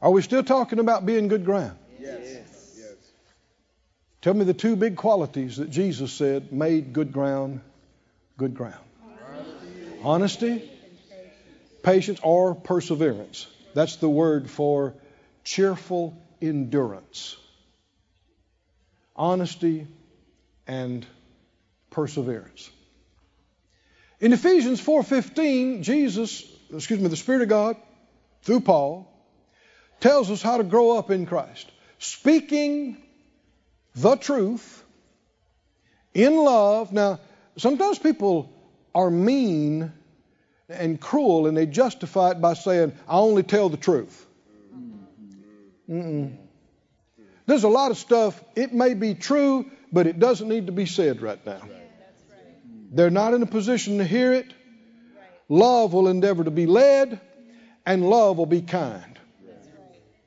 Are 0.02 0.12
we 0.12 0.22
still 0.22 0.43
talking 0.43 0.80
about 0.80 1.06
being 1.06 1.28
good 1.28 1.45
ground? 1.45 1.78
Yes. 2.00 2.38
Yes. 2.78 2.95
Tell 4.22 4.34
me 4.34 4.45
the 4.45 4.54
two 4.54 4.76
big 4.76 4.95
qualities 4.95 5.58
that 5.58 5.70
Jesus 5.70 6.12
said 6.14 6.52
made 6.52 6.93
good 6.93 7.12
ground 7.12 7.62
good 8.38 8.56
ground 8.56 8.80
honesty, 10.04 10.70
patience, 11.84 12.20
or 12.24 12.56
perseverance. 12.56 13.47
That's 13.74 13.97
the 13.97 14.10
word 14.10 14.50
for 14.50 14.93
cheerful 15.43 16.18
endurance. 16.41 17.38
Honesty 19.16 19.88
and 20.68 21.06
perseverance. 21.89 22.70
In 24.20 24.34
Ephesians 24.34 24.82
4:15, 24.82 25.84
Jesus, 25.84 26.43
excuse 26.74 27.00
me, 27.00 27.08
the 27.08 27.16
Spirit 27.16 27.41
of 27.41 27.50
God 27.50 27.78
through 28.43 28.62
Paul 28.62 29.12
tells 30.00 30.32
us 30.32 30.41
how 30.41 30.58
to 30.58 30.64
grow 30.64 30.97
up 30.97 31.12
in 31.12 31.26
Christ, 31.26 31.72
speaking 31.97 32.97
the 33.95 34.16
truth 34.16 34.84
in 36.14 36.36
love. 36.36 36.91
Now, 36.93 37.20
sometimes 37.58 38.00
people 38.00 38.52
are 38.95 39.10
mean 39.10 39.91
and 40.70 41.00
cruel 41.00 41.47
and 41.47 41.58
they 41.58 41.66
justify 41.66 42.32
it 42.32 42.41
by 42.41 42.54
saying, 42.54 42.93
I 43.08 43.18
only 43.18 43.43
tell 43.43 43.70
the 43.70 43.78
truth. 43.78 44.26
Mm-mm. 45.89 46.38
There's 47.45 47.64
a 47.64 47.70
lot 47.70 47.89
of 47.89 47.97
stuff, 47.97 48.41
it 48.56 48.74
may 48.74 48.93
be 48.93 49.16
true, 49.16 49.72
but 49.91 50.06
it 50.06 50.20
doesn't 50.20 50.47
need 50.47 50.68
to 50.68 50.72
be 50.72 50.86
said 50.86 51.22
right 51.22 51.43
now. 51.45 51.62
They're 52.91 53.10
not 53.10 53.34
in 53.34 53.41
a 53.41 53.47
position 53.47 53.97
to 53.97 54.04
hear 54.04 54.34
it. 54.34 54.54
Love 55.47 55.93
will 55.93 56.08
endeavor 56.08 56.43
to 56.43 56.52
be 56.52 56.68
led, 56.68 57.20
and 57.88 58.08
love 58.08 58.38
will 58.38 58.45
be 58.45 58.62
kind, 58.62 59.18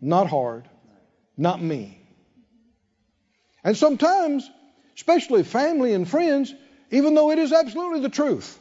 not 0.03 0.29
hard, 0.29 0.69
not 1.37 1.63
me. 1.63 1.99
And 3.65 3.77
sometimes, 3.77 4.51
especially 4.97 5.45
family 5.45 5.95
and 5.95 6.09
friends, 6.09 6.53
even 6.91 7.15
though 7.15 7.31
it 7.31 7.39
is 7.39 7.53
absolutely 7.53 8.01
the 8.01 8.09
truth, 8.09 8.59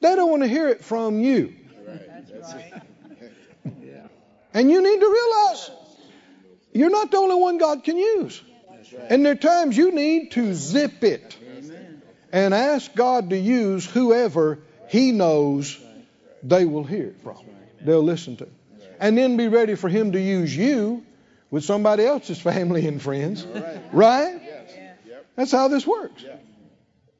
they 0.00 0.14
don't 0.14 0.30
want 0.30 0.44
to 0.44 0.48
hear 0.48 0.68
it 0.68 0.84
from 0.84 1.20
you. 1.20 1.54
That's 1.84 2.54
right. 2.54 2.82
And 4.54 4.70
you 4.70 4.82
need 4.82 5.00
to 5.00 5.06
realize 5.06 5.70
you're 6.72 6.90
not 6.90 7.10
the 7.10 7.18
only 7.18 7.36
one 7.36 7.58
God 7.58 7.84
can 7.84 7.96
use. 7.96 8.40
And 9.10 9.24
there 9.24 9.32
are 9.32 9.36
times 9.36 9.76
you 9.76 9.92
need 9.92 10.32
to 10.32 10.54
zip 10.54 11.04
it 11.04 11.36
and 12.32 12.54
ask 12.54 12.94
God 12.94 13.30
to 13.30 13.36
use 13.36 13.84
whoever 13.84 14.60
He 14.88 15.12
knows 15.12 15.78
they 16.42 16.64
will 16.64 16.84
hear 16.84 17.08
it 17.08 17.20
from, 17.20 17.38
they'll 17.82 18.02
listen 18.02 18.36
to. 18.36 18.48
And 18.98 19.16
then 19.16 19.36
be 19.36 19.48
ready 19.48 19.74
for 19.74 19.88
Him 19.88 20.12
to 20.12 20.20
use 20.20 20.56
you 20.56 21.04
with 21.50 21.64
somebody 21.64 22.04
else's 22.04 22.40
family 22.40 22.86
and 22.86 23.00
friends. 23.00 23.46
Right? 23.92 24.40
That's 25.36 25.52
how 25.52 25.68
this 25.68 25.86
works. 25.86 26.24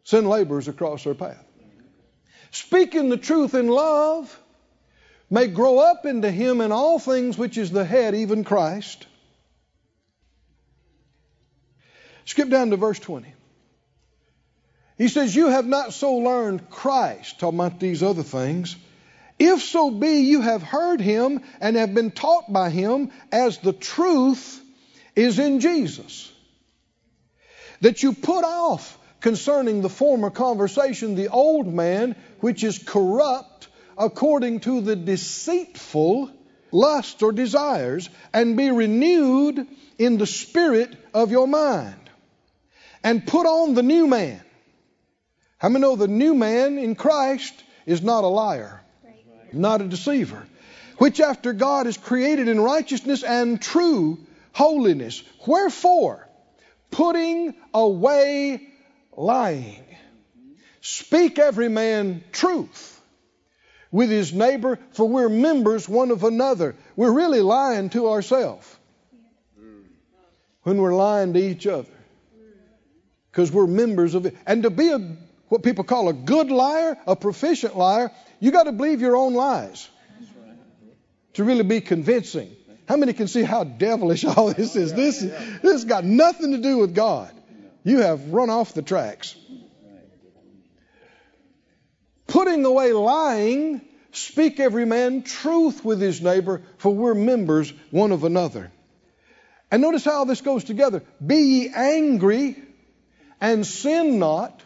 Send 0.04 0.28
laborers 0.28 0.68
across 0.68 1.04
their 1.04 1.14
path. 1.14 1.44
Speaking 2.50 3.10
the 3.10 3.16
truth 3.16 3.54
in 3.54 3.68
love 3.68 4.40
may 5.30 5.46
grow 5.46 5.78
up 5.78 6.06
into 6.06 6.30
Him 6.30 6.60
in 6.60 6.72
all 6.72 6.98
things, 6.98 7.36
which 7.36 7.58
is 7.58 7.70
the 7.70 7.84
head, 7.84 8.14
even 8.14 8.44
Christ. 8.44 9.06
Skip 12.24 12.48
down 12.48 12.70
to 12.70 12.76
verse 12.76 12.98
20. 12.98 13.32
He 14.98 15.08
says, 15.08 15.34
You 15.34 15.48
have 15.48 15.66
not 15.66 15.92
so 15.92 16.16
learned 16.16 16.68
Christ, 16.70 17.38
talking 17.38 17.58
about 17.58 17.78
these 17.78 18.02
other 18.02 18.22
things. 18.22 18.76
If 19.38 19.62
so 19.62 19.90
be 19.90 20.20
you 20.20 20.40
have 20.40 20.62
heard 20.62 21.00
him 21.00 21.42
and 21.60 21.76
have 21.76 21.94
been 21.94 22.10
taught 22.10 22.52
by 22.52 22.70
him 22.70 23.10
as 23.30 23.58
the 23.58 23.72
truth 23.72 24.60
is 25.14 25.38
in 25.38 25.60
Jesus. 25.60 26.32
That 27.80 28.02
you 28.02 28.12
put 28.12 28.44
off 28.44 28.98
concerning 29.20 29.82
the 29.82 29.88
former 29.88 30.30
conversation 30.30 31.14
the 31.14 31.28
old 31.28 31.66
man 31.66 32.16
which 32.40 32.64
is 32.64 32.78
corrupt 32.78 33.68
according 33.96 34.60
to 34.60 34.80
the 34.80 34.96
deceitful 34.96 36.30
lust 36.70 37.22
or 37.22 37.32
desires, 37.32 38.08
and 38.32 38.56
be 38.56 38.70
renewed 38.70 39.66
in 39.98 40.18
the 40.18 40.26
spirit 40.26 40.94
of 41.14 41.30
your 41.30 41.48
mind. 41.48 42.10
And 43.02 43.26
put 43.26 43.46
on 43.46 43.74
the 43.74 43.82
new 43.82 44.06
man. 44.06 44.40
How 45.58 45.68
many 45.68 45.82
know 45.82 45.96
the 45.96 46.08
new 46.08 46.34
man 46.34 46.78
in 46.78 46.94
Christ 46.94 47.54
is 47.86 48.02
not 48.02 48.24
a 48.24 48.28
liar, 48.28 48.77
not 49.52 49.80
a 49.80 49.84
deceiver, 49.84 50.46
which 50.98 51.20
after 51.20 51.52
God 51.52 51.86
is 51.86 51.96
created 51.96 52.48
in 52.48 52.60
righteousness 52.60 53.22
and 53.22 53.60
true 53.60 54.18
holiness. 54.52 55.22
Wherefore, 55.46 56.28
putting 56.90 57.54
away 57.72 58.68
lying, 59.16 59.84
speak 60.80 61.38
every 61.38 61.68
man 61.68 62.24
truth 62.32 63.00
with 63.90 64.10
his 64.10 64.32
neighbor, 64.32 64.78
for 64.92 65.08
we're 65.08 65.28
members 65.28 65.88
one 65.88 66.10
of 66.10 66.24
another. 66.24 66.74
We're 66.96 67.12
really 67.12 67.40
lying 67.40 67.90
to 67.90 68.08
ourselves 68.08 68.66
when 70.62 70.76
we're 70.76 70.94
lying 70.94 71.32
to 71.32 71.40
each 71.40 71.66
other 71.66 71.88
because 73.30 73.50
we're 73.50 73.66
members 73.66 74.14
of 74.14 74.26
it. 74.26 74.36
And 74.46 74.64
to 74.64 74.70
be 74.70 74.90
a 74.90 75.16
what 75.48 75.62
people 75.62 75.84
call 75.84 76.08
a 76.08 76.12
good 76.12 76.50
liar, 76.50 76.98
a 77.06 77.16
proficient 77.16 77.76
liar, 77.76 78.10
you 78.40 78.50
got 78.50 78.64
to 78.64 78.72
believe 78.72 79.00
your 79.00 79.16
own 79.16 79.34
lies 79.34 79.88
to 81.34 81.44
really 81.44 81.64
be 81.64 81.80
convincing. 81.80 82.54
How 82.86 82.96
many 82.96 83.12
can 83.12 83.28
see 83.28 83.42
how 83.42 83.64
devilish 83.64 84.24
all 84.36 84.52
this 84.52 84.76
is? 84.76 84.92
This 84.92 85.20
this 85.20 85.62
has 85.62 85.84
got 85.84 86.04
nothing 86.04 86.52
to 86.52 86.58
do 86.58 86.78
with 86.78 86.94
God. 86.94 87.32
You 87.84 87.98
have 88.00 88.32
run 88.32 88.50
off 88.50 88.74
the 88.74 88.82
tracks. 88.82 89.36
Putting 92.26 92.64
away 92.64 92.92
lying, 92.92 93.80
speak 94.12 94.60
every 94.60 94.84
man 94.84 95.22
truth 95.22 95.84
with 95.84 96.00
his 96.00 96.20
neighbor, 96.20 96.62
for 96.76 96.94
we're 96.94 97.14
members 97.14 97.72
one 97.90 98.12
of 98.12 98.24
another. 98.24 98.70
And 99.70 99.82
notice 99.82 100.04
how 100.04 100.24
this 100.24 100.40
goes 100.40 100.64
together. 100.64 101.02
Be 101.24 101.36
ye 101.36 101.72
angry 101.74 102.56
and 103.40 103.66
sin 103.66 104.18
not. 104.18 104.62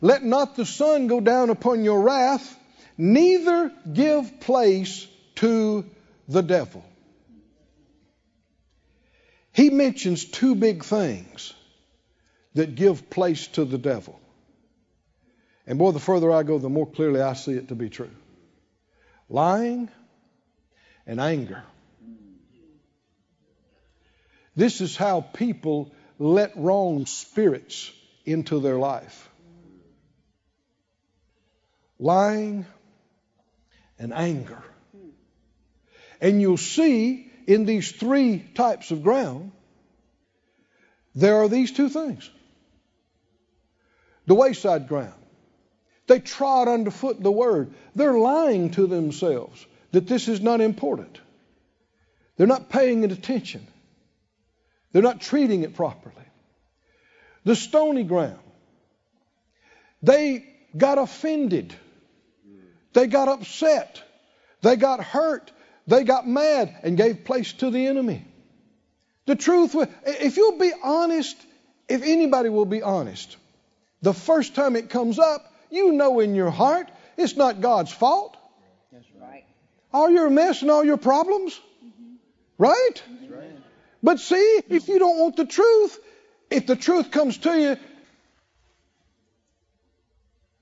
Let 0.00 0.24
not 0.24 0.56
the 0.56 0.64
sun 0.64 1.08
go 1.08 1.20
down 1.20 1.50
upon 1.50 1.84
your 1.84 2.00
wrath, 2.00 2.56
neither 3.00 3.72
give 3.92 4.40
place 4.40 5.06
to 5.36 5.84
the 6.28 6.42
devil. 6.42 6.84
He 9.52 9.70
mentions 9.70 10.24
two 10.24 10.54
big 10.54 10.84
things 10.84 11.52
that 12.54 12.74
give 12.74 13.10
place 13.10 13.46
to 13.48 13.64
the 13.64 13.78
devil. 13.78 14.20
And 15.66 15.78
boy, 15.78 15.92
the 15.92 16.00
further 16.00 16.30
I 16.30 16.42
go, 16.42 16.58
the 16.58 16.68
more 16.68 16.86
clearly 16.86 17.20
I 17.20 17.32
see 17.34 17.52
it 17.52 17.68
to 17.68 17.74
be 17.74 17.88
true 17.88 18.10
lying 19.30 19.88
and 21.06 21.20
anger. 21.20 21.62
This 24.56 24.80
is 24.80 24.96
how 24.96 25.20
people 25.20 25.94
let 26.18 26.56
wrong 26.56 27.06
spirits 27.06 27.92
into 28.26 28.60
their 28.60 28.76
life. 28.76 29.28
Lying 31.98 32.66
and 34.00 34.12
anger. 34.12 34.62
And 36.20 36.40
you'll 36.40 36.56
see 36.56 37.30
in 37.46 37.66
these 37.66 37.92
three 37.92 38.38
types 38.54 38.90
of 38.90 39.02
ground, 39.02 39.52
there 41.14 41.36
are 41.36 41.48
these 41.48 41.70
two 41.70 41.88
things. 41.88 42.28
The 44.26 44.34
wayside 44.34 44.88
ground. 44.88 45.14
They 46.06 46.18
trod 46.18 46.66
underfoot 46.66 47.22
the 47.22 47.30
word. 47.30 47.72
They're 47.94 48.18
lying 48.18 48.70
to 48.72 48.86
themselves 48.86 49.64
that 49.92 50.06
this 50.06 50.28
is 50.28 50.40
not 50.40 50.60
important. 50.60 51.20
They're 52.36 52.46
not 52.46 52.70
paying 52.70 53.04
it 53.04 53.12
attention. 53.12 53.66
They're 54.92 55.02
not 55.02 55.20
treating 55.20 55.62
it 55.62 55.74
properly. 55.74 56.14
The 57.44 57.54
stony 57.54 58.04
ground. 58.04 58.40
They 60.02 60.46
got 60.76 60.98
offended. 60.98 61.74
They 62.92 63.06
got 63.06 63.28
upset. 63.28 64.02
They 64.62 64.76
got 64.76 65.02
hurt. 65.02 65.50
They 65.86 66.04
got 66.04 66.26
mad 66.26 66.74
and 66.82 66.96
gave 66.96 67.24
place 67.24 67.52
to 67.54 67.70
the 67.70 67.86
enemy. 67.86 68.24
The 69.26 69.36
truth, 69.36 69.76
if 70.04 70.36
you'll 70.36 70.58
be 70.58 70.72
honest, 70.82 71.36
if 71.88 72.02
anybody 72.02 72.48
will 72.48 72.66
be 72.66 72.82
honest, 72.82 73.36
the 74.02 74.14
first 74.14 74.54
time 74.54 74.76
it 74.76 74.90
comes 74.90 75.18
up, 75.18 75.52
you 75.70 75.92
know 75.92 76.20
in 76.20 76.34
your 76.34 76.50
heart 76.50 76.90
it's 77.16 77.36
not 77.36 77.60
God's 77.60 77.92
fault. 77.92 78.36
That's 78.92 79.06
right. 79.20 79.44
All 79.92 80.10
your 80.10 80.30
mess 80.30 80.62
and 80.62 80.70
all 80.70 80.84
your 80.84 80.96
problems. 80.96 81.58
Mm-hmm. 81.84 82.14
Right? 82.58 83.02
That's 83.20 83.32
right. 83.32 83.50
But 84.02 84.20
see, 84.20 84.60
if 84.68 84.88
you 84.88 84.98
don't 84.98 85.18
want 85.18 85.36
the 85.36 85.46
truth, 85.46 85.98
if 86.50 86.66
the 86.66 86.76
truth 86.76 87.10
comes 87.10 87.38
to 87.38 87.58
you 87.58 87.76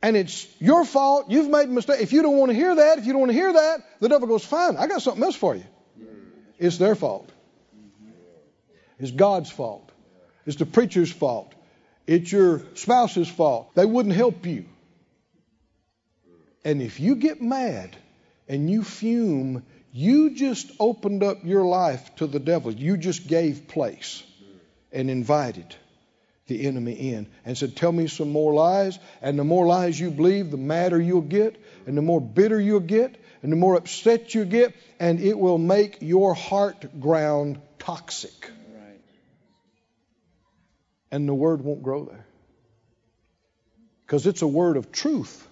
and 0.03 0.17
it's 0.17 0.47
your 0.61 0.85
fault, 0.85 1.27
you've 1.29 1.49
made 1.49 1.69
a 1.69 1.73
mistake. 1.73 2.01
If 2.01 2.13
you 2.13 2.23
don't 2.23 2.37
want 2.37 2.51
to 2.51 2.55
hear 2.55 2.75
that, 2.75 2.99
if 2.99 3.07
you 3.07 3.13
don't 3.13 3.21
want 3.21 3.33
to 3.33 3.39
hear 3.39 3.53
that, 3.53 3.81
the 4.01 4.09
devil 4.09 4.29
goes, 4.29 4.45
Fine, 4.45 4.77
I 4.77 4.87
got 4.87 5.03
something 5.03 5.23
else 5.23 5.37
for 5.37 5.57
you. 5.57 5.65
It's 6.59 6.79
their 6.79 6.95
fault. 6.95 7.31
It's 8.99 9.11
God's 9.11 9.51
fault. 9.51 9.91
It's 10.47 10.57
the 10.57 10.67
preacher's 10.67 11.11
fault. 11.11 11.55
It's 12.07 12.33
your 12.33 12.63
spouse's 12.75 13.29
fault. 13.29 13.75
They 13.75 13.85
wouldn't 13.85 14.15
help 14.15 14.47
you. 14.47 14.65
And 16.65 16.83
if 16.83 17.01
you 17.01 17.17
get 17.17 17.41
mad 17.41 17.97
and 18.49 18.69
you 18.69 18.83
fume, 18.83 19.65
you 19.93 20.35
just 20.35 20.71
opened 20.81 21.23
up 21.23 21.45
your 21.45 21.65
life 21.65 22.15
to 22.17 22.27
the 22.27 22.41
devil. 22.41 22.73
You 22.73 22.97
just 22.97 23.27
gave 23.27 23.69
place 23.69 24.23
and 24.93 25.11
invited 25.11 25.75
the 26.49 26.67
enemy 26.67 27.13
in 27.13 27.27
and 27.45 27.57
said, 27.57 27.77
Tell 27.77 27.93
me 27.93 28.07
some 28.09 28.31
more 28.31 28.53
lies. 28.53 28.99
And 29.23 29.39
the 29.39 29.45
more 29.45 29.67
lies 29.67 29.99
you 29.99 30.11
believe, 30.11 30.51
the 30.51 30.57
madder 30.57 31.01
you'll 31.01 31.21
get, 31.21 31.63
and 31.87 31.97
the 31.97 32.03
more 32.03 32.21
bitter 32.21 32.61
you'll 32.61 32.81
get, 32.81 33.17
and 33.43 33.53
the 33.53 33.57
more 33.57 33.77
upset 33.77 34.35
you 34.35 34.45
get, 34.45 34.75
and 34.99 35.21
it 35.21 35.39
will 35.39 35.59
make 35.59 35.99
your 36.01 36.35
heart 36.35 37.01
ground 37.01 37.61
toxic. 37.79 38.51
Right. 38.75 39.01
And 41.13 41.29
the 41.29 41.35
word 41.35 41.63
won't 41.63 41.83
grow 41.83 42.05
there. 42.05 42.27
Because 44.07 44.27
it's 44.27 44.43
a 44.43 44.49
word 44.49 44.77
of 44.77 44.91
truth 44.91 45.47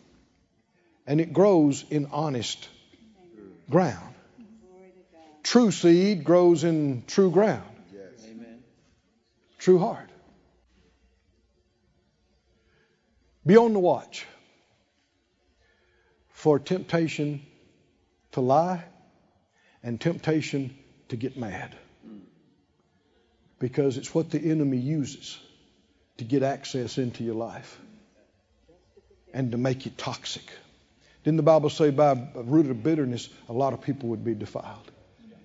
and 1.06 1.20
it 1.20 1.32
grows 1.32 1.84
in 1.90 2.06
honest 2.10 2.68
ground. 3.70 4.14
True 5.42 5.70
seed 5.70 6.24
grows 6.24 6.64
in 6.64 7.04
true 7.06 7.30
ground. 7.30 7.62
Yes. 7.94 8.26
Amen. 8.28 8.62
True 9.58 9.78
heart. 9.78 10.10
Be 13.46 13.56
on 13.56 13.72
the 13.72 13.78
watch 13.78 14.26
for 16.30 16.58
temptation 16.58 17.46
to 18.32 18.40
lie 18.40 18.82
and 19.84 20.00
temptation 20.00 20.76
to 21.10 21.16
get 21.16 21.36
mad. 21.36 21.76
Because 23.60 23.96
it's 23.96 24.12
what 24.12 24.30
the 24.30 24.50
enemy 24.50 24.78
uses 24.78 25.38
to 26.18 26.24
get 26.24 26.42
access 26.42 26.98
into 26.98 27.22
your 27.22 27.36
life 27.36 27.78
and 29.32 29.52
to 29.52 29.58
make 29.58 29.86
you 29.86 29.92
toxic. 29.96 30.50
Didn't 31.22 31.36
the 31.36 31.42
Bible 31.42 31.70
say 31.70 31.90
by 31.90 32.12
a 32.12 32.42
root 32.42 32.70
of 32.70 32.82
bitterness, 32.82 33.28
a 33.48 33.52
lot 33.52 33.72
of 33.72 33.80
people 33.80 34.10
would 34.10 34.24
be 34.24 34.34
defiled? 34.34 34.90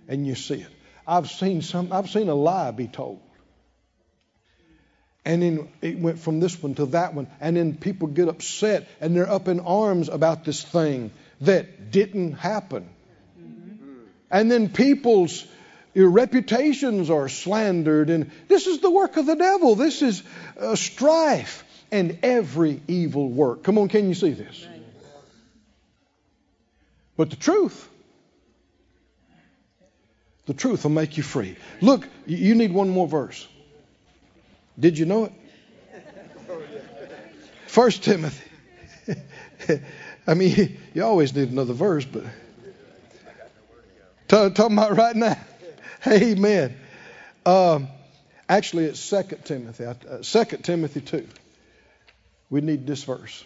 And 0.08 0.26
you 0.26 0.36
see 0.36 0.56
it. 0.56 0.68
I've 1.08 1.30
seen 1.30 1.62
some. 1.62 1.94
I've 1.94 2.10
seen 2.10 2.30
a 2.30 2.36
lie 2.36 2.72
be 2.72 2.88
told, 2.88 3.20
and 5.24 5.42
then 5.42 5.70
it 5.82 6.00
went 6.00 6.20
from 6.20 6.40
this 6.40 6.62
one 6.62 6.76
to 6.76 6.86
that 6.88 7.14
one, 7.14 7.28
and 7.40 7.56
then 7.56 7.76
people 7.76 8.08
get 8.08 8.28
upset 8.28 8.88
and 9.00 9.16
they're 9.16 9.30
up 9.30 9.48
in 9.48 9.60
arms 9.60 10.10
about 10.10 10.46
this 10.46 10.64
thing 10.64 11.12
that 11.42 11.92
didn't 11.92 12.34
happen, 12.34 12.88
and 14.30 14.52
then 14.52 14.70
people's 14.70 15.46
your 15.94 16.10
reputations 16.10 17.10
are 17.10 17.28
slandered, 17.28 18.10
and 18.10 18.32
this 18.48 18.66
is 18.66 18.80
the 18.80 18.90
work 18.90 19.18
of 19.18 19.26
the 19.26 19.36
devil. 19.36 19.76
This 19.76 20.02
is 20.02 20.24
uh, 20.58 20.76
strife 20.76 21.66
and 21.92 22.20
every 22.24 22.82
evil 22.88 23.28
work. 23.30 23.64
Come 23.64 23.78
on, 23.78 23.90
can 23.90 24.08
you 24.08 24.14
see 24.14 24.32
this? 24.32 24.66
But 27.18 27.30
the 27.30 27.36
truth, 27.36 27.90
the 30.46 30.54
truth 30.54 30.84
will 30.84 30.92
make 30.92 31.18
you 31.18 31.24
free. 31.24 31.58
Look, 31.82 32.08
you 32.26 32.56
need 32.56 32.72
one 32.72 32.90
more 32.90 33.08
verse. 33.08 33.46
Did 34.82 34.98
you 34.98 35.06
know 35.06 35.26
it? 35.26 35.34
First 37.68 38.04
Timothy. 38.04 38.52
I 40.28 40.34
mean, 40.34 40.80
you 40.96 41.04
always 41.04 41.36
need 41.36 41.52
another 41.52 41.74
verse, 41.74 42.04
but 42.04 42.24
talking 44.28 44.56
about 44.58 44.98
right 44.98 45.16
now. 45.16 45.38
Amen. 46.08 46.76
Um, 47.46 47.90
actually, 48.50 48.86
it's 48.86 49.00
Second 49.00 49.46
Timothy. 49.46 49.86
Uh, 49.86 50.24
Second 50.24 50.64
Timothy 50.64 51.02
two. 51.02 51.28
We 52.50 52.62
need 52.62 52.88
this 52.88 53.04
verse. 53.04 53.46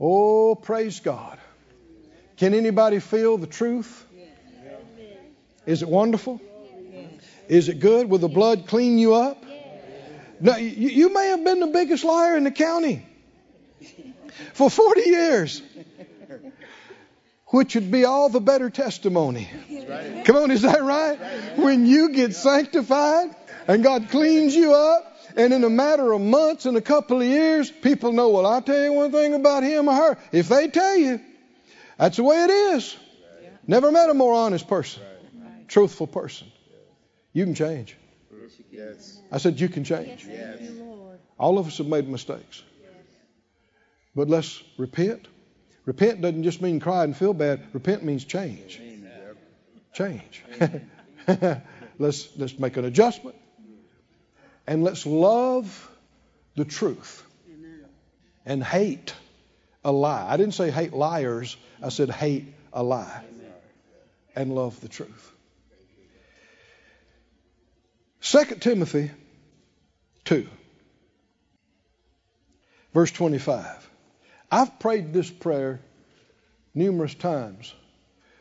Oh, 0.00 0.54
praise 0.54 1.00
God. 1.00 1.38
Can 2.38 2.54
anybody 2.54 2.98
feel 2.98 3.36
the 3.36 3.46
truth? 3.46 4.06
Is 5.66 5.82
it 5.82 5.88
wonderful? 5.88 6.40
Is 7.48 7.68
it 7.68 7.78
good? 7.78 8.08
Will 8.08 8.18
the 8.18 8.28
blood 8.28 8.66
clean 8.66 8.98
you 8.98 9.14
up? 9.14 9.44
Now, 10.40 10.56
you, 10.56 10.88
you 10.88 11.12
may 11.12 11.28
have 11.28 11.44
been 11.44 11.60
the 11.60 11.66
biggest 11.68 12.04
liar 12.04 12.36
in 12.36 12.44
the 12.44 12.50
county 12.50 13.06
for 14.54 14.70
40 14.70 15.00
years, 15.00 15.62
which 17.48 17.74
would 17.74 17.90
be 17.90 18.04
all 18.04 18.28
the 18.28 18.40
better 18.40 18.70
testimony. 18.70 19.48
Come 20.24 20.36
on, 20.36 20.50
is 20.50 20.62
that 20.62 20.82
right? 20.82 21.18
When 21.56 21.86
you 21.86 22.10
get 22.10 22.34
sanctified 22.34 23.34
and 23.66 23.82
God 23.82 24.08
cleans 24.10 24.54
you 24.54 24.74
up, 24.74 25.12
and 25.36 25.52
in 25.52 25.64
a 25.64 25.70
matter 25.70 26.12
of 26.12 26.20
months 26.20 26.64
and 26.66 26.76
a 26.76 26.80
couple 26.80 27.20
of 27.20 27.26
years, 27.26 27.70
people 27.70 28.12
know, 28.12 28.30
well, 28.30 28.46
I'll 28.46 28.62
tell 28.62 28.82
you 28.82 28.92
one 28.92 29.12
thing 29.12 29.34
about 29.34 29.62
him 29.62 29.88
or 29.88 29.94
her. 29.94 30.18
If 30.32 30.48
they 30.48 30.68
tell 30.68 30.96
you, 30.96 31.20
That's 31.98 32.16
the 32.16 32.24
way 32.24 32.44
it 32.44 32.50
is. 32.50 32.96
Never 33.66 33.90
met 33.90 34.10
a 34.10 34.14
more 34.14 34.34
honest 34.34 34.68
person, 34.68 35.02
truthful 35.68 36.06
person. 36.06 36.46
You 37.32 37.44
can 37.44 37.54
change. 37.54 37.96
Yes. 38.70 39.15
I 39.30 39.38
said, 39.38 39.60
You 39.60 39.68
can 39.68 39.84
change. 39.84 40.26
Yes. 40.28 40.60
All 41.38 41.58
of 41.58 41.66
us 41.66 41.78
have 41.78 41.86
made 41.86 42.08
mistakes. 42.08 42.62
But 44.14 44.28
let's 44.28 44.62
repent. 44.78 45.28
Repent 45.84 46.22
doesn't 46.22 46.42
just 46.42 46.62
mean 46.62 46.80
cry 46.80 47.04
and 47.04 47.16
feel 47.16 47.34
bad. 47.34 47.62
Repent 47.72 48.02
means 48.02 48.24
change. 48.24 48.80
Change. 49.92 50.42
let's 51.98 52.28
let's 52.36 52.58
make 52.58 52.76
an 52.76 52.84
adjustment. 52.84 53.36
And 54.66 54.82
let's 54.82 55.06
love 55.06 55.90
the 56.56 56.64
truth 56.64 57.22
and 58.44 58.64
hate 58.64 59.14
a 59.84 59.92
lie. 59.92 60.26
I 60.28 60.36
didn't 60.36 60.54
say 60.54 60.70
hate 60.70 60.92
liars. 60.92 61.56
I 61.82 61.90
said 61.90 62.10
hate 62.10 62.52
a 62.72 62.82
lie 62.82 63.24
and 64.34 64.54
love 64.54 64.80
the 64.80 64.88
truth. 64.88 65.32
2 68.28 68.44
Timothy 68.58 69.12
2, 70.24 70.48
verse 72.92 73.12
25. 73.12 73.88
I've 74.50 74.80
prayed 74.80 75.12
this 75.12 75.30
prayer 75.30 75.80
numerous 76.74 77.14
times 77.14 77.72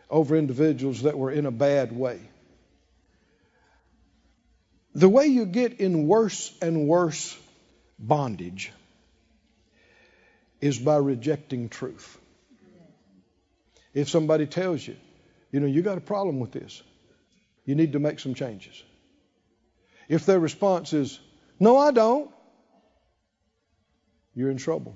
over 0.09 0.35
individuals 0.35 1.03
that 1.03 1.15
were 1.15 1.29
in 1.29 1.45
a 1.45 1.51
bad 1.51 1.91
way. 1.91 2.19
The 4.95 5.07
way 5.07 5.27
you 5.27 5.45
get 5.45 5.79
in 5.79 6.07
worse 6.07 6.51
and 6.63 6.87
worse 6.87 7.37
bondage 7.99 8.71
is 10.61 10.79
by 10.79 10.97
rejecting 10.97 11.69
truth. 11.69 12.17
If 13.93 14.09
somebody 14.09 14.47
tells 14.47 14.85
you, 14.87 14.95
you 15.51 15.59
know, 15.59 15.67
you 15.67 15.83
got 15.83 15.99
a 15.99 16.01
problem 16.01 16.39
with 16.39 16.53
this, 16.53 16.81
you 17.65 17.75
need 17.75 17.93
to 17.93 17.99
make 17.99 18.19
some 18.19 18.33
changes. 18.33 18.81
If 20.07 20.25
their 20.25 20.39
response 20.39 20.93
is, 20.93 21.19
no, 21.59 21.77
I 21.77 21.91
don't, 21.91 22.29
you're 24.33 24.51
in 24.51 24.57
trouble. 24.57 24.95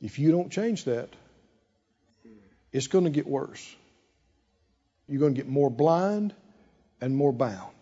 If 0.00 0.18
you 0.18 0.32
don't 0.32 0.50
change 0.50 0.84
that, 0.84 1.08
it's 2.72 2.88
going 2.88 3.04
to 3.04 3.10
get 3.10 3.26
worse. 3.26 3.76
You're 5.08 5.20
going 5.20 5.34
to 5.34 5.40
get 5.40 5.48
more 5.48 5.70
blind 5.70 6.34
and 7.00 7.14
more 7.14 7.32
bound. 7.32 7.72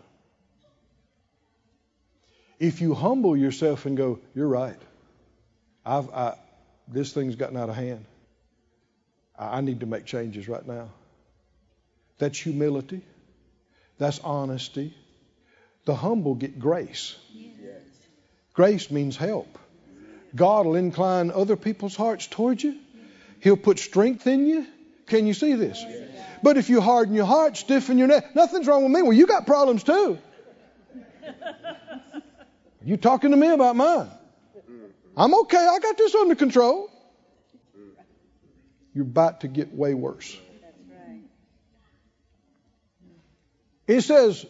If 2.58 2.82
you 2.82 2.94
humble 2.94 3.36
yourself 3.36 3.86
and 3.86 3.96
go, 3.96 4.18
You're 4.34 4.48
right. 4.48 4.78
I've, 5.84 6.10
I, 6.10 6.36
this 6.88 7.12
thing's 7.12 7.36
gotten 7.36 7.56
out 7.56 7.70
of 7.70 7.74
hand. 7.74 8.04
I, 9.38 9.58
I 9.58 9.60
need 9.62 9.80
to 9.80 9.86
make 9.86 10.04
changes 10.04 10.46
right 10.46 10.66
now. 10.66 10.90
That's 12.18 12.38
humility. 12.38 13.00
That's 13.96 14.18
honesty. 14.18 14.94
The 15.84 15.94
humble 15.94 16.34
get 16.34 16.58
grace. 16.58 17.16
Grace 18.52 18.90
means 18.90 19.16
help. 19.16 19.58
God 20.34 20.66
will 20.66 20.76
incline 20.76 21.30
other 21.30 21.56
people's 21.56 21.96
hearts 21.96 22.26
towards 22.26 22.62
you. 22.62 22.76
He'll 23.40 23.56
put 23.56 23.78
strength 23.78 24.26
in 24.26 24.46
you. 24.46 24.66
Can 25.06 25.26
you 25.26 25.34
see 25.34 25.54
this? 25.54 25.82
But 26.42 26.56
if 26.56 26.70
you 26.70 26.80
harden 26.80 27.14
your 27.14 27.26
heart, 27.26 27.56
stiffen 27.56 27.98
your 27.98 28.08
neck, 28.08 28.34
nothing's 28.34 28.66
wrong 28.66 28.82
with 28.84 28.92
me. 28.92 29.02
Well, 29.02 29.12
you 29.12 29.26
got 29.26 29.46
problems 29.46 29.82
too. 29.82 30.18
You 32.82 32.96
talking 32.96 33.30
to 33.32 33.36
me 33.36 33.48
about 33.48 33.76
mine? 33.76 34.08
Mm-hmm. 34.56 34.84
I'm 35.14 35.34
okay. 35.40 35.58
I 35.58 35.78
got 35.80 35.98
this 35.98 36.14
under 36.14 36.34
control. 36.34 36.90
Mm-hmm. 37.78 38.00
You're 38.94 39.04
about 39.04 39.42
to 39.42 39.48
get 39.48 39.74
way 39.74 39.92
worse. 39.92 40.34
It 43.86 44.00
says, 44.00 44.46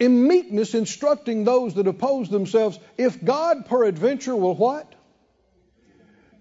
in 0.00 0.26
meekness, 0.26 0.74
instructing 0.74 1.44
those 1.44 1.74
that 1.74 1.86
oppose 1.86 2.30
themselves, 2.30 2.78
if 2.96 3.22
God 3.22 3.66
peradventure 3.66 4.34
will 4.34 4.56
what? 4.56 4.92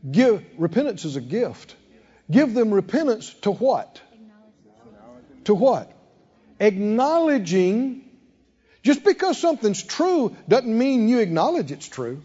Give 0.10 0.44
repentance 0.58 1.04
is 1.04 1.18
a 1.18 1.22
gift. 1.22 1.76
Give 2.32 2.54
them 2.54 2.74
repentance 2.74 3.34
to 3.42 3.52
what? 3.52 4.02
To 5.44 5.54
what? 5.54 5.92
Acknowledging. 6.60 8.06
Just 8.82 9.04
because 9.04 9.38
something's 9.38 9.84
true 9.84 10.36
doesn't 10.48 10.78
mean 10.78 11.10
you 11.10 11.20
acknowledge 11.20 11.70
it's 11.72 11.88
true. 11.88 12.24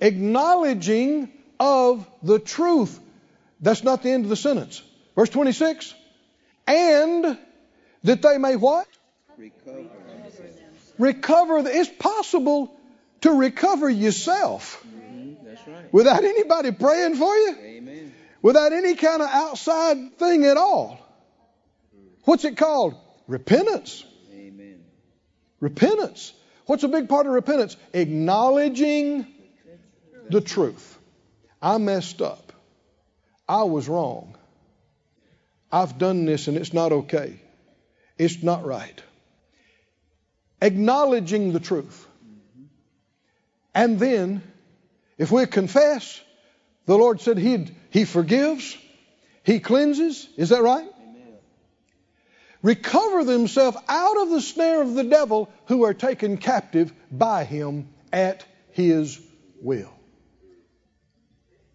Acknowledging 0.00 1.30
of 1.60 2.04
the 2.22 2.40
truth. 2.40 2.98
That's 3.60 3.84
not 3.84 4.02
the 4.02 4.10
end 4.10 4.24
of 4.24 4.30
the 4.30 4.36
sentence. 4.36 4.82
Verse 5.14 5.30
26. 5.30 5.94
And 6.66 7.38
that 8.02 8.22
they 8.22 8.38
may 8.38 8.56
what? 8.56 8.88
Recover. 9.40 9.88
Recover. 10.98 11.62
The, 11.62 11.76
it's 11.78 11.88
possible 11.88 12.76
to 13.22 13.30
recover 13.32 13.88
yourself 13.88 14.84
Mm-hmm. 14.86 15.46
That's 15.46 15.66
right. 15.66 15.92
without 15.92 16.22
anybody 16.24 16.72
praying 16.72 17.16
for 17.16 17.34
you, 17.34 17.56
Amen. 17.60 18.14
without 18.42 18.72
any 18.72 18.94
kind 18.94 19.22
of 19.22 19.28
outside 19.30 20.18
thing 20.18 20.44
at 20.44 20.56
all. 20.56 20.98
What's 22.24 22.44
it 22.44 22.56
called? 22.56 22.94
Repentance. 23.26 24.04
Amen. 24.32 24.80
Repentance. 25.58 26.32
What's 26.66 26.84
a 26.84 26.88
big 26.88 27.08
part 27.08 27.26
of 27.26 27.32
repentance? 27.32 27.76
Acknowledging 27.92 29.26
the 30.28 30.40
truth. 30.40 30.98
I 31.60 31.78
messed 31.78 32.22
up. 32.22 32.52
I 33.48 33.64
was 33.64 33.88
wrong. 33.88 34.36
I've 35.72 35.98
done 35.98 36.24
this 36.26 36.46
and 36.48 36.56
it's 36.56 36.72
not 36.72 36.92
okay. 36.92 37.40
It's 38.18 38.42
not 38.42 38.64
right. 38.64 39.02
Acknowledging 40.60 41.52
the 41.52 41.60
truth. 41.60 42.06
And 43.74 43.98
then, 43.98 44.42
if 45.16 45.30
we 45.30 45.46
confess, 45.46 46.20
the 46.86 46.96
Lord 46.96 47.20
said 47.20 47.38
he'd, 47.38 47.74
He 47.90 48.04
forgives, 48.04 48.76
He 49.44 49.60
cleanses. 49.60 50.28
Is 50.36 50.48
that 50.48 50.62
right? 50.62 50.88
Amen. 51.02 51.34
recover 52.62 53.24
themselves 53.24 53.76
out 53.88 54.20
of 54.20 54.30
the 54.30 54.40
snare 54.40 54.82
of 54.82 54.94
the 54.94 55.04
devil 55.04 55.50
who 55.66 55.84
are 55.84 55.94
taken 55.94 56.36
captive 56.36 56.92
by 57.10 57.44
him 57.44 57.88
at 58.12 58.44
his 58.72 59.20
will. 59.62 59.92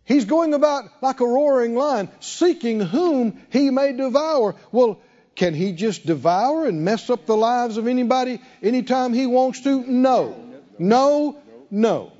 He's 0.04 0.26
going 0.26 0.54
about 0.54 0.86
like 1.02 1.20
a 1.20 1.26
roaring 1.26 1.76
lion, 1.76 2.10
seeking 2.20 2.80
whom 2.80 3.42
he 3.50 3.72
may 3.72 3.94
devour. 3.94 4.56
Well, 4.72 5.00
can 5.36 5.54
he 5.54 5.74
just 5.74 6.06
devour 6.06 6.66
and 6.66 6.84
mess 6.84 7.10
up 7.10 7.26
the 7.26 7.36
lives 7.36 7.78
of 7.78 7.88
anybody 7.88 8.42
anytime 8.64 9.14
he 9.14 9.28
wants 9.28 9.62
to? 9.62 9.84
No. 9.86 10.42
No, 10.78 11.38
no, 11.72 12.12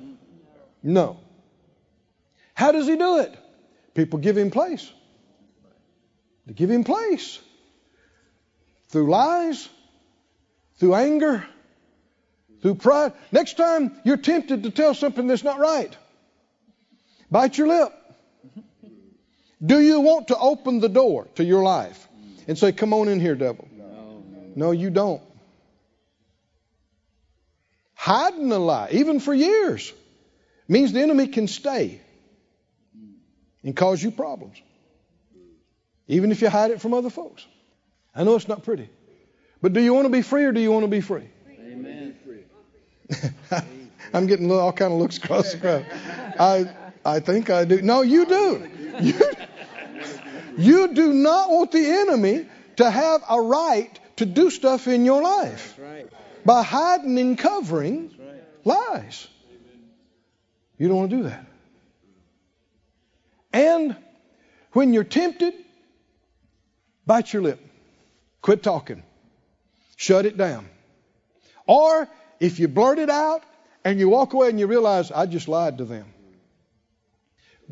no. 0.82 1.18
How 2.54 2.72
does 2.72 2.86
he 2.86 2.96
do 2.96 3.18
it? 3.18 3.36
People 3.94 4.18
give 4.18 4.36
him 4.36 4.50
place. 4.50 4.90
They 6.46 6.54
give 6.54 6.70
him 6.70 6.84
place 6.84 7.38
through 8.88 9.10
lies, 9.10 9.68
through 10.78 10.94
anger, 10.94 11.46
through 12.62 12.76
pride. 12.76 13.12
Next 13.32 13.56
time 13.56 14.00
you're 14.04 14.16
tempted 14.16 14.62
to 14.62 14.70
tell 14.70 14.94
something 14.94 15.26
that's 15.26 15.44
not 15.44 15.58
right, 15.58 15.94
bite 17.30 17.58
your 17.58 17.68
lip. 17.68 17.92
Do 19.64 19.80
you 19.80 20.00
want 20.00 20.28
to 20.28 20.38
open 20.38 20.80
the 20.80 20.88
door 20.88 21.26
to 21.36 21.44
your 21.44 21.62
life 21.62 22.06
and 22.46 22.58
say, 22.58 22.72
Come 22.72 22.92
on 22.92 23.08
in 23.08 23.20
here, 23.20 23.34
devil? 23.34 23.68
No, 23.76 23.84
no. 23.84 24.22
No, 24.54 24.70
you 24.70 24.90
don't. 24.90 25.22
Hiding 27.94 28.52
a 28.52 28.58
lie, 28.58 28.90
even 28.92 29.20
for 29.20 29.34
years, 29.34 29.92
means 30.68 30.92
the 30.92 31.00
enemy 31.00 31.26
can 31.28 31.48
stay 31.48 32.00
and 33.64 33.74
cause 33.74 34.02
you 34.02 34.10
problems, 34.10 34.60
even 36.06 36.30
if 36.30 36.40
you 36.40 36.48
hide 36.48 36.70
it 36.70 36.80
from 36.80 36.94
other 36.94 37.10
folks. 37.10 37.44
I 38.14 38.22
know 38.24 38.36
it's 38.36 38.48
not 38.48 38.64
pretty, 38.64 38.88
but 39.60 39.72
do 39.72 39.80
you 39.80 39.92
want 39.92 40.04
to 40.06 40.10
be 40.10 40.22
free 40.22 40.44
or 40.44 40.52
do 40.52 40.60
you 40.60 40.70
want 40.70 40.84
to 40.84 40.90
be 40.90 41.00
free? 41.00 41.28
Amen. 41.60 42.16
I'm 44.14 44.26
getting 44.26 44.50
all 44.50 44.72
kind 44.72 44.92
of 44.92 44.98
looks 44.98 45.18
across 45.18 45.52
the 45.52 45.58
crowd. 45.58 45.86
I 46.38 46.70
I 47.04 47.20
think 47.20 47.50
I 47.50 47.64
do. 47.64 47.82
No, 47.82 48.02
you 48.02 48.26
do. 48.26 48.68
You, 49.00 49.14
you 50.56 50.94
do 50.94 51.12
not 51.12 51.50
want 51.50 51.72
the 51.72 51.84
enemy 51.84 52.46
to 52.76 52.90
have 52.90 53.22
a 53.28 53.40
right 53.40 53.98
to 54.16 54.26
do 54.26 54.50
stuff 54.50 54.86
in 54.86 55.04
your 55.04 55.22
life 55.22 55.78
right. 55.78 56.08
by 56.44 56.62
hiding 56.62 57.18
and 57.18 57.38
covering 57.38 58.14
right. 58.18 58.42
lies. 58.64 59.28
You 60.78 60.88
don't 60.88 60.96
want 60.96 61.10
to 61.10 61.16
do 61.16 61.22
that. 61.24 61.46
And 63.52 63.96
when 64.72 64.92
you're 64.92 65.04
tempted, 65.04 65.54
bite 67.06 67.32
your 67.32 67.42
lip. 67.42 67.60
Quit 68.42 68.62
talking. 68.62 69.02
Shut 69.96 70.26
it 70.26 70.36
down. 70.36 70.68
Or 71.66 72.08
if 72.38 72.58
you 72.58 72.68
blurt 72.68 72.98
it 72.98 73.10
out 73.10 73.42
and 73.84 73.98
you 73.98 74.08
walk 74.08 74.34
away 74.34 74.50
and 74.50 74.60
you 74.60 74.66
realize, 74.66 75.10
I 75.10 75.26
just 75.26 75.48
lied 75.48 75.78
to 75.78 75.84
them. 75.84 76.06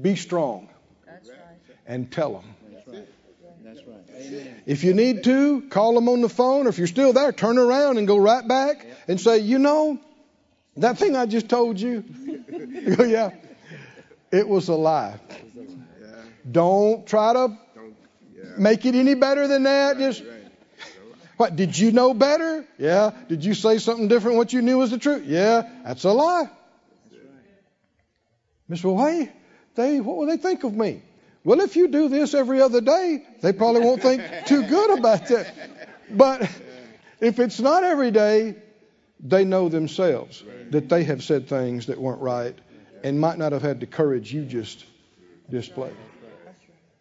Be 0.01 0.16
strong. 0.16 0.68
Right. 1.07 1.37
and 1.87 2.11
tell 2.11 2.32
them. 2.32 2.55
That's 3.74 3.86
right. 3.86 3.96
Amen. 4.16 4.62
If 4.66 4.84
you 4.84 4.94
need 4.94 5.24
to, 5.24 5.62
call 5.62 5.94
them 5.94 6.08
on 6.08 6.20
the 6.20 6.28
phone, 6.28 6.66
or 6.66 6.70
if 6.70 6.78
you're 6.78 6.86
still 6.86 7.12
there, 7.12 7.32
turn 7.32 7.58
around 7.58 7.98
and 7.98 8.06
go 8.06 8.16
right 8.16 8.46
back 8.46 8.86
and 9.08 9.20
say, 9.20 9.38
you 9.38 9.58
know, 9.58 9.98
that 10.76 10.98
thing 10.98 11.16
I 11.16 11.26
just 11.26 11.48
told 11.48 11.80
you, 11.80 12.04
yeah, 13.06 13.30
it 14.30 14.48
was 14.48 14.68
a 14.68 14.74
lie. 14.74 15.18
Don't 16.50 17.06
try 17.06 17.32
to 17.32 17.56
make 18.58 18.84
it 18.84 18.94
any 18.94 19.14
better 19.14 19.48
than 19.48 19.62
that. 19.64 19.98
Just 19.98 20.22
what? 21.36 21.56
Did 21.56 21.76
you 21.76 21.90
know 21.90 22.14
better? 22.14 22.64
Yeah. 22.78 23.10
Did 23.28 23.44
you 23.44 23.54
say 23.54 23.78
something 23.78 24.08
different? 24.08 24.36
What 24.36 24.52
you 24.52 24.62
knew 24.62 24.78
was 24.78 24.90
the 24.90 24.98
truth? 24.98 25.24
Yeah. 25.26 25.68
That's 25.84 26.04
a 26.04 26.12
lie. 26.12 26.50
Miss, 28.68 28.84
well, 28.84 28.94
why? 28.94 29.32
They, 29.74 30.00
what 30.00 30.16
will 30.16 30.26
they 30.26 30.36
think 30.36 30.64
of 30.64 30.74
me? 30.74 31.02
Well, 31.45 31.61
if 31.61 31.76
you 31.76 31.88
do 31.88 32.09
this 32.09 32.32
every 32.32 32.61
other 32.62 32.80
day, 32.80 33.22
they 33.42 33.53
probably 33.53 33.82
won't 33.82 34.01
think 34.01 34.22
too 34.47 34.66
good 34.66 34.99
about 34.99 35.28
that. 35.28 35.55
But 36.11 36.51
if 37.20 37.38
it's 37.38 37.61
not 37.61 37.84
every 37.84 38.11
day, 38.11 38.57
they 39.20 39.45
know 39.45 39.68
themselves 39.68 40.42
that 40.70 40.88
they 40.88 41.05
have 41.05 41.22
said 41.22 41.47
things 41.49 41.86
that 41.86 41.99
weren't 42.01 42.20
right 42.20 42.59
and 43.03 43.20
might 43.20 43.38
not 43.38 43.53
have 43.53 43.62
had 43.62 43.80
the 43.80 43.86
courage 43.86 44.32
you 44.32 44.45
just 44.45 44.86
displayed. 45.51 45.95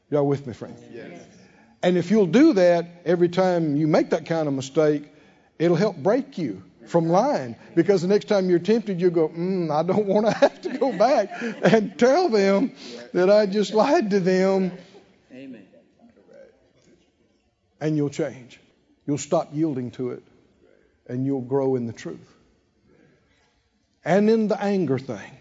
Y'all 0.10 0.28
with 0.28 0.46
me, 0.46 0.54
friend? 0.54 0.76
Yes. 0.92 1.22
And 1.82 1.98
if 1.98 2.12
you'll 2.12 2.28
do 2.28 2.54
that 2.54 3.02
every 3.06 3.30
time 3.30 3.76
you 3.78 3.88
make 3.88 4.10
that 4.12 4.26
kind 4.26 4.48
of 4.48 4.54
mistake, 4.54 5.04
it'll 5.58 5.78
help 5.78 5.98
break 5.98 6.38
you 6.38 6.64
from 6.86 7.08
lying. 7.08 7.56
Because 7.76 8.02
the 8.02 8.08
next 8.08 8.26
time 8.26 8.50
you're 8.50 8.60
tempted, 8.60 9.00
you'll 9.00 9.12
go, 9.12 9.30
mm, 9.30 9.72
I 9.72 9.84
don't 9.84 10.06
want 10.06 10.26
to 10.28 10.34
have 10.38 10.62
to 10.62 10.78
go 10.78 10.92
back 10.98 11.30
and 11.42 11.98
tell 11.98 12.30
them 12.30 12.74
that 13.14 13.30
I 13.30 13.46
just 13.46 13.74
lied 13.74 14.10
to 14.12 14.20
them. 14.20 14.72
Amen. 15.32 15.68
And 17.80 17.98
you'll 17.98 18.10
change. 18.10 18.60
You'll 19.06 19.18
stop 19.18 19.50
yielding 19.54 19.92
to 19.92 20.12
it. 20.12 20.24
And 21.08 21.26
you'll 21.26 21.42
grow 21.42 21.76
in 21.76 21.86
the 21.86 21.94
truth. 21.94 22.34
And 24.06 24.30
in 24.30 24.48
the 24.48 24.62
anger 24.62 24.98
thing. 24.98 25.32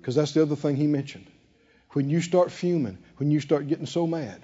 Because 0.00 0.14
that's 0.14 0.32
the 0.32 0.42
other 0.42 0.56
thing 0.56 0.76
he 0.76 0.86
mentioned. 0.86 1.26
When 1.90 2.08
you 2.08 2.20
start 2.20 2.50
fuming, 2.50 2.98
when 3.16 3.30
you 3.30 3.40
start 3.40 3.68
getting 3.68 3.86
so 3.86 4.06
mad. 4.06 4.40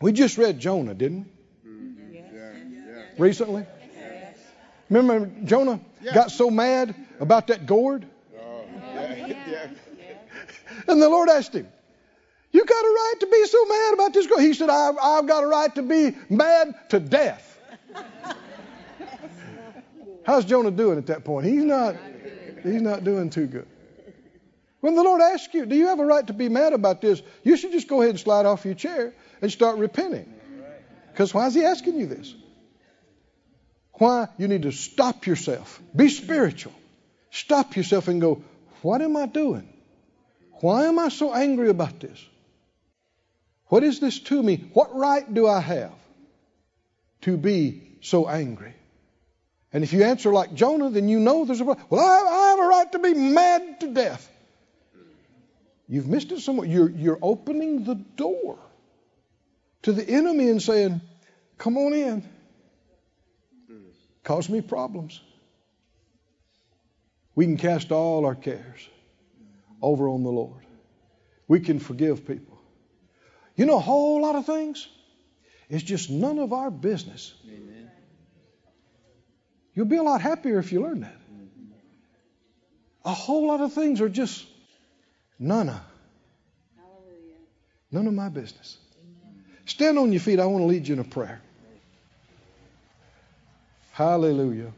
We 0.00 0.12
just 0.12 0.38
read 0.38 0.58
Jonah, 0.58 0.94
didn't 0.94 1.26
we? 1.64 2.18
Yeah, 2.18 2.22
yeah. 2.70 3.02
Recently? 3.18 3.66
Remember 4.90 5.30
Jonah 5.44 5.80
got 6.14 6.30
so 6.30 6.50
mad 6.50 6.94
about 7.20 7.48
that 7.48 7.66
gourd? 7.66 8.06
Oh, 8.40 8.64
yeah, 8.94 9.36
yeah. 9.46 9.70
And 10.86 11.02
the 11.02 11.08
Lord 11.08 11.28
asked 11.28 11.54
him, 11.54 11.68
You 12.52 12.64
got 12.64 12.84
a 12.84 12.88
right 12.88 13.14
to 13.20 13.26
be 13.26 13.46
so 13.46 13.64
mad 13.66 13.94
about 13.94 14.12
this 14.14 14.26
gourd? 14.26 14.40
He 14.40 14.54
said, 14.54 14.70
I've, 14.70 14.96
I've 15.00 15.26
got 15.26 15.44
a 15.44 15.46
right 15.46 15.74
to 15.74 15.82
be 15.82 16.16
mad 16.30 16.74
to 16.90 17.00
death. 17.00 17.60
How's 20.24 20.44
Jonah 20.44 20.70
doing 20.70 20.98
at 20.98 21.06
that 21.06 21.24
point? 21.24 21.46
He's 21.46 21.64
not 21.64 21.96
he's 22.62 22.82
not 22.82 23.04
doing 23.04 23.30
too 23.30 23.46
good. 23.46 23.66
When 24.80 24.94
the 24.94 25.02
Lord 25.02 25.20
asks 25.20 25.52
you, 25.54 25.66
do 25.66 25.74
you 25.74 25.86
have 25.88 25.98
a 25.98 26.04
right 26.04 26.26
to 26.26 26.32
be 26.32 26.48
mad 26.48 26.72
about 26.72 27.00
this? 27.00 27.22
You 27.42 27.56
should 27.56 27.72
just 27.72 27.88
go 27.88 28.00
ahead 28.00 28.10
and 28.10 28.20
slide 28.20 28.46
off 28.46 28.64
your 28.64 28.74
chair 28.74 29.12
and 29.42 29.50
start 29.50 29.78
repenting. 29.78 30.32
Because 31.10 31.34
why 31.34 31.46
is 31.46 31.54
he 31.54 31.64
asking 31.64 31.98
you 31.98 32.06
this? 32.06 32.34
Why? 33.98 34.28
You 34.38 34.48
need 34.48 34.62
to 34.62 34.72
stop 34.72 35.26
yourself. 35.26 35.80
Be 35.94 36.08
spiritual. 36.08 36.72
Stop 37.30 37.76
yourself 37.76 38.08
and 38.08 38.20
go, 38.20 38.42
what 38.82 39.02
am 39.02 39.16
I 39.16 39.26
doing? 39.26 39.68
Why 40.60 40.86
am 40.86 40.98
I 40.98 41.08
so 41.08 41.34
angry 41.34 41.68
about 41.68 42.00
this? 42.00 42.24
What 43.66 43.84
is 43.84 44.00
this 44.00 44.18
to 44.20 44.42
me? 44.42 44.56
What 44.72 44.94
right 44.94 45.32
do 45.32 45.46
I 45.46 45.60
have 45.60 45.92
to 47.22 47.36
be 47.36 47.82
so 48.00 48.28
angry? 48.28 48.74
And 49.72 49.84
if 49.84 49.92
you 49.92 50.04
answer 50.04 50.32
like 50.32 50.54
Jonah, 50.54 50.90
then 50.90 51.08
you 51.08 51.20
know 51.20 51.44
there's 51.44 51.60
a 51.60 51.64
well, 51.64 51.78
I, 51.92 52.30
I 52.30 52.48
have 52.50 52.58
a 52.58 52.66
right 52.66 52.92
to 52.92 52.98
be 52.98 53.14
mad 53.14 53.80
to 53.80 53.92
death. 53.92 54.30
You've 55.86 56.06
missed 56.06 56.32
it 56.32 56.40
somewhere. 56.40 56.66
You're, 56.66 56.90
you're 56.90 57.18
opening 57.20 57.84
the 57.84 57.94
door 57.94 58.58
to 59.82 59.92
the 59.92 60.08
enemy 60.08 60.48
and 60.48 60.62
saying, 60.62 61.00
Come 61.58 61.76
on 61.76 61.92
in. 61.92 62.28
Cause 64.28 64.50
me 64.50 64.60
problems. 64.60 65.22
We 67.34 67.46
can 67.46 67.56
cast 67.56 67.90
all 67.92 68.26
our 68.26 68.34
cares 68.34 68.86
over 69.80 70.06
on 70.06 70.22
the 70.22 70.28
Lord. 70.28 70.66
We 71.46 71.60
can 71.60 71.78
forgive 71.78 72.26
people. 72.26 72.60
You 73.56 73.64
know, 73.64 73.76
a 73.76 73.80
whole 73.80 74.20
lot 74.20 74.34
of 74.34 74.44
things. 74.44 74.86
It's 75.70 75.82
just 75.82 76.10
none 76.10 76.38
of 76.38 76.52
our 76.52 76.70
business. 76.70 77.32
Amen. 77.46 77.90
You'll 79.74 79.86
be 79.86 79.96
a 79.96 80.02
lot 80.02 80.20
happier 80.20 80.58
if 80.58 80.72
you 80.72 80.82
learn 80.82 81.00
that. 81.00 81.16
A 83.06 83.14
whole 83.14 83.46
lot 83.46 83.62
of 83.62 83.72
things 83.72 84.02
are 84.02 84.10
just 84.10 84.44
none 85.38 85.70
of. 85.70 85.80
None 87.90 88.06
of 88.06 88.12
my 88.12 88.28
business. 88.28 88.76
Stand 89.64 89.98
on 89.98 90.12
your 90.12 90.20
feet. 90.20 90.38
I 90.38 90.44
want 90.44 90.60
to 90.60 90.66
lead 90.66 90.86
you 90.86 90.92
in 90.92 91.00
a 91.00 91.04
prayer. 91.04 91.40
Hallelujah. 93.98 94.70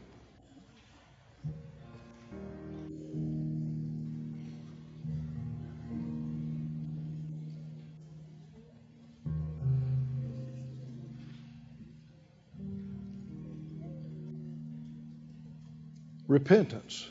Repentance 16.27 17.07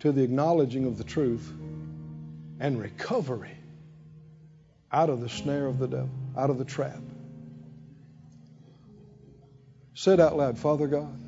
to 0.00 0.12
the 0.12 0.20
acknowledging 0.20 0.84
of 0.84 0.98
the 0.98 1.04
truth 1.04 1.50
and 2.60 2.78
recovery 2.78 3.56
out 4.92 5.08
of 5.08 5.22
the 5.22 5.30
snare 5.30 5.64
of 5.64 5.78
the 5.78 5.88
devil, 5.88 6.10
out 6.36 6.50
of 6.50 6.58
the 6.58 6.66
trap. 6.66 7.00
Said 9.94 10.20
out 10.20 10.36
loud, 10.36 10.58
Father 10.58 10.86
God, 10.86 11.27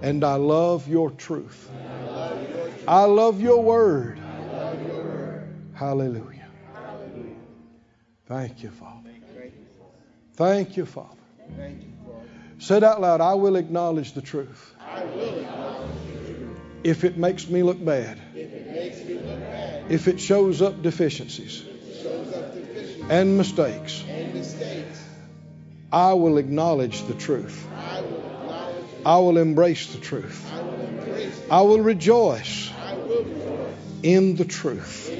And 0.00 0.22
I 0.24 0.36
love 0.36 0.88
your 0.88 1.10
truth. 1.10 1.68
I 2.86 3.04
love 3.04 3.40
your 3.40 3.62
word. 3.62 4.18
Hallelujah. 5.74 6.46
Thank 8.26 8.62
you, 8.62 8.70
Father. 8.70 9.10
Thank 10.34 10.76
you, 10.76 10.86
Father. 10.86 11.08
Father. 11.56 12.28
Said 12.58 12.84
out 12.84 13.00
loud, 13.00 13.20
I 13.20 13.34
will 13.34 13.56
acknowledge 13.56 14.12
the 14.12 14.22
truth. 14.22 14.74
I 14.80 15.04
will. 15.04 15.88
If 16.84 17.04
it 17.04 17.16
makes 17.16 17.48
me 17.48 17.62
look 17.62 17.84
bad, 17.84 18.20
If 18.34 18.52
it 18.52 18.72
makes 18.72 19.04
me 19.04 19.14
look 19.14 19.40
bad, 19.40 19.90
if 19.90 20.06
it 20.08 20.20
shows 20.20 20.62
up 20.62 20.80
deficiencies 20.82 21.64
shows 22.02 22.32
up 22.34 22.54
deficiencies 22.54 23.10
and 23.10 23.36
mistakes, 23.36 24.04
and 24.08 24.34
mistakes, 24.34 25.04
I 25.92 26.12
will 26.12 26.38
acknowledge 26.38 27.02
the 27.04 27.14
truth. 27.14 27.66
I 29.08 29.16
will 29.16 29.38
embrace 29.38 29.90
the 29.94 29.98
truth. 29.98 30.52
I 31.50 31.62
will 31.62 31.80
rejoice 31.80 32.70
in 34.02 34.36
the 34.36 34.44
truth 34.44 35.10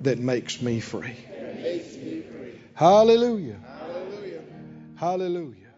that 0.00 0.18
makes 0.18 0.62
me 0.62 0.80
free. 0.80 1.14
makes 1.62 1.96
me 1.96 2.22
free. 2.22 2.54
Hallelujah. 2.72 3.58
Hallelujah. 3.78 4.40
Hallelujah. 4.96 5.68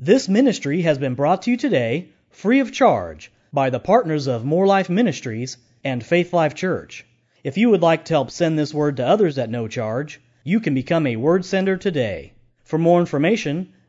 This 0.00 0.28
ministry 0.28 0.82
has 0.82 0.98
been 0.98 1.14
brought 1.14 1.42
to 1.42 1.52
you 1.52 1.56
today 1.56 2.08
free 2.30 2.58
of 2.58 2.72
charge 2.72 3.30
by 3.52 3.70
the 3.70 3.78
partners 3.78 4.26
of 4.26 4.44
Moore 4.44 4.66
Life 4.66 4.90
Ministries 4.90 5.56
and 5.84 6.04
Faith 6.04 6.32
Life 6.32 6.56
Church. 6.56 7.06
If 7.44 7.56
you 7.56 7.70
would 7.70 7.82
like 7.82 8.06
to 8.06 8.14
help 8.14 8.32
send 8.32 8.58
this 8.58 8.74
word 8.74 8.96
to 8.96 9.06
others 9.06 9.38
at 9.38 9.50
no 9.50 9.68
charge, 9.68 10.20
you 10.42 10.58
can 10.58 10.74
become 10.74 11.06
a 11.06 11.14
word 11.14 11.44
sender 11.44 11.76
today. 11.76 12.32
For 12.64 12.76
more 12.76 12.98
information, 12.98 13.73